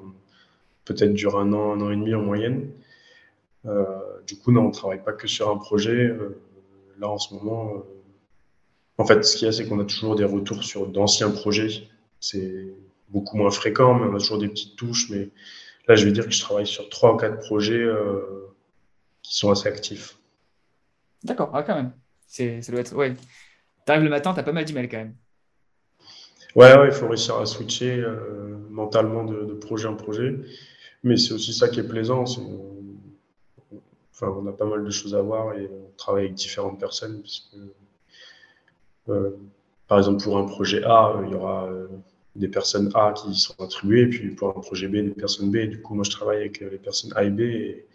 peut-être 0.86 1.14
dure 1.14 1.40
un 1.40 1.54
an, 1.54 1.74
un 1.74 1.82
an 1.82 1.92
et 1.92 1.96
demi 1.96 2.14
en 2.14 2.22
moyenne. 2.22 2.70
Euh, 3.66 3.86
du 4.28 4.38
coup, 4.38 4.52
non, 4.52 4.68
on 4.68 4.72
travaille 4.72 5.04
pas 5.04 5.14
que 5.14 5.28
sur 5.28 5.50
un 5.50 5.58
projet. 5.58 6.08
Euh, 6.08 6.42
là, 7.00 7.10
en 7.10 7.18
ce 7.18 7.34
moment, 7.34 7.74
euh, 7.76 7.80
en 8.98 9.06
fait, 9.06 9.24
ce 9.24 9.36
qu'il 9.36 9.46
y 9.46 9.50
a, 9.50 9.52
c'est 9.52 9.68
qu'on 9.68 9.80
a 9.80 9.86
toujours 9.86 10.16
des 10.16 10.24
retours 10.24 10.64
sur 10.64 10.88
d'anciens 10.88 11.32
projets. 11.32 11.88
C'est 12.20 12.68
beaucoup 13.10 13.38
moins 13.38 13.52
fréquent, 13.52 13.94
mais 13.96 14.08
on 14.08 14.16
a 14.16 14.20
toujours 14.20 14.40
des 14.40 14.48
petites 14.48 14.76
touches. 14.76 15.10
Mais 15.10 15.30
là, 15.88 15.96
je 15.96 16.06
vais 16.06 16.12
dire 16.12 16.26
que 16.26 16.32
je 16.32 16.42
travaille 16.42 16.68
sur 16.68 16.90
trois 16.90 17.14
ou 17.14 17.18
quatre 17.18 17.40
projets 17.40 17.82
euh, 17.82 18.54
qui 19.22 19.36
sont 19.36 19.52
assez 19.52 19.68
actifs. 19.68 20.18
D'accord, 21.24 21.52
ah, 21.54 21.64
quand 21.64 21.76
même. 21.76 21.94
C'est, 22.28 22.62
ça 22.62 22.72
doit 22.72 22.82
être. 22.82 22.94
Ouais. 22.96 23.14
T'arrives 23.86 24.04
le 24.04 24.10
matin, 24.10 24.34
t'as 24.34 24.44
pas 24.44 24.52
mal 24.52 24.66
d'emails 24.66 24.90
quand 24.90 24.98
même. 24.98 25.16
Ouais, 26.56 26.78
ouais, 26.78 26.88
il 26.88 26.94
faut 26.94 27.08
réussir 27.08 27.38
à 27.38 27.46
switcher 27.46 28.00
euh, 28.00 28.58
mentalement 28.70 29.24
de, 29.24 29.44
de, 29.44 29.54
projet 29.54 29.88
en 29.88 29.96
projet. 29.96 30.36
Mais 31.04 31.18
c'est 31.18 31.34
aussi 31.34 31.54
ça 31.54 31.68
qui 31.68 31.80
est 31.80 31.88
plaisant. 31.88 32.26
C'est, 32.26 32.42
on 34.30 34.48
a 34.48 34.52
pas 34.52 34.66
mal 34.66 34.84
de 34.84 34.90
choses 34.90 35.16
à 35.16 35.22
voir 35.22 35.56
et 35.56 35.70
on 35.72 35.92
travaille 35.98 36.26
avec 36.26 36.36
différentes 36.36 36.80
personnes. 36.80 37.24
Que 39.06 39.36
par 39.88 39.98
exemple, 39.98 40.24
pour 40.24 40.38
un 40.38 40.46
projet 40.46 40.84
A, 40.84 41.22
il 41.26 41.32
y 41.32 41.36
aura 41.36 41.70
des 42.36 42.48
personnes 42.48 42.90
A 42.96 43.14
qui 43.14 43.36
sont 43.36 43.62
attribuées, 43.62 44.08
puis 44.08 44.32
pour 44.32 44.50
un 44.50 44.62
projet 44.62 44.88
B, 44.88 44.94
des 44.94 45.12
personnes 45.12 45.52
B. 45.52 45.70
Du 45.70 45.82
coup, 45.82 45.94
moi, 45.94 46.04
je 46.04 46.12
travaille 46.12 46.38
avec 46.38 46.62
les 46.62 46.78
personnes 46.78 47.12
A 47.16 47.24
et 47.24 47.30
B, 47.30 47.42
et, 47.42 47.86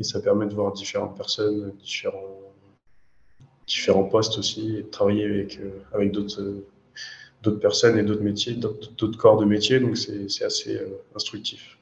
ça 0.00 0.20
permet 0.20 0.46
de 0.46 0.54
voir 0.54 0.72
différentes 0.72 1.16
personnes, 1.16 1.72
différents, 1.78 4.04
postes 4.04 4.38
aussi, 4.38 4.78
et 4.78 4.82
de 4.82 4.88
travailler 4.88 5.24
avec, 5.24 5.60
avec 5.92 6.12
d'autres 6.12 6.62
d'autres 7.42 7.60
personnes 7.60 7.98
et 7.98 8.02
d'autres 8.02 8.22
métiers, 8.22 8.54
d'autres 8.54 9.18
corps 9.18 9.38
de 9.38 9.44
métier, 9.44 9.78
donc 9.78 9.96
c'est 9.96 10.44
assez 10.44 10.80
instructif. 11.14 11.78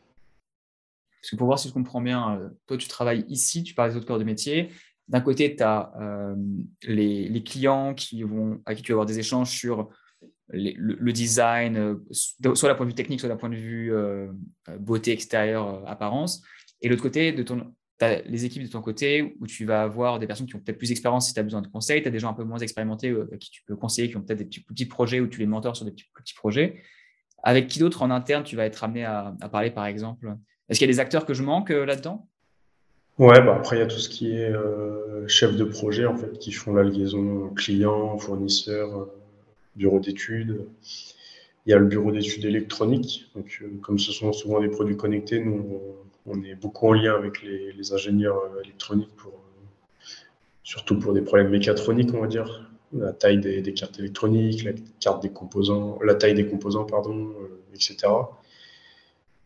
Parce 1.25 1.31
que 1.31 1.37
pour 1.37 1.47
voir 1.47 1.59
si 1.59 1.69
je 1.69 1.73
comprends 1.73 2.03
bien, 2.03 2.37
euh, 2.37 2.51
toi, 2.67 2.77
tu 2.77 2.87
travailles 2.87 3.25
ici, 3.29 3.63
tu 3.63 3.73
parles 3.73 3.93
des 3.93 3.97
autres 3.97 4.05
corps 4.05 4.19
de 4.19 4.25
métier. 4.25 4.69
D'un 5.09 5.23
côté, 5.23 5.57
tu 5.57 5.63
as 5.63 5.91
euh, 5.99 6.35
les, 6.83 7.43
clients 7.43 7.95
qui 7.95 8.23
vont, 8.25 8.61
à 8.67 8.75
qui 8.75 8.83
tu 8.83 8.93
vas 8.93 8.97
avoir 8.97 9.07
des 9.07 9.19
échanges 9.19 9.49
sur 9.49 9.89
le, 10.49 11.13
design, 11.13 11.79
euh, 11.79 11.95
soit 12.55 12.69
d'un 12.69 12.75
point 12.75 12.85
de 12.85 12.91
vue 12.91 12.95
technique, 12.95 13.21
soit 13.21 13.31
d'un 13.31 13.39
point 13.39 13.49
de 13.49 13.57
vue 13.57 13.91
beauté 14.81 15.13
extérieure, 15.13 15.83
apparence. 15.89 16.43
Et 16.83 16.91
l'autre 16.91 17.03
côté, 17.03 17.33
de 17.33 17.43
ton, 17.43 17.75
tu 17.99 18.05
as 18.05 18.21
les 18.21 18.45
équipes 18.45 18.65
de 18.65 18.69
ton 18.69 18.83
côté 18.83 19.35
où 19.41 19.47
tu 19.47 19.65
vas 19.65 19.83
avoir 19.83 20.19
des 20.19 20.27
personnes 20.27 20.47
qui 20.47 20.57
ont 20.57 20.61
peut-être 20.61 20.77
plus 20.77 20.89
d'expérience 20.89 21.29
si 21.29 21.33
tu 21.33 21.41
as 21.41 21.43
besoin 21.43 21.63
de 21.63 21.69
conseils, 21.69 22.03
tu 22.03 22.09
as 22.09 22.11
des 22.11 22.19
gens 22.19 22.29
un 22.29 22.35
peu 22.35 22.45
moins 22.45 22.59
expérimentés 22.59 23.17
qui 23.41 23.51
tu 23.51 23.63
peux 23.65 23.77
conseiller, 23.77 24.11
qui 24.11 24.19
ont 24.19 24.21
peut-être 24.21 24.41
des 24.41 24.45
petits, 24.45 24.63
petits, 24.63 24.87
projets 24.87 25.21
où 25.21 25.27
tu 25.27 25.39
les 25.39 25.47
mentors 25.47 25.75
sur 25.75 25.87
des 25.87 25.93
petits, 25.93 26.35
projets. 26.35 26.83
Avec 27.43 27.69
qui 27.69 27.79
d'autre 27.79 28.03
en 28.03 28.11
interne 28.11 28.45
tu 28.45 28.57
vas 28.57 28.67
être 28.67 28.85
amené 28.85 29.07
à, 29.07 29.35
à 29.41 29.49
parler, 29.49 29.71
par 29.71 29.87
exemple? 29.87 30.37
Est-ce 30.69 30.79
qu'il 30.79 30.89
y 30.89 30.91
a 30.91 30.95
des 30.95 31.01
acteurs 31.01 31.27
que 31.27 31.35
je 31.35 31.43
manque 31.43 31.71
euh, 31.71 31.85
là-dedans? 31.85 32.27
Ouais, 33.19 33.41
bah 33.43 33.55
après, 33.57 33.77
il 33.77 33.81
y 33.81 33.83
a 33.83 33.87
tout 33.87 33.99
ce 33.99 34.09
qui 34.09 34.35
est 34.35 34.51
euh, 34.51 35.29
chef 35.29 35.57
de 35.57 35.65
projet, 35.65 36.07
en 36.07 36.17
fait, 36.17 36.39
qui 36.39 36.53
font 36.53 36.75
la 36.75 36.83
liaison 36.83 37.51
client, 37.51 38.19
fournisseur, 38.19 38.99
euh, 38.99 39.13
bureau 39.77 40.01
d'études. 40.01 40.67
Il 41.67 41.71
y 41.71 41.73
a 41.73 41.79
le 41.79 41.87
bureau 41.87 42.11
d'études 42.11 42.45
électroniques. 42.45 43.31
Donc, 43.35 43.63
comme 43.83 43.99
ce 43.99 44.13
sont 44.13 44.33
souvent 44.33 44.61
des 44.61 44.69
produits 44.69 44.97
connectés, 44.97 45.39
nous, 45.39 45.81
on, 46.27 46.43
est 46.43 46.55
beaucoup 46.55 46.89
en 46.89 46.93
lien 46.93 47.15
avec 47.15 47.43
les, 47.43 47.93
ingénieurs 47.93 48.39
électroniques, 48.63 49.15
pour, 49.17 49.33
surtout 50.63 50.99
pour 50.99 51.13
des 51.13 51.23
problèmes 51.23 51.51
mécatroniques, 51.51 52.13
on 52.15 52.21
va 52.21 52.27
dire. 52.27 52.71
La 52.93 53.13
taille 53.13 53.39
des, 53.39 53.75
cartes 53.75 53.99
électroniques, 53.99 54.65
la, 54.65 54.73
carte 55.01 55.23
des 55.23 55.31
composants, 55.31 55.99
la 56.05 56.15
taille 56.15 56.35
des 56.35 56.47
composants, 56.47 56.85
pardon, 56.85 57.33
etc. 57.73 58.09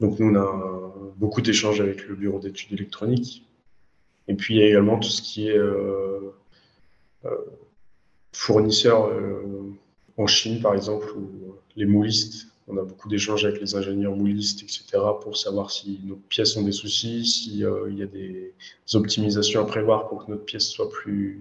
Donc 0.00 0.18
nous, 0.18 0.30
on 0.30 0.36
a 0.36 0.78
beaucoup 1.16 1.40
d'échanges 1.40 1.80
avec 1.80 2.06
le 2.06 2.14
bureau 2.14 2.38
d'études 2.38 2.72
électroniques. 2.72 3.44
Et 4.28 4.34
puis 4.34 4.54
il 4.54 4.60
y 4.60 4.62
a 4.62 4.68
également 4.68 4.98
tout 4.98 5.08
ce 5.08 5.22
qui 5.22 5.48
est 5.48 5.56
euh, 5.56 6.34
euh, 7.24 7.30
fournisseurs 8.32 9.06
euh, 9.06 9.72
en 10.16 10.26
Chine, 10.26 10.60
par 10.60 10.74
exemple, 10.74 11.10
ou 11.16 11.56
les 11.76 11.86
moulistes. 11.86 12.48
On 12.68 12.76
a 12.76 12.82
beaucoup 12.82 13.08
d'échanges 13.08 13.46
avec 13.46 13.60
les 13.60 13.74
ingénieurs 13.74 14.14
moulistes, 14.14 14.62
etc., 14.62 14.84
pour 15.22 15.38
savoir 15.38 15.70
si 15.70 16.00
nos 16.04 16.16
pièces 16.16 16.56
ont 16.56 16.62
des 16.62 16.72
soucis, 16.72 17.24
s'il 17.24 17.56
y 17.56 17.64
a 18.02 18.06
des 18.06 18.52
optimisations 18.92 19.62
à 19.62 19.64
prévoir 19.64 20.08
pour 20.08 20.26
que 20.26 20.30
notre 20.30 20.44
pièce 20.44 20.68
soit 20.68 20.90
plus, 20.90 21.40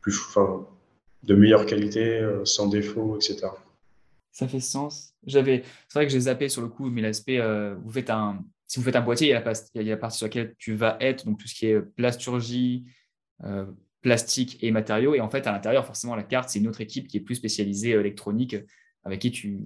plus 0.00 0.16
enfin, 0.28 0.64
de 1.24 1.34
meilleure 1.34 1.66
qualité, 1.66 2.24
sans 2.44 2.68
défaut, 2.68 3.16
etc 3.16 3.48
ça 4.36 4.46
fait 4.46 4.60
sens. 4.60 5.14
C'est 5.26 5.40
vrai 5.94 6.06
que 6.06 6.12
j'ai 6.12 6.20
zappé 6.20 6.50
sur 6.50 6.60
le 6.60 6.68
coup, 6.68 6.90
mais 6.90 7.00
l'aspect, 7.00 7.38
euh, 7.38 7.74
un, 8.08 8.44
si 8.66 8.78
vous 8.78 8.84
faites 8.84 8.96
un 8.96 9.00
boîtier, 9.00 9.28
il 9.28 9.30
y, 9.30 9.32
a 9.32 9.36
la, 9.36 9.96
partie 9.96 10.18
sur 10.18 10.26
laquelle 10.26 10.54
tu 10.58 10.74
vas 10.74 10.98
être, 11.00 11.24
donc 11.24 11.38
tout 11.38 11.48
ce 11.48 11.54
qui 11.54 11.68
est 11.68 11.80
plasturgie, 11.80 12.84
euh, 13.44 13.64
plastique 14.02 14.62
et 14.62 14.70
matériaux. 14.72 15.14
Et 15.14 15.22
en 15.22 15.30
fait, 15.30 15.46
à 15.46 15.52
l'intérieur, 15.52 15.86
forcément, 15.86 16.14
la 16.14 16.22
carte, 16.22 16.50
c'est 16.50 16.58
une 16.58 16.68
autre 16.68 16.82
équipe 16.82 17.08
qui 17.08 17.16
est 17.16 17.20
plus 17.20 17.36
spécialisée 17.36 17.94
euh, 17.94 18.00
électronique, 18.00 18.56
avec 19.04 19.20
qui 19.20 19.30
tu, 19.30 19.60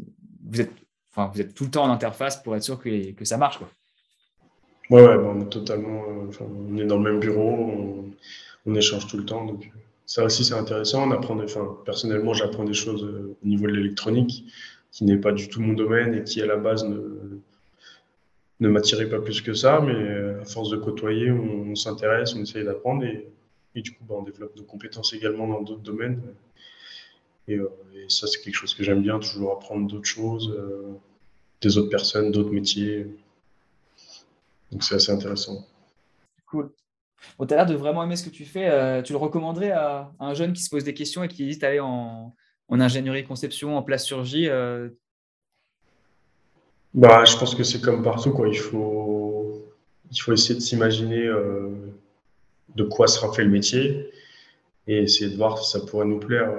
vous 0.49 0.61
êtes, 0.61 0.71
enfin, 1.11 1.33
vous 1.35 1.41
êtes 1.41 1.53
tout 1.53 1.65
le 1.65 1.71
temps 1.73 1.83
en 1.83 1.91
interface 1.91 2.41
pour 2.41 2.55
être 2.55 2.63
sûr 2.63 2.79
que, 2.79 3.25
ça 3.25 3.39
marche, 3.39 3.59
quoi. 3.59 3.69
Ouais, 4.91 5.03
on 5.03 5.41
est 5.41 5.49
totalement, 5.49 6.05
on 6.41 6.77
est 6.77 6.85
dans 6.85 6.99
le 6.99 7.11
même 7.11 7.19
bureau, 7.19 8.07
on, 8.67 8.75
échange 8.77 9.09
tout 9.09 9.17
le 9.17 9.25
temps, 9.25 9.59
ça 10.11 10.25
aussi, 10.25 10.45
c'est 10.45 10.55
intéressant. 10.55 11.07
On 11.07 11.13
apprend 11.13 11.39
enfin, 11.39 11.79
personnellement, 11.85 12.35
j'apprends 12.35 12.65
des 12.65 12.75
choses 12.75 13.05
euh, 13.05 13.37
au 13.45 13.47
niveau 13.47 13.69
de 13.69 13.73
l'électronique 13.75 14.45
qui 14.91 15.05
n'est 15.05 15.19
pas 15.19 15.31
du 15.31 15.49
tout 15.49 15.61
mon 15.61 15.73
domaine 15.73 16.17
et 16.17 16.25
qui, 16.25 16.43
à 16.43 16.47
la 16.47 16.57
base, 16.57 16.83
ne, 16.83 17.39
ne 18.59 18.69
m'attirait 18.69 19.09
pas 19.09 19.21
plus 19.21 19.41
que 19.41 19.55
ça. 19.55 19.81
Mais 19.81 19.95
euh, 19.95 20.41
à 20.41 20.45
force 20.45 20.69
de 20.71 20.79
côtoyer, 20.79 21.31
on, 21.31 21.77
s'intéresse, 21.77 22.35
on 22.35 22.41
essaye 22.41 22.65
d'apprendre 22.65 23.05
et, 23.05 23.29
et, 23.77 23.83
du 23.83 23.93
coup, 23.93 24.03
bah, 24.03 24.17
on 24.19 24.25
développe 24.25 24.57
nos 24.57 24.65
compétences 24.65 25.13
également 25.13 25.47
dans 25.47 25.63
d'autres 25.63 25.83
domaines. 25.83 26.21
Et, 27.47 27.55
euh, 27.55 27.69
ça, 28.09 28.27
c'est 28.27 28.41
quelque 28.41 28.57
chose 28.57 28.75
que 28.75 28.83
j'aime 28.83 29.03
bien, 29.03 29.21
toujours 29.21 29.53
apprendre 29.53 29.87
d'autres 29.87 30.09
choses, 30.09 30.53
des 31.61 31.79
autres 31.79 31.89
personnes, 31.89 32.33
d'autres 32.33 32.51
métiers. 32.51 33.07
Donc, 34.73 34.83
c'est 34.83 34.97
assez 34.97 35.13
intéressant. 35.13 35.65
Cool. 36.51 36.73
Bon, 37.39 37.47
tu 37.47 37.55
as 37.55 37.59
l'air 37.59 37.67
de 37.67 37.75
vraiment 37.75 38.03
aimer 38.03 38.17
ce 38.17 38.25
que 38.25 38.31
tu 38.31 38.45
fais. 38.45 38.69
Euh, 38.69 39.03
tu 39.03 39.13
le 39.13 39.19
recommanderais 39.19 39.71
à, 39.71 40.13
un 40.19 40.35
jeune 40.35 40.53
qui 40.53 40.63
se 40.63 40.71
pose 40.71 40.85
des 40.85 40.95
questions 40.95 41.23
et 41.23 41.29
qui 41.29 41.49
hésite 41.49 41.65
à 41.65 41.69
aller 41.69 41.81
en, 41.81 42.35
ingénierie 42.69 43.25
conception, 43.25 43.77
en 43.77 43.83
plasturgie 43.83 44.49
euh? 44.49 44.89
bah, 46.95 47.25
Je 47.25 47.37
pense 47.37 47.55
que 47.55 47.65
c'est 47.65 47.81
comme 47.81 48.03
partout. 48.03 48.31
Quoi. 48.33 48.49
Il, 48.49 48.59
faut, 48.59 49.65
il 50.11 50.17
faut 50.21 50.33
essayer 50.33 50.55
de 50.55 50.61
s'imaginer 50.61 51.27
euh, 51.27 51.71
de 52.77 52.85
quoi 52.85 53.07
sera 53.07 53.33
fait 53.33 53.45
le 53.45 53.51
métier 53.51 54.11
et 54.87 54.99
essayer 54.99 55.31
de 55.31 55.37
voir 55.37 55.59
si 55.59 55.71
ça 55.71 55.85
pourrait 55.85 56.07
nous 56.07 56.19
plaire. 56.19 56.53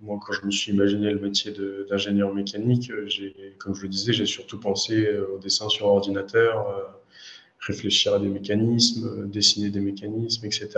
Moi, 0.00 0.18
quand 0.24 0.32
je 0.34 0.44
me 0.44 0.50
suis 0.50 0.72
imaginé 0.72 1.10
le 1.10 1.18
métier 1.18 1.52
d'ingénieur 1.88 2.34
mécanique, 2.34 2.92
comme 3.58 3.74
je 3.74 3.82
le 3.82 3.88
disais, 3.88 4.12
j'ai 4.12 4.26
surtout 4.26 4.60
pensé 4.60 5.08
au 5.34 5.38
dessin 5.38 5.68
sur 5.68 5.86
ordinateur 5.86 6.94
réfléchir 7.66 8.14
à 8.14 8.18
des 8.18 8.28
mécanismes, 8.28 9.28
dessiner 9.28 9.70
des 9.70 9.80
mécanismes, 9.80 10.46
etc. 10.46 10.68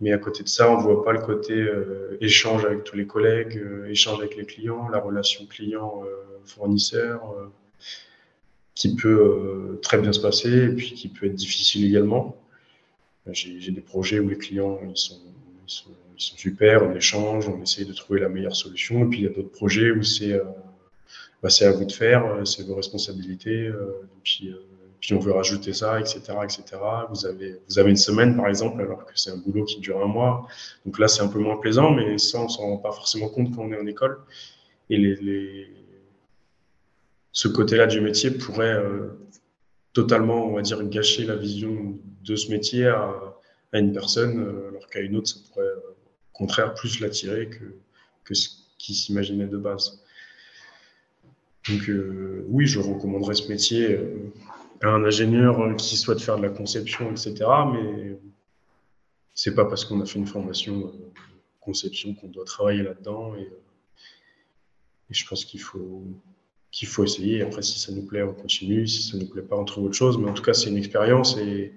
Mais 0.00 0.12
à 0.12 0.18
côté 0.18 0.42
de 0.42 0.48
ça, 0.48 0.70
on 0.70 0.78
ne 0.78 0.82
voit 0.82 1.04
pas 1.04 1.12
le 1.12 1.20
côté 1.20 1.52
euh, 1.52 2.16
échange 2.20 2.64
avec 2.64 2.84
tous 2.84 2.96
les 2.96 3.06
collègues, 3.06 3.58
euh, 3.58 3.90
échange 3.90 4.18
avec 4.20 4.36
les 4.36 4.46
clients, 4.46 4.88
la 4.88 4.98
relation 4.98 5.44
client-fournisseur, 5.46 7.22
euh, 7.32 7.46
qui 8.74 8.96
peut 8.96 9.78
très 9.82 9.98
bien 9.98 10.12
se 10.12 10.20
passer 10.20 10.64
et 10.64 10.68
puis 10.68 10.94
qui 10.94 11.08
peut 11.08 11.26
être 11.26 11.34
difficile 11.34 11.84
également. 11.84 12.36
J'ai 13.30 13.72
des 13.72 13.82
projets 13.82 14.20
où 14.20 14.28
les 14.28 14.38
clients 14.38 14.78
ils 14.82 14.96
sont, 14.96 15.20
ils 15.66 15.70
sont, 15.70 15.90
super, 16.16 16.82
on 16.82 16.94
échange, 16.94 17.46
on 17.48 17.60
essaye 17.62 17.84
de 17.84 17.92
trouver 17.92 18.20
la 18.20 18.30
meilleure 18.30 18.56
solution. 18.56 19.04
Et 19.04 19.08
puis 19.08 19.18
il 19.18 19.24
y 19.24 19.26
a 19.26 19.30
d'autres 19.30 19.50
projets 19.50 19.90
où 19.90 20.02
c'est 20.02 20.40
bah, 21.42 21.50
à 21.60 21.70
vous 21.72 21.84
de 21.84 21.92
faire, 21.92 22.40
c'est 22.46 22.66
vos 22.66 22.74
responsabilités. 22.74 23.70
Puis 25.00 25.14
on 25.14 25.18
veut 25.18 25.32
rajouter 25.32 25.72
ça, 25.72 25.98
etc., 25.98 26.20
etc. 26.44 26.62
Vous 27.08 27.24
avez, 27.24 27.58
vous 27.68 27.78
avez 27.78 27.90
une 27.90 27.96
semaine, 27.96 28.36
par 28.36 28.48
exemple, 28.48 28.80
alors 28.82 29.06
que 29.06 29.12
c'est 29.14 29.30
un 29.30 29.38
boulot 29.38 29.64
qui 29.64 29.80
dure 29.80 30.02
un 30.02 30.06
mois. 30.06 30.46
Donc 30.84 30.98
là, 30.98 31.08
c'est 31.08 31.22
un 31.22 31.28
peu 31.28 31.38
moins 31.38 31.56
plaisant, 31.56 31.90
mais 31.90 32.18
ça, 32.18 32.40
on 32.40 32.48
s'en 32.48 32.62
rend 32.62 32.76
pas 32.76 32.92
forcément 32.92 33.28
compte 33.28 33.54
quand 33.54 33.62
on 33.62 33.72
est 33.72 33.80
en 33.80 33.86
école. 33.86 34.18
Et 34.90 34.98
les, 34.98 35.68
ce 37.32 37.48
côté-là 37.48 37.86
du 37.86 38.00
métier 38.00 38.30
pourrait 38.30 38.74
euh, 38.74 39.18
totalement, 39.92 40.46
on 40.46 40.54
va 40.54 40.62
dire, 40.62 40.82
gâcher 40.84 41.24
la 41.24 41.36
vision 41.36 41.98
de 42.22 42.36
ce 42.36 42.50
métier 42.50 42.86
à, 42.86 43.14
une 43.72 43.92
personne, 43.92 44.40
euh, 44.40 44.68
alors 44.68 44.86
qu'à 44.88 45.00
une 45.00 45.16
autre, 45.16 45.28
ça 45.28 45.36
pourrait, 45.48 45.64
euh, 45.64 45.96
au 46.34 46.38
contraire, 46.38 46.74
plus 46.74 47.00
l'attirer 47.00 47.48
que, 47.48 47.64
que 48.24 48.34
ce 48.34 48.48
qu'il 48.78 48.94
s'imaginait 48.94 49.46
de 49.46 49.56
base. 49.56 50.02
Donc 51.68 51.90
oui, 52.48 52.66
je 52.66 52.80
recommanderais 52.80 53.34
ce 53.34 53.46
métier 53.48 54.00
un 54.82 55.04
ingénieur 55.04 55.76
qui 55.76 55.96
souhaite 55.96 56.20
faire 56.20 56.36
de 56.36 56.42
la 56.42 56.48
conception, 56.48 57.10
etc. 57.10 57.34
Mais 57.72 58.18
c'est 59.34 59.54
pas 59.54 59.64
parce 59.64 59.84
qu'on 59.84 60.00
a 60.00 60.06
fait 60.06 60.18
une 60.18 60.26
formation 60.26 60.88
euh, 60.88 61.12
conception 61.60 62.14
qu'on 62.14 62.28
doit 62.28 62.44
travailler 62.44 62.82
là-dedans. 62.82 63.34
Et, 63.36 63.42
euh, 63.42 63.60
et, 65.10 65.14
je 65.14 65.26
pense 65.26 65.44
qu'il 65.44 65.60
faut 65.60 66.04
qu'il 66.70 66.88
faut 66.88 67.04
essayer. 67.04 67.42
Après, 67.42 67.62
si 67.62 67.78
ça 67.78 67.92
nous 67.92 68.06
plaît, 68.06 68.22
on 68.22 68.32
continue. 68.32 68.86
Si 68.86 69.02
ça 69.02 69.18
nous 69.18 69.28
plaît 69.28 69.42
pas, 69.42 69.56
on 69.56 69.64
trouve 69.64 69.84
autre 69.84 69.94
chose. 69.94 70.18
Mais 70.18 70.30
en 70.30 70.34
tout 70.34 70.42
cas, 70.42 70.54
c'est 70.54 70.70
une 70.70 70.76
expérience 70.76 71.36
et, 71.36 71.74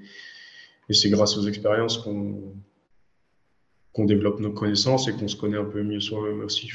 c'est 0.89 1.09
grâce 1.09 1.37
aux 1.37 1.47
expériences 1.47 1.97
qu'on 1.97 2.53
qu'on 3.93 4.05
développe 4.05 4.39
nos 4.39 4.51
connaissances 4.51 5.07
et 5.07 5.13
qu'on 5.13 5.27
se 5.27 5.35
connaît 5.35 5.57
un 5.57 5.65
peu 5.65 5.83
mieux 5.83 5.99
soi-même 5.99 6.41
aussi. 6.41 6.71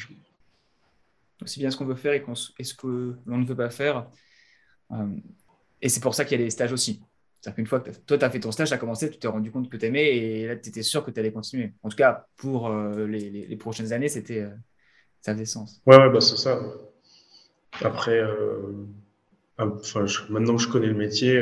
Aussi 1.43 1.59
bien 1.59 1.71
ce 1.71 1.77
qu'on 1.77 1.85
veut 1.85 1.97
faire 1.97 2.13
et, 2.13 2.65
ce 2.65 2.75
que 2.75 3.17
l'on 3.27 3.39
ne 3.39 3.45
veut 3.45 3.57
pas 3.57 3.71
faire. 3.71 4.09
Euh, 4.93 5.07
et 5.81 5.89
c'est 5.89 6.01
pour 6.01 6.15
ça 6.15 6.25
qu'il 6.25 6.39
y 6.39 6.43
a 6.43 6.45
des 6.45 6.51
stages 6.51 6.73
aussi. 6.73 7.01
C'est-à-dire 7.41 7.57
qu'une 7.57 7.67
fois 7.67 7.81
que 7.81 7.91
toi, 7.91 8.19
tu 8.19 8.25
as 8.25 8.31
fait 8.31 8.41
ton 8.41 8.51
stage, 8.51 8.69
tu 8.69 8.75
as 8.75 8.79
commencé, 8.79 9.11
tu 9.11 9.19
t'es 9.19 9.29
rendu 9.29 9.53
compte 9.53 9.71
que 9.71 9.77
tu 9.77 9.87
aimais 9.87 10.17
et 10.17 10.47
là, 10.49 10.57
tu 10.57 10.69
étais 10.71 10.83
sûr 10.83 11.05
que 11.05 11.11
tu 11.11 11.21
allais 11.21 11.31
continuer. 11.31 11.73
En 11.83 11.89
tout 11.89 11.97
cas, 11.97 12.27
pour 12.37 12.69
euh, 12.69 13.07
les, 13.07 13.57
prochaines 13.57 13.93
années, 13.93 14.09
c'était, 14.09 14.41
euh, 14.41 14.51
ça 15.21 15.35
faisait 15.35 15.45
sens. 15.45 15.81
Ouais, 15.87 15.97
ouais 15.97 16.11
bah, 16.11 16.21
c'est 16.21 16.37
ça. 16.37 16.61
Après, 17.81 18.19
euh, 18.19 18.73
enfin, 19.57 20.07
maintenant 20.31 20.57
que 20.57 20.63
je 20.63 20.69
connais 20.69 20.89
le 20.89 20.95
métier, 20.95 21.41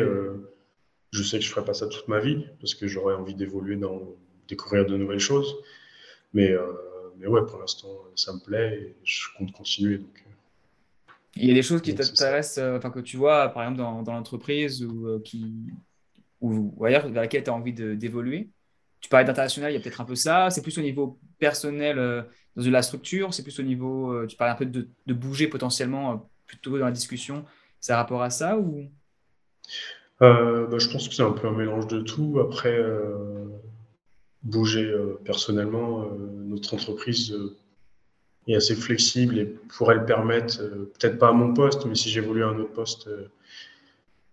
je 1.12 1.22
sais 1.22 1.38
que 1.38 1.44
je 1.44 1.48
ne 1.48 1.54
ferai 1.54 1.64
pas 1.64 1.74
ça 1.74 1.86
toute 1.86 2.08
ma 2.08 2.20
vie 2.20 2.46
parce 2.60 2.74
que 2.74 2.86
j'aurais 2.86 3.14
envie 3.14 3.34
d'évoluer 3.34 3.76
dans 3.76 4.02
découvrir 4.48 4.84
de 4.84 4.96
nouvelles 4.96 5.18
choses. 5.18 5.56
Mais 6.34 6.54
mais 7.18 7.26
ouais, 7.26 7.46
pour 7.46 7.58
l'instant, 7.58 7.88
ça 8.14 8.34
me 8.34 8.40
plaît 8.40 8.78
et 8.82 8.96
je 9.02 9.28
compte 9.38 9.52
continuer. 9.52 9.98
Donc, 9.98 10.25
il 11.36 11.46
y 11.46 11.50
a 11.50 11.54
des 11.54 11.62
choses 11.62 11.82
qui 11.82 11.94
t'intéressent, 11.94 12.76
enfin, 12.76 12.90
que 12.90 13.00
tu 13.00 13.16
vois, 13.16 13.48
par 13.48 13.62
exemple, 13.62 13.78
dans, 13.78 14.02
dans 14.02 14.12
l'entreprise 14.12 14.82
ou, 14.84 15.20
qui, 15.24 15.54
ou, 16.40 16.84
ailleurs, 16.84 17.08
vers 17.08 17.22
laquelle 17.22 17.44
tu 17.44 17.50
as 17.50 17.54
envie 17.54 17.72
d'évoluer 17.72 18.50
Tu 19.00 19.08
parlais 19.08 19.24
d'international, 19.24 19.70
il 19.70 19.74
y 19.74 19.78
a 19.78 19.80
peut-être 19.80 20.00
un 20.00 20.04
peu 20.04 20.14
ça. 20.14 20.50
C'est 20.50 20.62
plus 20.62 20.76
au 20.78 20.82
niveau 20.82 21.18
personnel 21.38 21.96
dans 22.56 22.70
la 22.70 22.82
structure, 22.82 23.34
c'est 23.34 23.42
plus 23.42 23.58
au 23.60 23.62
niveau, 23.62 24.26
tu 24.26 24.36
parlais 24.36 24.52
un 24.52 24.56
peu 24.56 24.66
de, 24.66 24.88
de 25.06 25.14
bouger 25.14 25.46
potentiellement 25.46 26.28
plutôt 26.46 26.78
dans 26.78 26.86
la 26.86 26.92
discussion. 26.92 27.44
C'est 27.80 27.94
rapport 27.94 28.22
à 28.22 28.30
ça 28.30 28.58
ou? 28.58 28.88
Euh, 30.22 30.66
bah, 30.66 30.78
je 30.78 30.88
pense 30.88 31.08
que 31.08 31.14
c'est 31.14 31.22
un 31.22 31.32
peu 31.32 31.46
un 31.48 31.52
mélange 31.52 31.86
de 31.86 32.00
tout. 32.00 32.38
Après, 32.40 32.74
euh, 32.74 33.44
bouger 34.42 34.84
euh, 34.84 35.20
personnellement, 35.24 36.06
notre 36.18 36.74
entreprise 36.74 37.36
est 38.46 38.56
assez 38.56 38.74
flexible 38.74 39.38
et 39.38 39.44
pourrait 39.44 39.96
le 39.96 40.04
permettre, 40.04 40.58
peut-être 40.58 41.18
pas 41.18 41.28
à 41.28 41.32
mon 41.32 41.52
poste, 41.54 41.86
mais 41.86 41.94
si 41.94 42.10
j'évolue 42.10 42.44
à 42.44 42.48
un 42.48 42.58
autre 42.58 42.72
poste, 42.72 43.08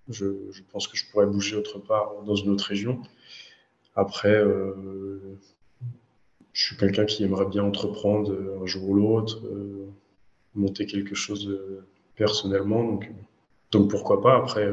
je, 0.10 0.26
pense 0.72 0.88
que 0.88 0.98
je 0.98 1.06
pourrais 1.10 1.26
bouger 1.26 1.56
autre 1.56 1.80
part 1.80 2.22
dans 2.26 2.36
une 2.36 2.52
autre 2.52 2.66
région. 2.66 3.02
Après, 3.96 4.44
je 6.54 6.64
suis 6.64 6.78
quelqu'un 6.78 7.06
qui 7.06 7.24
aimerait 7.24 7.48
bien 7.48 7.64
entreprendre 7.64 8.36
un 8.62 8.66
jour 8.66 8.90
ou 8.90 8.94
l'autre, 8.96 9.42
monter 10.54 10.86
quelque 10.86 11.16
chose 11.16 11.60
personnellement, 12.16 12.84
donc, 12.84 13.12
donc 13.72 13.90
pourquoi 13.90 14.22
pas. 14.22 14.38
Après, 14.38 14.70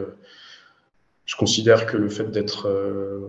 je 1.30 1.36
considère 1.36 1.86
que 1.86 1.97
le 1.97 2.09
fait 2.09 2.28
d'être 2.32 2.66
euh, 2.66 3.28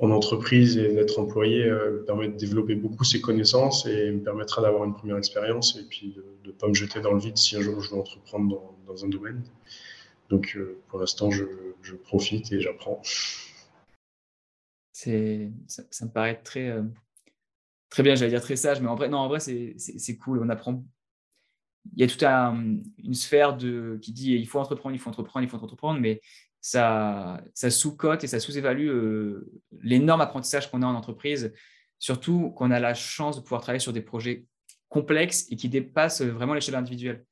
en 0.00 0.10
entreprise 0.10 0.78
et 0.78 0.94
d'être 0.94 1.18
employé 1.18 1.64
euh, 1.64 1.92
me 1.92 2.04
permet 2.04 2.28
de 2.28 2.36
développer 2.36 2.74
beaucoup 2.74 3.04
ses 3.04 3.20
connaissances 3.20 3.86
et 3.86 4.10
me 4.10 4.22
permettra 4.22 4.62
d'avoir 4.62 4.84
une 4.84 4.94
première 4.94 5.18
expérience 5.18 5.76
et 5.76 5.84
puis 5.84 6.14
de 6.42 6.48
ne 6.48 6.52
pas 6.52 6.68
me 6.68 6.74
jeter 6.74 7.00
dans 7.00 7.12
le 7.12 7.20
vide 7.20 7.36
si 7.36 7.56
un 7.56 7.60
jour 7.60 7.80
je 7.82 7.90
veux 7.90 7.98
entreprendre 7.98 8.74
dans, 8.86 9.04
un 9.04 9.08
domaine. 9.08 9.42
Donc 10.30 10.56
euh, 10.56 10.80
pour 10.88 10.98
l'instant, 10.98 11.30
je, 11.30 11.44
profite 12.04 12.50
et 12.52 12.60
j'apprends. 12.60 13.00
C'est, 14.92 15.50
ça, 15.66 16.04
me 16.04 16.10
paraît 16.10 16.40
très, 16.42 16.76
très 17.88 18.02
bien, 18.02 18.14
j'allais 18.14 18.30
dire 18.30 18.42
très 18.42 18.56
sage, 18.56 18.80
mais 18.80 18.88
en 18.88 18.94
vrai, 18.94 19.08
vrai, 19.08 19.40
c'est, 19.40 20.16
cool. 20.16 20.40
On 20.40 20.48
apprend. 20.48 20.84
Il 21.94 22.00
y 22.00 22.04
a 22.04 22.06
toute 22.06 22.22
une 22.22 23.14
sphère 23.14 23.56
de, 23.56 23.98
qui 24.02 24.12
dit 24.12 24.32
il 24.32 24.46
faut 24.46 24.60
entreprendre, 24.60 24.94
il 24.94 24.98
faut 24.98 25.08
entreprendre, 25.08 25.44
il 25.44 25.48
faut 25.48 25.56
entreprendre, 25.56 25.98
mais 26.00 26.20
ça, 26.60 27.40
sous-cote 27.54 28.24
et 28.24 28.26
ça 28.26 28.40
sous-évalue 28.40 28.88
euh, 28.88 29.50
l'énorme 29.82 30.20
apprentissage 30.20 30.70
qu'on 30.70 30.82
a 30.82 30.86
en 30.86 30.94
entreprise, 30.94 31.52
surtout 31.98 32.50
qu'on 32.50 32.70
a 32.70 32.80
la 32.80 32.94
chance 32.94 33.36
de 33.36 33.40
pouvoir 33.42 33.62
travailler 33.62 33.80
sur 33.80 33.92
des 33.92 34.02
projets 34.02 34.46
complexes 34.88 35.46
et 35.50 35.56
qui 35.56 35.68
dépassent 35.68 36.22
vraiment 36.22 36.54
l'échelle 36.54 36.74
individuelle. 36.74 37.24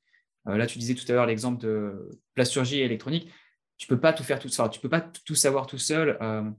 Euh, 0.47 0.57
là, 0.57 0.65
tu 0.65 0.79
disais 0.79 0.95
tout 0.95 1.05
à 1.09 1.13
l'heure 1.13 1.25
l'exemple 1.25 1.61
de 1.61 2.09
plasturgie 2.33 2.79
électronique. 2.79 3.31
Tu 3.77 3.87
peux 3.87 3.99
pas 3.99 4.13
tout 4.13 4.23
faire 4.23 4.39
tout 4.39 4.49
seul. 4.49 4.69
Tu 4.69 4.79
peux 4.79 4.89
pas 4.89 5.01
tout 5.01 5.35
savoir 5.35 5.67
tout 5.67 5.77
seul. 5.77 6.17
Euh, 6.21 6.49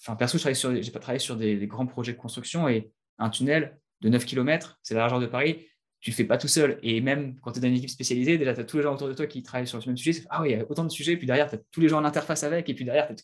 enfin, 0.00 0.16
perso, 0.16 0.38
je 0.38 0.80
j'ai 0.82 0.90
pas 0.90 0.98
travaillé 0.98 1.20
sur 1.20 1.36
des, 1.36 1.56
des, 1.56 1.66
grands 1.66 1.86
projets 1.86 2.12
de 2.12 2.18
construction 2.18 2.68
et 2.68 2.90
un 3.18 3.30
tunnel 3.30 3.78
de 4.00 4.08
9 4.08 4.24
km, 4.24 4.78
c'est 4.82 4.94
la 4.94 5.00
largeur 5.00 5.20
de 5.20 5.26
Paris 5.26 5.66
tu 6.00 6.10
le 6.10 6.14
fais 6.16 6.24
pas 6.24 6.38
tout 6.38 6.48
seul. 6.48 6.78
Et 6.82 7.00
même 7.00 7.38
quand 7.40 7.52
tu 7.52 7.58
es 7.58 7.62
dans 7.62 7.68
une 7.68 7.74
équipe 7.74 7.90
spécialisée, 7.90 8.38
déjà, 8.38 8.54
tu 8.54 8.60
as 8.60 8.64
tous 8.64 8.78
les 8.78 8.82
gens 8.82 8.94
autour 8.94 9.08
de 9.08 9.14
toi 9.14 9.26
qui 9.26 9.42
travaillent 9.42 9.66
sur 9.66 9.78
le 9.78 9.86
même 9.86 9.96
sujet. 9.96 10.22
Ah 10.30 10.42
oui, 10.42 10.50
il 10.50 10.58
y 10.58 10.60
a 10.60 10.64
autant 10.70 10.84
de 10.84 10.90
sujets. 10.90 11.16
Puis 11.16 11.26
derrière, 11.26 11.48
tu 11.48 11.56
as 11.56 11.58
tous 11.70 11.80
les 11.80 11.88
gens 11.88 11.98
en 11.98 12.04
interface 12.04 12.42
avec. 12.42 12.68
Et 12.68 12.74
puis 12.74 12.84
derrière, 12.84 13.14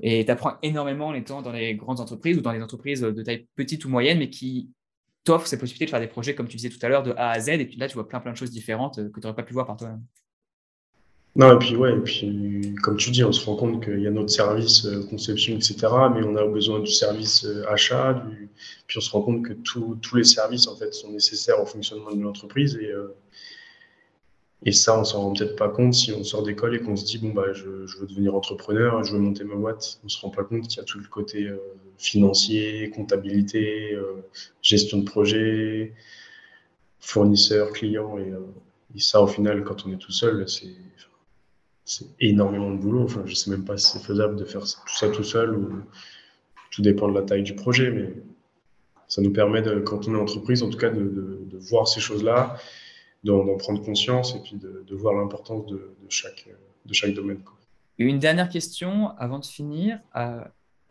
et 0.00 0.24
tu 0.24 0.30
apprends 0.30 0.58
énormément 0.62 1.06
en 1.08 1.14
étant 1.14 1.40
dans 1.40 1.52
les 1.52 1.74
grandes 1.74 2.00
entreprises 2.00 2.36
ou 2.36 2.42
dans 2.42 2.52
les 2.52 2.62
entreprises 2.62 3.00
de 3.00 3.22
taille 3.22 3.48
petite 3.54 3.84
ou 3.86 3.88
moyenne, 3.88 4.18
mais 4.18 4.28
qui 4.28 4.70
t'offrent 5.24 5.46
cette 5.46 5.60
possibilité 5.60 5.86
de 5.86 5.90
faire 5.90 6.00
des 6.00 6.06
projets, 6.06 6.34
comme 6.34 6.48
tu 6.48 6.56
disais 6.56 6.68
tout 6.68 6.78
à 6.82 6.88
l'heure, 6.88 7.02
de 7.02 7.12
A 7.16 7.30
à 7.30 7.40
Z. 7.40 7.48
Et 7.48 7.64
puis 7.64 7.76
là, 7.76 7.88
tu 7.88 7.94
vois 7.94 8.06
plein, 8.06 8.20
plein 8.20 8.32
de 8.32 8.36
choses 8.36 8.50
différentes 8.50 8.96
que 8.96 9.20
tu 9.20 9.26
n'aurais 9.26 9.34
pas 9.34 9.42
pu 9.42 9.54
voir 9.54 9.66
par 9.66 9.76
toi-même. 9.76 10.04
Non, 11.36 11.54
et 11.54 11.58
puis, 11.58 11.76
ouais, 11.76 11.92
et 11.94 12.00
puis, 12.00 12.74
comme 12.82 12.96
tu 12.96 13.10
dis, 13.10 13.22
on 13.22 13.30
se 13.30 13.44
rend 13.44 13.56
compte 13.56 13.84
qu'il 13.84 14.00
y 14.00 14.06
a 14.06 14.10
notre 14.10 14.30
service 14.30 14.86
euh, 14.86 15.04
conception, 15.04 15.54
etc., 15.54 15.76
mais 16.14 16.24
on 16.24 16.34
a 16.34 16.46
besoin 16.46 16.80
du 16.80 16.90
service 16.90 17.44
euh, 17.44 17.62
achat, 17.68 18.24
puis 18.86 18.96
on 18.96 19.02
se 19.02 19.10
rend 19.10 19.20
compte 19.20 19.44
que 19.44 19.52
tous 19.52 20.16
les 20.16 20.24
services, 20.24 20.66
en 20.66 20.76
fait, 20.76 20.94
sont 20.94 21.10
nécessaires 21.12 21.60
au 21.60 21.66
fonctionnement 21.66 22.12
de 22.12 22.22
l'entreprise, 22.22 22.78
et, 22.80 22.90
euh, 22.90 23.14
et 24.64 24.72
ça, 24.72 24.98
on 24.98 25.04
s'en 25.04 25.20
rend 25.20 25.34
peut-être 25.34 25.56
pas 25.56 25.68
compte 25.68 25.92
si 25.92 26.10
on 26.12 26.24
sort 26.24 26.42
d'école 26.42 26.74
et 26.74 26.80
qu'on 26.80 26.96
se 26.96 27.04
dit, 27.04 27.18
bon, 27.18 27.34
bah, 27.34 27.52
je, 27.52 27.68
veux 27.68 28.06
devenir 28.06 28.34
entrepreneur, 28.34 29.04
je 29.04 29.12
veux 29.12 29.18
monter 29.18 29.44
ma 29.44 29.56
boîte. 29.56 30.00
On 30.04 30.08
se 30.08 30.18
rend 30.22 30.30
pas 30.30 30.44
compte 30.44 30.66
qu'il 30.66 30.78
y 30.78 30.80
a 30.80 30.84
tout 30.84 30.98
le 30.98 31.06
côté 31.06 31.50
financier, 31.98 32.90
comptabilité, 32.90 33.96
gestion 34.62 34.98
de 34.98 35.04
projet, 35.04 35.92
fournisseur, 37.00 37.72
client, 37.72 38.18
et, 38.18 38.32
et 38.94 39.00
ça, 39.00 39.20
au 39.22 39.26
final, 39.26 39.62
quand 39.64 39.86
on 39.86 39.92
est 39.92 39.98
tout 39.98 40.12
seul, 40.12 40.48
c'est 40.48 40.74
c'est 41.86 42.08
énormément 42.20 42.70
de 42.70 42.76
boulot. 42.76 43.04
Enfin, 43.04 43.22
je 43.24 43.34
sais 43.34 43.50
même 43.50 43.64
pas 43.64 43.78
si 43.78 43.92
c'est 43.92 44.04
faisable 44.04 44.36
de 44.36 44.44
faire 44.44 44.62
tout 44.62 44.96
ça 44.96 45.08
tout 45.08 45.22
seul 45.22 45.56
ou 45.56 45.82
tout 46.70 46.82
dépend 46.82 47.08
de 47.08 47.14
la 47.14 47.22
taille 47.22 47.44
du 47.44 47.54
projet, 47.54 47.90
mais 47.90 48.12
ça 49.08 49.22
nous 49.22 49.32
permet, 49.32 49.62
quand 49.84 50.08
on 50.08 50.14
est 50.14 50.18
entreprise, 50.18 50.62
en 50.62 50.68
tout 50.68 50.78
cas, 50.78 50.90
de, 50.90 51.48
voir 51.70 51.88
ces 51.88 52.00
choses-là, 52.00 52.58
d'en 53.24 53.56
prendre 53.56 53.82
conscience 53.82 54.34
et 54.34 54.40
puis 54.40 54.56
de, 54.56 54.94
voir 54.94 55.14
l'importance 55.14 55.64
de, 55.66 55.94
chaque, 56.08 56.48
de 56.84 56.92
chaque 56.92 57.14
domaine. 57.14 57.40
Une 57.98 58.18
dernière 58.18 58.48
question 58.48 59.16
avant 59.16 59.38
de 59.38 59.46
finir. 59.46 60.00
Euh, 60.16 60.40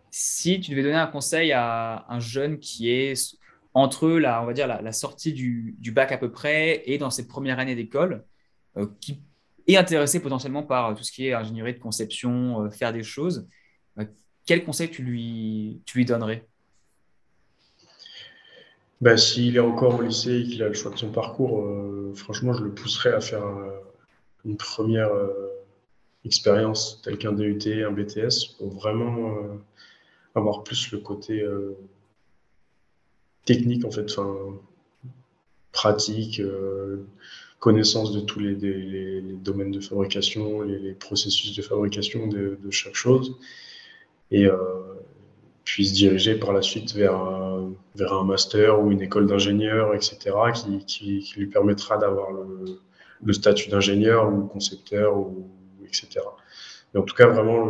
si 0.10 0.62
tu 0.62 0.72
devais 0.72 0.82
donner 0.82 0.96
un 0.96 1.08
conseil 1.08 1.52
à 1.52 2.06
un 2.10 2.20
jeune 2.20 2.58
qui 2.58 2.90
est 2.90 3.38
entre 3.74 4.08
la, 4.08 4.42
on 4.42 4.46
va 4.46 4.54
dire, 4.54 4.66
la, 4.66 4.92
sortie 4.94 5.34
du, 5.34 5.92
bac 5.92 6.14
à 6.14 6.18
peu 6.18 6.32
près 6.32 6.84
et 6.86 6.98
dans 6.98 7.10
ses 7.10 7.28
premières 7.28 7.60
années 7.60 7.76
d'école, 7.76 8.24
euh, 8.78 8.88
qui 9.02 9.22
et 9.68 9.78
intéressé 9.78 10.22
potentiellement 10.22 10.64
par 10.64 10.90
euh, 10.90 10.94
tout 10.94 11.04
ce 11.04 11.12
qui 11.12 11.28
est 11.28 11.34
ingénierie 11.34 11.74
de 11.74 11.80
conception, 11.80 12.64
euh, 12.64 12.70
faire 12.70 12.94
des 12.94 13.04
choses, 13.04 13.48
euh, 14.00 14.06
quel 14.46 14.64
conseil 14.64 14.90
tu 14.90 15.04
lui, 15.04 15.82
tu 15.86 15.98
lui 15.98 16.06
donnerais? 16.06 16.48
Ben, 19.02 19.18
S'il 19.18 19.56
est 19.56 19.60
encore 19.60 20.00
au 20.00 20.02
lycée 20.02 20.42
et 20.42 20.44
qu'il 20.44 20.64
a 20.64 20.68
le 20.68 20.74
choix 20.74 20.92
de 20.92 20.98
son 20.98 21.12
parcours, 21.12 21.68
franchement, 22.16 22.54
je 22.54 22.64
le 22.64 22.74
pousserais 22.74 23.14
à 23.14 23.20
faire 23.20 23.44
une 24.46 24.56
première 24.56 25.12
expérience 26.24 27.02
telle 27.04 27.18
qu'un 27.18 27.34
DUT, 27.34 27.60
un 27.86 27.92
BTS, 27.92 28.56
pour 28.58 28.70
vraiment 28.74 29.36
avoir 30.34 30.64
plus 30.64 30.92
le 30.92 31.00
côté 31.00 31.46
technique, 33.44 33.84
en 33.84 33.92
fait, 33.92 34.10
pratique 35.74 36.42
connaissance 37.66 38.12
de 38.12 38.20
tous 38.20 38.40
les, 38.40 38.56
domaines 39.48 39.72
de 39.72 39.80
fabrication, 39.80 40.62
les, 40.62 40.94
processus 40.94 41.56
de 41.56 41.64
fabrication 41.64 42.28
de, 42.28 42.70
chaque 42.70 42.94
chose, 42.94 43.40
et 44.30 44.46
euh, 44.46 44.58
puis 45.64 45.88
se 45.88 45.94
diriger 45.96 46.36
par 46.36 46.54
la 46.54 46.62
suite 46.62 46.94
vers 46.94 47.16
un, 47.16 47.74
vers 47.96 48.14
un 48.14 48.24
master 48.24 48.80
ou 48.80 48.92
une 48.92 49.02
école 49.02 49.26
d'ingénieur, 49.26 49.96
etc., 49.96 50.16
qui, 50.54 50.86
qui, 50.86 51.34
lui 51.38 51.48
permettra 51.48 51.98
d'avoir 51.98 52.30
le, 53.24 53.34
statut 53.34 53.70
d'ingénieur 53.70 54.32
ou 54.32 54.46
concepteur, 54.46 55.18
ou, 55.18 55.50
etc. 55.88 56.08
Mais 56.94 57.00
en 57.00 57.04
tout 57.04 57.16
cas, 57.16 57.30
vraiment, 57.30 57.62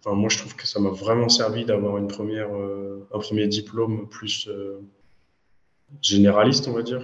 enfin, 0.00 0.16
moi 0.16 0.28
je 0.28 0.38
trouve 0.38 0.56
que 0.56 0.66
ça 0.66 0.80
m'a 0.80 0.90
vraiment 0.90 1.28
servi 1.28 1.64
d'avoir 1.64 1.98
une 1.98 2.08
première, 2.08 2.52
euh, 2.52 3.06
un 3.14 3.20
premier 3.20 3.46
diplôme 3.46 4.08
plus 4.08 4.48
euh, 4.48 4.80
généraliste, 6.02 6.66
on 6.66 6.72
va 6.72 6.82
dire. 6.82 7.02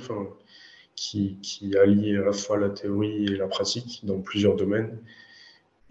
Qui, 0.97 1.37
qui, 1.43 1.77
allie 1.77 2.17
à 2.17 2.23
la 2.23 2.33
fois 2.33 2.59
la 2.59 2.71
théorie 2.71 3.25
et 3.25 3.37
la 3.37 3.47
pratique 3.47 4.01
dans 4.05 4.21
plusieurs 4.21 4.57
domaines. 4.57 4.99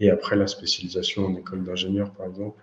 Et 0.00 0.10
après, 0.10 0.36
la 0.36 0.46
spécialisation 0.46 1.26
en 1.26 1.36
école 1.36 1.64
d'ingénieur, 1.64 2.10
par 2.12 2.26
exemple. 2.26 2.62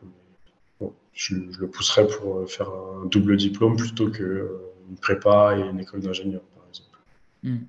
je, 1.13 1.35
le 1.35 1.67
pousserais 1.67 2.07
pour 2.07 2.49
faire 2.49 2.69
un 2.69 3.05
double 3.05 3.37
diplôme 3.37 3.77
plutôt 3.77 4.09
qu'une 4.09 4.25
euh, 4.25 4.73
prépa 5.01 5.57
et 5.57 5.61
une 5.61 5.79
école 5.79 6.01
d'ingénieur, 6.01 6.41
par 6.55 6.65
exemple. 6.67 6.99
Hmm. 7.43 7.65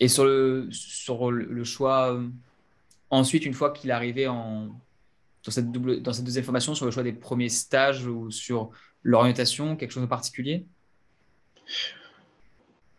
Et 0.00 0.08
sur 0.08 0.24
le, 0.24 0.68
sur 0.70 1.30
le 1.30 1.64
choix, 1.64 2.14
euh, 2.14 2.26
ensuite, 3.10 3.44
une 3.44 3.54
fois 3.54 3.70
qu'il 3.70 3.90
est 3.90 3.94
arrivé 3.94 4.28
en, 4.28 4.68
dans, 5.44 5.50
cette 5.50 5.70
double, 5.70 6.02
dans 6.02 6.12
cette 6.12 6.24
deuxième 6.24 6.44
formation, 6.44 6.74
sur 6.74 6.86
le 6.86 6.90
choix 6.90 7.02
des 7.02 7.12
premiers 7.12 7.48
stages 7.48 8.06
ou 8.06 8.30
sur 8.30 8.70
l'orientation, 9.02 9.76
quelque 9.76 9.92
chose 9.92 10.02
en 10.02 10.08
particulier? 10.08 10.64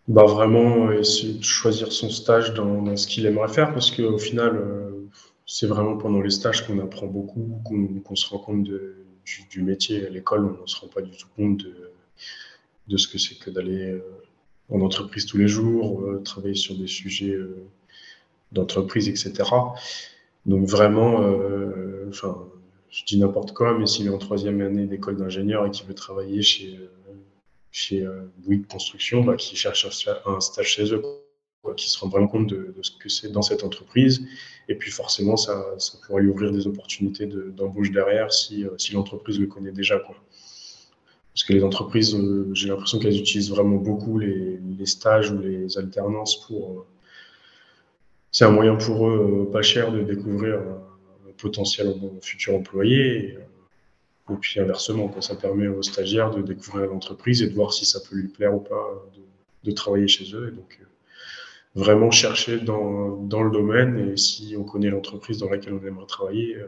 Bah 0.08 0.26
vraiment 0.26 0.92
essayer 0.92 1.34
de 1.34 1.44
choisir 1.44 1.92
son 1.92 2.10
stage 2.10 2.54
dans, 2.54 2.96
ce 2.96 3.08
qu'il 3.08 3.26
aimerait 3.26 3.52
faire 3.52 3.74
parce 3.74 3.90
qu'au 3.90 4.18
final, 4.20 4.56
euh, 4.56 5.10
c'est 5.48 5.66
vraiment 5.66 5.98
pendant 5.98 6.22
les 6.22 6.30
stages 6.30 6.66
qu'on 6.66 6.80
apprend 6.80 7.08
beaucoup, 7.08 7.60
qu'on 8.04 8.16
se 8.16 8.30
rend 8.30 8.40
compte 8.40 8.64
du, 8.64 9.64
métier. 9.64 10.06
À 10.06 10.10
l'école, 10.10 10.46
on 10.60 10.62
ne 10.62 10.68
se 10.68 10.80
rend 10.80 10.88
pas 10.88 11.02
du 11.02 11.12
tout 11.18 11.28
compte 11.36 11.58
de, 11.58 11.92
de 12.88 12.98
ce 12.98 13.08
que 13.08 13.18
c'est 13.18 13.40
que 13.40 13.50
d'aller 13.50 13.94
euh, 13.94 14.04
en 14.70 14.82
entreprise 14.82 15.26
tous 15.26 15.38
les 15.38 15.48
jours, 15.48 16.02
euh, 16.02 16.22
travailler 16.24 16.56
sur 16.56 16.76
des 16.76 16.88
sujets 16.88 17.36
d'entreprise, 18.52 19.10
etc. 19.10 19.34
Donc 20.46 20.68
vraiment, 20.68 21.22
enfin, 22.10 22.38
je 22.92 23.04
dis 23.06 23.18
n'importe 23.18 23.54
quoi, 23.54 23.78
mais 23.78 23.88
s'il 23.88 24.06
est 24.06 24.12
en 24.12 24.20
troisième 24.20 24.62
année 24.62 24.86
d'école 24.86 25.18
d'ingénieur 25.18 25.66
et 25.66 25.72
qu'il 25.72 25.88
veut 25.88 25.96
travailler 25.96 26.44
chez 26.44 26.80
chez 27.76 28.08
Bouygues 28.38 28.68
Construction 28.68 29.22
bah, 29.22 29.36
qui 29.36 29.58
cherchent 29.58 30.08
un 30.26 30.40
stage 30.40 30.68
chez 30.68 30.94
eux, 30.94 31.02
qui 31.76 31.90
se 31.90 32.00
rendent 32.00 32.12
vraiment 32.12 32.28
compte 32.28 32.48
de, 32.48 32.74
ce 32.82 32.92
que 32.92 33.10
c'est 33.10 33.34
dans 33.34 33.42
cette 33.42 33.66
entreprise. 33.66 34.26
Et 34.70 34.76
puis 34.76 34.92
forcément, 34.92 35.36
ça, 35.36 35.76
pourrait 36.08 36.22
lui 36.22 36.30
ouvrir 36.30 36.52
des 36.52 36.68
opportunités 36.68 37.26
d'embauche 37.28 37.92
derrière 37.92 38.32
si, 38.32 38.66
si 38.78 38.94
l'entreprise 38.94 39.42
le 39.42 39.48
connaît 39.48 39.74
déjà. 39.74 40.00
Parce 40.00 41.44
que 41.46 41.52
les 41.52 41.66
entreprises, 41.66 42.18
j'ai 42.54 42.70
l'impression 42.70 42.98
qu'elles 42.98 43.20
utilisent 43.20 43.50
vraiment 43.50 43.76
beaucoup 43.76 44.20
les, 44.20 44.58
les, 44.80 44.86
stages 44.86 45.32
ou 45.32 45.40
les 45.40 45.78
alternances 45.78 46.48
pour. 46.48 46.86
c'est 48.32 48.46
un 48.46 48.52
moyen 48.52 48.78
pour 48.78 49.10
eux 49.10 49.50
pas 49.52 49.62
cher 49.62 49.92
de 49.92 50.02
découvrir 50.02 50.60
un 50.60 51.34
potentiel 51.36 51.94
futur 52.22 52.56
employé. 52.56 53.38
Et 54.32 54.36
puis 54.36 54.60
inversement, 54.60 55.12
ça 55.22 55.36
permet 55.36 55.68
aux 55.68 55.84
stagiaires 55.84 56.32
de 56.32 56.42
découvrir 56.42 56.88
l'entreprise 56.88 57.42
et 57.44 57.48
de 57.48 57.54
voir 57.54 57.74
si 57.74 57.86
ça 57.86 58.00
peut 58.00 58.16
lui 58.16 58.28
plaire 58.28 58.56
ou 58.56 58.60
pas 58.60 59.04
de, 59.64 59.72
travailler 59.72 60.08
chez 60.08 60.36
eux. 60.36 60.50
Et 60.50 60.56
donc, 60.56 60.80
euh, 60.82 60.86
vraiment 61.76 62.10
chercher 62.12 62.60
dans, 62.60 63.18
dans, 63.18 63.44
le 63.44 63.52
domaine 63.52 63.98
et 63.98 64.18
si 64.18 64.56
on 64.58 64.64
connaît 64.64 64.90
l'entreprise 64.90 65.40
dans 65.40 65.50
laquelle 65.50 65.74
on 65.74 65.86
aimerait 65.86 66.06
travailler, 66.08 66.56
euh, 66.56 66.68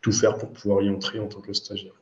tout 0.00 0.12
faire 0.12 0.36
pour 0.36 0.52
pouvoir 0.52 0.82
y 0.82 0.90
entrer 0.90 1.18
en 1.18 1.26
tant 1.26 1.40
que 1.40 1.52
stagiaire. 1.52 1.92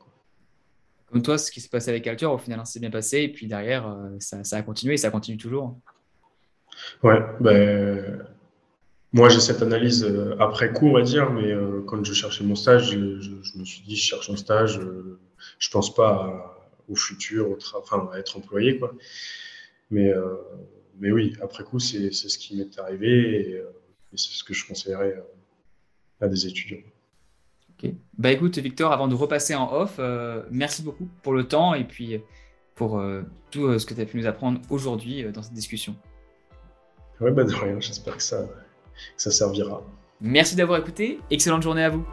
Comme 1.10 1.22
toi, 1.22 1.38
ce 1.38 1.50
qui 1.50 1.60
s'est 1.60 1.68
passé 1.68 1.90
avec 1.90 2.06
Alture, 2.06 2.32
au 2.32 2.38
final, 2.38 2.60
c'est 2.64 2.78
hein, 2.78 2.80
bien 2.80 2.90
passé. 2.90 3.20
Et 3.20 3.28
puis 3.32 3.46
derrière, 3.46 3.86
euh, 3.88 4.16
ça, 4.18 4.44
ça, 4.44 4.56
a 4.56 4.62
continué 4.62 4.94
et 4.94 4.98
ça 4.98 5.10
continue 5.10 5.38
toujours. 5.38 5.78
Ouais, 7.02 7.20
ben, 7.40 8.26
moi, 9.16 9.30
j'ai 9.30 9.40
cette 9.40 9.62
analyse 9.62 10.04
euh, 10.04 10.36
après 10.38 10.74
coup, 10.74 10.88
on 10.88 10.92
va 10.92 11.00
dire, 11.00 11.30
mais 11.30 11.50
euh, 11.50 11.80
quand 11.86 12.04
je 12.04 12.12
cherchais 12.12 12.44
mon 12.44 12.54
stage, 12.54 12.90
je, 12.90 13.58
me 13.58 13.64
suis 13.64 13.80
dit, 13.80 13.96
je 13.96 14.04
cherche 14.10 14.28
un 14.28 14.36
stage, 14.36 14.78
euh, 14.78 15.18
je 15.58 15.70
pense 15.70 15.94
pas 15.94 16.54
au 16.86 16.94
futur, 16.94 17.50
au 17.50 17.58
enfin, 17.74 18.10
à 18.12 18.18
être 18.18 18.36
employé, 18.36 18.78
quoi. 18.78 18.94
Mais, 19.90 20.12
mais 20.98 21.12
oui, 21.12 21.34
après 21.40 21.64
coup, 21.64 21.78
c'est 21.78 22.12
ce 22.12 22.38
qui 22.38 22.56
m'est 22.56 22.78
arrivé 22.78 23.40
et, 23.40 23.62
c'est 24.14 24.32
ce 24.32 24.44
que 24.44 24.54
je 24.54 24.66
conseillerais 24.66 25.22
à 26.20 26.28
des 26.28 26.46
étudiants. 26.46 26.82
Ok. 27.70 27.90
Bah 28.18 28.32
écoute, 28.32 28.58
Victor, 28.58 28.92
avant 28.92 29.08
de 29.08 29.14
repasser 29.14 29.54
en 29.54 29.72
off, 29.72 30.00
merci 30.50 30.82
beaucoup 30.82 31.08
pour 31.22 31.32
le 31.32 31.44
temps 31.44 31.74
et 31.74 31.84
puis 31.84 32.20
pour 32.74 33.02
tout 33.50 33.78
ce 33.78 33.86
que 33.86 33.94
tu 33.94 34.00
as 34.00 34.06
pu 34.06 34.16
nous 34.16 34.26
apprendre 34.26 34.60
aujourd'hui 34.70 35.24
dans 35.32 35.42
cette 35.42 35.54
discussion. 35.54 35.94
Ouais, 37.20 37.30
bah 37.30 37.44
de 37.44 37.54
rien, 37.54 37.78
j'espère 37.80 38.16
que 38.16 38.22
ça, 38.22 38.46
ça 39.16 39.30
servira. 39.30 39.82
Merci 40.20 40.57
d'avoir 40.57 40.78
écouté, 40.78 41.18
excellente 41.30 41.62
journée 41.62 41.84
à 41.84 41.90
vous. 41.90 42.07